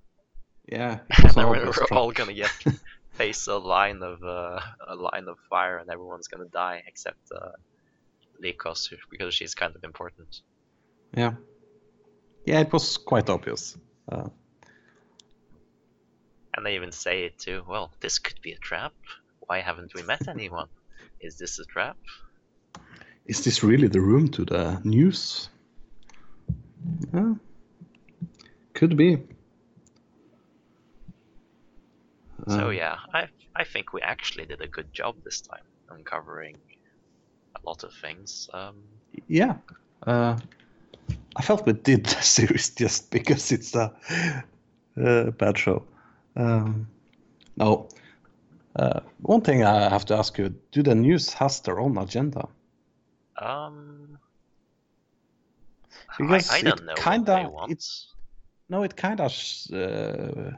yeah 0.68 1.00
and 1.18 1.34
then 1.34 1.48
we're, 1.48 1.66
we're 1.90 1.98
all 1.98 2.12
gonna 2.12 2.32
get 2.32 2.52
face 3.18 3.48
a 3.48 3.56
line 3.56 4.02
of 4.04 4.22
uh, 4.22 4.60
a 4.86 4.94
line 4.94 5.26
of 5.26 5.36
fire, 5.50 5.78
and 5.78 5.90
everyone's 5.90 6.28
gonna 6.28 6.48
die 6.52 6.84
except 6.86 7.24
uh, 7.34 7.50
Lykos, 8.42 8.92
because 9.10 9.34
she's 9.34 9.54
kind 9.54 9.74
of 9.76 9.84
important. 9.84 10.28
yeah 11.16 11.34
yeah 12.46 12.60
it 12.60 12.72
was 12.72 12.96
quite 12.98 13.30
obvious 13.30 13.76
uh, 14.10 14.28
And 16.54 16.66
they 16.66 16.74
even 16.74 16.92
say 16.92 17.24
it 17.24 17.38
too. 17.38 17.64
Well, 17.66 17.92
this 18.00 18.18
could 18.18 18.38
be 18.42 18.52
a 18.52 18.58
trap. 18.58 18.92
Why 19.40 19.60
haven't 19.60 19.94
we 19.94 20.02
met 20.02 20.28
anyone? 20.28 20.68
Is 21.20 21.38
this 21.38 21.58
a 21.58 21.64
trap? 21.64 21.96
Is 23.26 23.44
this 23.44 23.62
really 23.62 23.88
the 23.88 24.00
room 24.00 24.28
to 24.28 24.44
the 24.44 24.80
nous? 24.84 25.48
Yeah. 27.14 27.34
Could 28.74 28.96
be. 28.96 29.18
so 32.48 32.66
Uh, 32.66 32.70
yeah, 32.70 32.96
I 33.14 33.28
I 33.54 33.64
think 33.64 33.92
we 33.92 34.00
actually 34.02 34.46
did 34.46 34.60
a 34.60 34.66
good 34.66 34.92
job 34.92 35.16
this 35.24 35.40
time 35.40 35.64
uncovering 35.88 36.56
lot 37.64 37.84
of 37.84 37.92
things. 37.94 38.48
Um, 38.54 38.76
Yeah. 39.28 39.54
Uh, 40.06 40.36
I 41.36 41.42
felt 41.42 41.66
we 41.66 41.72
did 41.72 42.04
the 42.06 42.22
series 42.22 42.70
just 42.70 43.10
because 43.10 43.52
it's 43.52 43.74
a, 43.74 43.92
a 44.96 45.30
bad 45.32 45.58
show. 45.58 45.82
Um, 46.36 46.86
no. 47.56 47.88
Uh, 48.76 49.00
one 49.20 49.40
thing 49.42 49.62
I 49.64 49.88
have 49.88 50.04
to 50.06 50.14
ask 50.16 50.38
you: 50.38 50.54
Do 50.72 50.82
the 50.82 50.94
nous 50.94 51.34
has 51.34 51.60
their 51.60 51.78
own 51.78 51.98
agenda? 51.98 52.48
um, 53.38 54.18
Because 56.18 56.50
I, 56.50 56.56
I 56.56 56.58
it 56.58 56.64
don't 56.64 56.84
know 56.84 56.94
kinda- 56.94 57.32
what 57.32 57.42
they 57.42 57.46
want. 57.48 57.72
it's- 57.72 58.08
No, 58.68 58.82
it 58.84 58.96
kind 58.96 59.20
of 59.20 59.32
uh, 59.72 60.56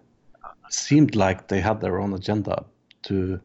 seemed 0.69 1.15
like 1.17 1.49
they 1.49 1.61
had 1.61 1.81
their 1.81 1.99
own 1.99 2.13
agenda 2.15 2.65
to 3.03 3.41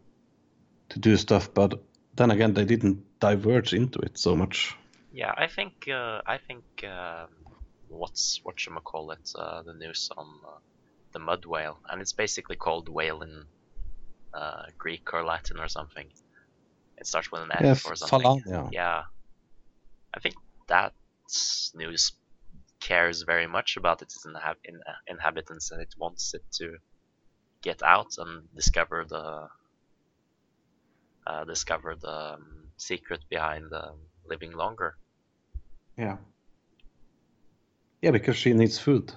to 0.89 0.99
do 0.99 1.17
stuff, 1.17 1.49
but 1.53 1.73
then 2.15 2.31
again, 2.31 2.53
they 2.53 2.65
didn't 2.65 2.97
diverge 3.19 3.73
into 3.73 3.99
it 3.99 4.17
so 4.17 4.35
much. 4.35 4.75
Yeah, 5.11 5.33
I 5.35 5.47
think 5.47 5.87
uh, 5.87 6.21
I 6.25 6.37
think 6.37 6.63
um, 6.83 7.29
what's 7.87 8.39
what 8.43 8.59
should 8.59 8.75
call 8.83 9.11
it? 9.11 9.31
Uh, 9.35 9.63
the 9.63 9.73
nous 9.73 10.09
on 10.15 10.27
uh, 10.47 10.59
the 11.13 11.19
mud 11.19 11.45
whale, 11.45 11.79
and 11.89 12.01
it's 12.01 12.13
basically 12.13 12.55
called 12.55 12.89
whale 12.89 13.21
in 13.21 13.45
uh, 14.33 14.63
Greek 14.77 15.13
or 15.13 15.23
Latin 15.23 15.59
or 15.59 15.67
something. 15.67 16.07
It 16.97 17.07
starts 17.07 17.31
with 17.31 17.41
an 17.41 17.51
F 17.51 17.63
Yeah, 17.63 17.73
or 17.85 17.95
something. 17.95 18.19
Falaina. 18.19 18.71
Yeah, 18.71 19.03
I 20.13 20.19
think 20.19 20.35
that 20.67 20.93
nous 21.75 22.11
cares 22.79 23.23
very 23.23 23.47
much 23.47 23.77
about 23.77 24.01
its 24.01 24.25
inhab- 24.25 24.63
in- 24.63 24.81
inhabitants, 25.07 25.71
and 25.71 25.81
it 25.81 25.93
wants 25.97 26.33
it 26.33 26.43
to 26.53 26.77
get 27.61 27.81
out 27.83 28.17
and 28.17 28.47
discover 28.55 29.05
the 29.07 29.47
uh, 31.27 31.43
discover 31.45 31.95
the 31.95 32.33
um, 32.35 32.58
secret 32.79 33.21
behind 33.29 33.71
um, 33.73 33.97
living 34.27 34.51
longer. 34.53 34.95
Yeah. 35.97 36.17
Yeah, 38.01 38.11
because 38.11 38.37
she 38.37 38.53
needs 38.53 38.77
food. 38.79 39.11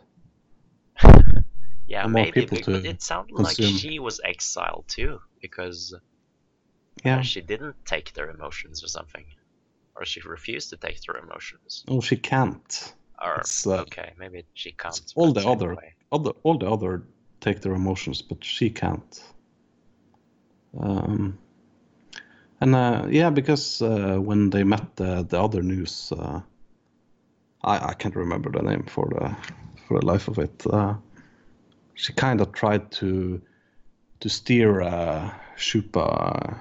Yeah, 1.88 2.06
maybe. 2.06 2.46
But 2.46 2.68
it 2.68 3.02
sounded 3.02 3.36
consume. 3.36 3.66
like 3.66 3.80
she 3.80 3.98
was 3.98 4.18
exiled 4.24 4.84
too, 4.88 5.20
because 5.42 5.92
uh, 5.92 5.98
Yeah. 7.04 7.20
she 7.22 7.42
didn't 7.42 7.76
take 7.84 8.14
their 8.14 8.30
emotions 8.30 8.82
or 8.82 8.88
something, 8.88 9.26
or 9.96 10.06
she 10.06 10.20
refused 10.22 10.70
to 10.70 10.76
take 10.78 11.00
their 11.02 11.18
emotions. 11.18 11.84
Oh, 11.88 12.00
she 12.00 12.16
can't. 12.16 12.94
Or 13.20 13.42
uh, 13.66 13.80
okay, 13.82 14.12
maybe 14.18 14.44
she 14.54 14.72
can't. 14.72 15.12
all 15.16 15.32
the 15.32 15.46
other- 15.46 15.72
anyway. 15.72 15.92
Other, 16.12 16.30
all 16.44 16.56
the 16.58 16.70
other 16.70 17.02
take 17.40 17.60
their 17.60 17.74
emotions, 17.74 18.22
but 18.22 18.42
she 18.42 18.70
can't. 18.70 19.22
Um, 20.78 21.38
and 22.62 22.76
uh, 22.76 23.06
yeah, 23.10 23.30
because 23.30 23.82
uh, 23.82 24.16
when 24.18 24.50
they 24.50 24.62
met 24.62 24.94
the, 24.94 25.26
the 25.28 25.42
other 25.42 25.62
nous, 25.62 26.12
uh, 26.12 26.40
I, 27.64 27.88
I 27.88 27.94
can't 27.94 28.14
remember 28.14 28.50
the 28.52 28.62
name 28.62 28.84
for 28.84 29.08
the 29.08 29.36
for 29.88 29.98
the 29.98 30.06
life 30.06 30.28
of 30.28 30.38
it. 30.38 30.64
Uh, 30.64 30.94
she 31.94 32.12
kind 32.12 32.40
of 32.40 32.52
tried 32.52 32.92
to 32.92 33.42
to 34.20 34.28
steer 34.28 34.80
uh, 34.80 35.34
Shupa, 35.56 36.60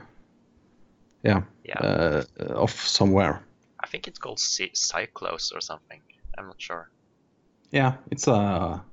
yeah, 1.23 1.41
Yeah, 1.63 1.79
uh, 1.79 2.23
off 2.55 2.87
somewhere. 2.87 3.43
I 3.79 3.85
think 3.85 4.07
it's 4.07 4.17
called 4.17 4.39
Cy- 4.39 4.73
Cyclos 4.73 5.53
or 5.53 5.61
something. 5.61 6.01
I'm 6.35 6.47
not 6.47 6.59
sure. 6.59 6.89
Yeah, 7.69 7.97
it's 8.09 8.27
a 8.27 8.83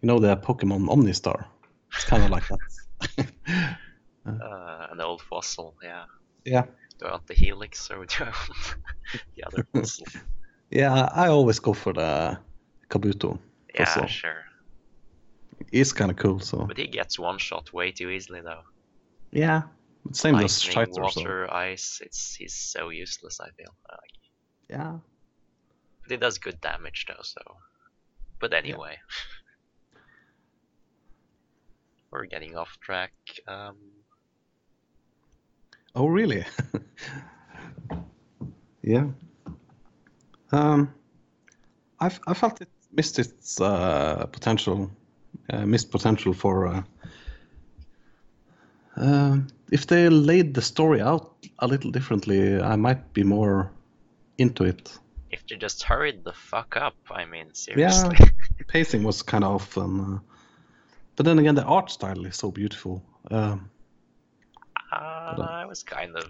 you 0.00 0.06
know 0.06 0.18
the 0.18 0.38
Pokemon 0.38 0.88
Omastar. 0.88 1.44
It's 1.92 2.04
kind 2.06 2.22
of 2.22 2.30
like 2.30 2.48
that. 2.48 3.28
Uh, 4.26 4.86
an 4.92 5.00
old 5.00 5.22
fossil, 5.22 5.74
yeah. 5.82 6.04
Yeah. 6.44 6.64
Do 6.98 7.06
I 7.06 7.10
want 7.12 7.26
the 7.26 7.34
helix 7.34 7.90
or 7.90 8.04
do 8.04 8.24
I 8.24 8.26
want 8.26 8.76
the 9.36 9.44
other 9.46 9.66
fossil? 9.74 10.06
Yeah, 10.70 11.08
I 11.14 11.28
always 11.28 11.58
go 11.58 11.72
for 11.72 11.92
the 11.92 12.38
Kabuto. 12.88 13.38
yeah, 13.74 13.84
Fossil. 13.84 14.06
sure. 14.06 14.44
He's 15.72 15.92
kind 15.92 16.10
of 16.10 16.16
cool, 16.16 16.40
so 16.40 16.64
But 16.66 16.78
he 16.78 16.86
gets 16.86 17.18
one 17.18 17.38
shot 17.38 17.72
way 17.72 17.90
too 17.92 18.10
easily 18.10 18.40
though. 18.40 18.62
yeah. 19.32 19.62
Same 20.12 20.34
as 20.36 20.64
Lightning, 20.66 20.94
Shiter, 20.94 21.10
so 21.10 21.20
water, 21.20 21.52
ice. 21.52 22.00
It's 22.02 22.34
he's 22.34 22.54
so 22.54 22.88
useless. 22.88 23.38
I 23.38 23.50
feel. 23.50 23.74
Like, 23.90 24.10
yeah. 24.70 24.96
but 26.02 26.10
he 26.10 26.16
does 26.16 26.38
good 26.38 26.58
damage 26.62 27.04
though. 27.06 27.22
So, 27.22 27.40
but 28.40 28.54
anyway, 28.54 28.96
we're 32.10 32.24
getting 32.24 32.56
off 32.56 32.78
track. 32.80 33.12
Um, 33.46 33.76
Oh, 35.94 36.06
really? 36.06 36.44
yeah. 38.82 39.06
Um, 40.52 40.92
I 42.00 42.10
I 42.26 42.34
felt 42.34 42.60
it 42.60 42.68
missed 42.92 43.18
its 43.18 43.60
uh, 43.60 44.26
potential, 44.32 44.90
uh, 45.52 45.66
missed 45.66 45.90
potential 45.90 46.32
for. 46.34 46.66
Uh, 46.66 46.82
um 48.96 49.46
if 49.70 49.86
they 49.86 50.08
laid 50.08 50.54
the 50.54 50.62
story 50.62 51.00
out 51.00 51.36
a 51.60 51.66
little 51.66 51.90
differently, 51.92 52.60
I 52.60 52.74
might 52.76 53.12
be 53.12 53.22
more 53.22 53.70
into 54.38 54.64
it. 54.64 54.98
if 55.30 55.46
they 55.46 55.56
just 55.56 55.82
hurried 55.84 56.24
the 56.24 56.32
fuck 56.32 56.76
up, 56.76 56.96
I 57.10 57.24
mean, 57.24 57.54
seriously. 57.54 58.16
The 58.58 58.64
pacing 58.66 59.04
was 59.04 59.22
kind 59.22 59.44
of 59.44 59.50
off, 59.52 59.76
and 59.76 60.00
uh, 60.00 60.18
but 61.16 61.24
then 61.26 61.38
again, 61.38 61.54
the 61.54 61.64
art 61.64 61.90
style 61.90 62.26
is 62.26 62.36
so 62.36 62.50
beautiful. 62.50 63.02
Um, 63.30 63.70
Uh, 64.92 65.36
I 65.38 65.66
was 65.66 65.82
kind 65.82 66.16
of 66.16 66.24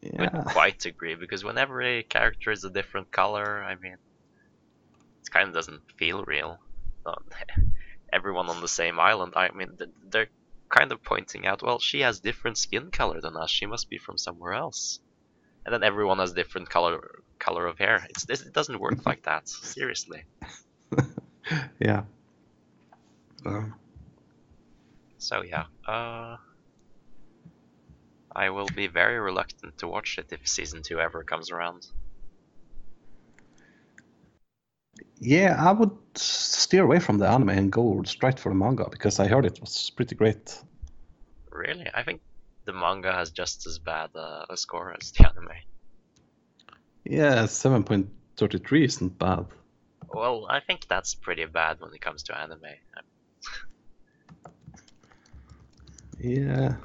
yeah, 0.00 0.20
wouldn't 0.20 0.46
quite 0.46 0.84
agree 0.84 1.14
because 1.14 1.44
whenever 1.44 1.80
a 1.80 2.02
character 2.02 2.50
is 2.50 2.64
a 2.64 2.70
different 2.70 3.10
color, 3.10 3.62
I 3.62 3.74
mean, 3.76 3.92
it 3.92 5.30
kind 5.30 5.48
of 5.48 5.54
doesn't 5.54 5.80
feel 5.96 6.24
real. 6.24 6.58
Everyone 8.12 8.48
on 8.48 8.60
the 8.60 8.68
same 8.68 9.00
island. 9.00 9.32
I 9.36 9.50
mean, 9.50 9.78
they're 10.10 10.28
kind 10.68 10.92
of 10.92 11.02
pointing 11.02 11.46
out, 11.46 11.62
well, 11.62 11.78
she 11.78 12.00
has 12.00 12.20
different 12.20 12.58
skin 12.58 12.90
color 12.90 13.20
than 13.20 13.36
us. 13.36 13.50
She 13.50 13.66
must 13.66 13.88
be 13.88 13.98
from 13.98 14.18
somewhere 14.18 14.52
else. 14.52 15.00
And 15.64 15.72
then 15.72 15.82
everyone 15.82 16.18
has 16.18 16.32
different 16.32 16.68
color 16.68 17.22
color 17.38 17.66
of 17.66 17.78
hair. 17.78 18.06
It's. 18.10 18.28
It 18.28 18.52
doesn't 18.52 18.78
work 18.78 19.06
like 19.06 19.22
that. 19.22 19.48
Seriously. 19.48 20.24
yeah. 21.78 22.02
Um, 23.46 23.74
So 25.18 25.42
yeah. 25.42 25.64
Uh, 25.86 26.36
I 28.34 28.50
will 28.50 28.68
be 28.74 28.86
very 28.88 29.18
reluctant 29.18 29.78
to 29.78 29.88
watch 29.88 30.18
it 30.18 30.26
if 30.32 30.46
season 30.46 30.82
two 30.82 31.00
ever 31.00 31.22
comes 31.22 31.50
around. 31.50 31.86
Yeah, 35.20 35.56
I 35.58 35.72
would 35.72 35.96
steer 36.16 36.84
away 36.84 36.98
from 36.98 37.18
the 37.18 37.28
anime 37.28 37.50
and 37.50 37.72
go 37.72 38.02
straight 38.04 38.38
for 38.38 38.48
the 38.48 38.54
manga 38.54 38.88
because 38.90 39.20
I 39.20 39.26
heard 39.28 39.46
it 39.46 39.60
was 39.60 39.90
pretty 39.90 40.14
great. 40.14 40.62
Really? 41.50 41.88
I 41.94 42.02
think 42.02 42.20
the 42.64 42.72
manga 42.72 43.12
has 43.12 43.30
just 43.30 43.66
as 43.66 43.78
bad 43.78 44.10
uh, 44.14 44.46
a 44.50 44.56
score 44.56 44.94
as 45.00 45.12
the 45.12 45.28
anime. 45.28 45.48
Yeah, 47.04 47.44
7.33 47.44 48.84
isn't 48.84 49.18
bad. 49.18 49.46
Well, 50.08 50.46
I 50.48 50.60
think 50.60 50.86
that's 50.88 51.14
pretty 51.14 51.44
bad 51.44 51.80
when 51.80 51.92
it 51.94 52.00
comes 52.00 52.22
to 52.24 52.38
anime. 52.38 52.60
Yeah. 56.18 56.76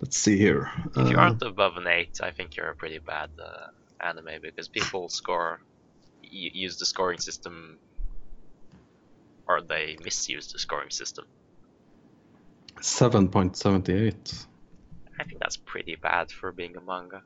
Let's 0.00 0.16
see 0.18 0.36
here. 0.36 0.70
If 0.96 1.10
you 1.10 1.16
Uh, 1.16 1.20
aren't 1.20 1.42
above 1.42 1.76
an 1.76 1.86
8, 1.86 2.20
I 2.22 2.30
think 2.30 2.56
you're 2.56 2.70
a 2.70 2.74
pretty 2.74 2.98
bad 2.98 3.30
uh, 3.42 3.68
anime 4.00 4.40
because 4.42 4.68
people 4.68 5.08
score, 5.08 5.60
y- 6.22 6.50
use 6.52 6.78
the 6.78 6.86
scoring 6.86 7.18
system, 7.18 7.78
or 9.48 9.62
they 9.62 9.96
misuse 10.04 10.52
the 10.52 10.58
scoring 10.58 10.90
system. 10.90 11.24
7.78. 12.80 14.46
I 15.18 15.24
think 15.24 15.40
that's 15.40 15.56
pretty 15.56 15.96
bad 15.96 16.30
for 16.30 16.52
being 16.52 16.76
a 16.76 16.80
manga. 16.80 17.22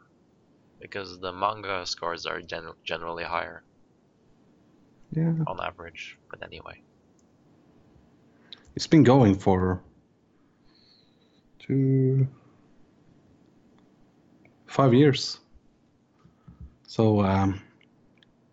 Because 0.81 1.19
the 1.21 1.33
manga 1.33 1.85
scores 1.87 2.25
are 2.25 2.41
gen- 2.41 2.73
generally 2.85 3.25
higher 3.25 3.63
Yeah. 5.11 5.35
on 5.47 5.61
average. 5.61 6.17
But 6.31 6.43
anyway. 6.43 6.81
It's 8.77 8.87
been 8.87 9.03
going 9.03 9.35
for 9.35 9.83
two, 11.59 12.29
five 14.71 14.95
years. 14.95 15.41
So 16.87 17.21
um, 17.23 17.61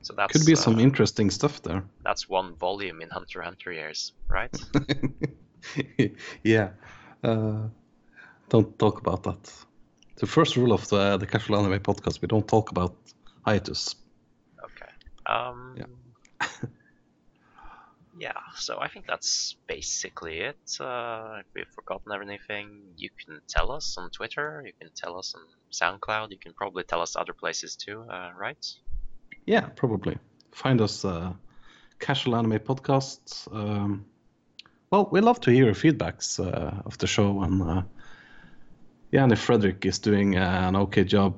So 0.02 0.14
that's 0.14 0.34
could 0.34 0.46
be 0.46 0.56
some 0.56 0.78
uh, 0.78 0.82
interesting 0.82 1.32
stuff 1.32 1.62
there. 1.62 1.84
that's 2.04 2.30
one 2.30 2.56
volume 2.56 3.02
in 3.02 3.10
Hunter 3.10 3.42
Hunter 3.42 3.72
years, 3.72 4.14
right? 4.30 4.56
yeah. 6.44 6.70
Uh, 7.24 7.70
don't 8.50 8.78
talk 8.80 9.00
about 9.00 9.24
that. 9.24 9.66
The 10.16 10.28
first 10.28 10.56
rule 10.58 10.72
of 10.74 10.88
the, 10.90 11.18
the 11.18 11.26
Casual 11.28 11.58
Anime 11.58 11.80
podcast: 11.80 12.22
we 12.22 12.28
don't 12.28 12.48
talk 12.48 12.72
about 12.72 12.96
hiatus. 13.46 13.96
Okay. 14.64 14.92
Um, 15.26 15.76
Yeah. 15.78 16.48
yeah, 18.20 18.34
so 18.56 18.80
I 18.80 18.88
think 18.88 19.06
that's 19.08 19.56
basically 19.68 20.40
it. 20.40 20.58
Uh, 20.80 21.38
if 21.40 21.46
we've 21.56 21.68
forgotten 21.76 22.12
anything, 22.12 22.82
you 22.96 23.10
can 23.24 23.42
tell 23.48 23.72
us 23.72 23.98
on 23.98 24.10
Twitter, 24.10 24.64
you 24.66 24.74
can 24.80 24.90
tell 24.96 25.18
us 25.18 25.36
on 25.36 25.44
SoundCloud, 25.72 26.32
you 26.32 26.40
can 26.40 26.54
probably 26.54 26.84
tell 26.84 27.02
us 27.02 27.16
other 27.16 27.34
places 27.34 27.76
too, 27.76 28.06
uh, 28.10 28.32
right? 28.38 28.66
Yeah, 29.46 29.68
probably. 29.76 30.18
Find 30.52 30.82
us 30.82 31.06
uh, 31.06 31.34
Casual 32.00 32.36
Anime 32.36 32.60
Podcast. 32.60 33.54
Um, 33.54 34.06
well, 34.90 35.08
we 35.12 35.22
love 35.22 35.40
to 35.42 35.52
hear 35.52 35.66
your 35.66 35.76
feedbacks 35.76 36.40
uh, 36.40 36.82
of 36.86 36.98
the 36.98 37.08
show, 37.08 37.42
and 37.44 37.62
uh, 37.62 37.82
yeah, 39.12 39.24
and 39.24 39.32
if 39.32 39.40
Frederick 39.40 39.86
is 39.86 40.00
doing 40.00 40.38
uh, 40.38 40.66
an 40.68 40.76
okay 40.76 41.04
job 41.04 41.38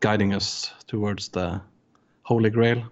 guiding 0.00 0.34
us 0.34 0.72
towards 0.86 1.28
the 1.28 1.60
Holy 2.22 2.50
Grail. 2.50 2.84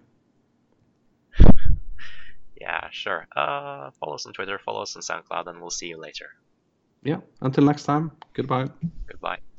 Yeah, 2.61 2.89
sure. 2.91 3.27
Uh, 3.35 3.91
follow 3.99 4.15
us 4.15 4.27
on 4.27 4.33
Twitter, 4.33 4.59
follow 4.59 4.83
us 4.83 4.95
on 4.95 5.03
SoundCloud, 5.03 5.49
and 5.49 5.61
we'll 5.61 5.71
see 5.71 5.89
you 5.89 5.99
later. 5.99 6.27
Yeah, 7.03 7.21
until 7.41 7.65
next 7.65 7.85
time, 7.85 8.13
goodbye. 8.35 8.69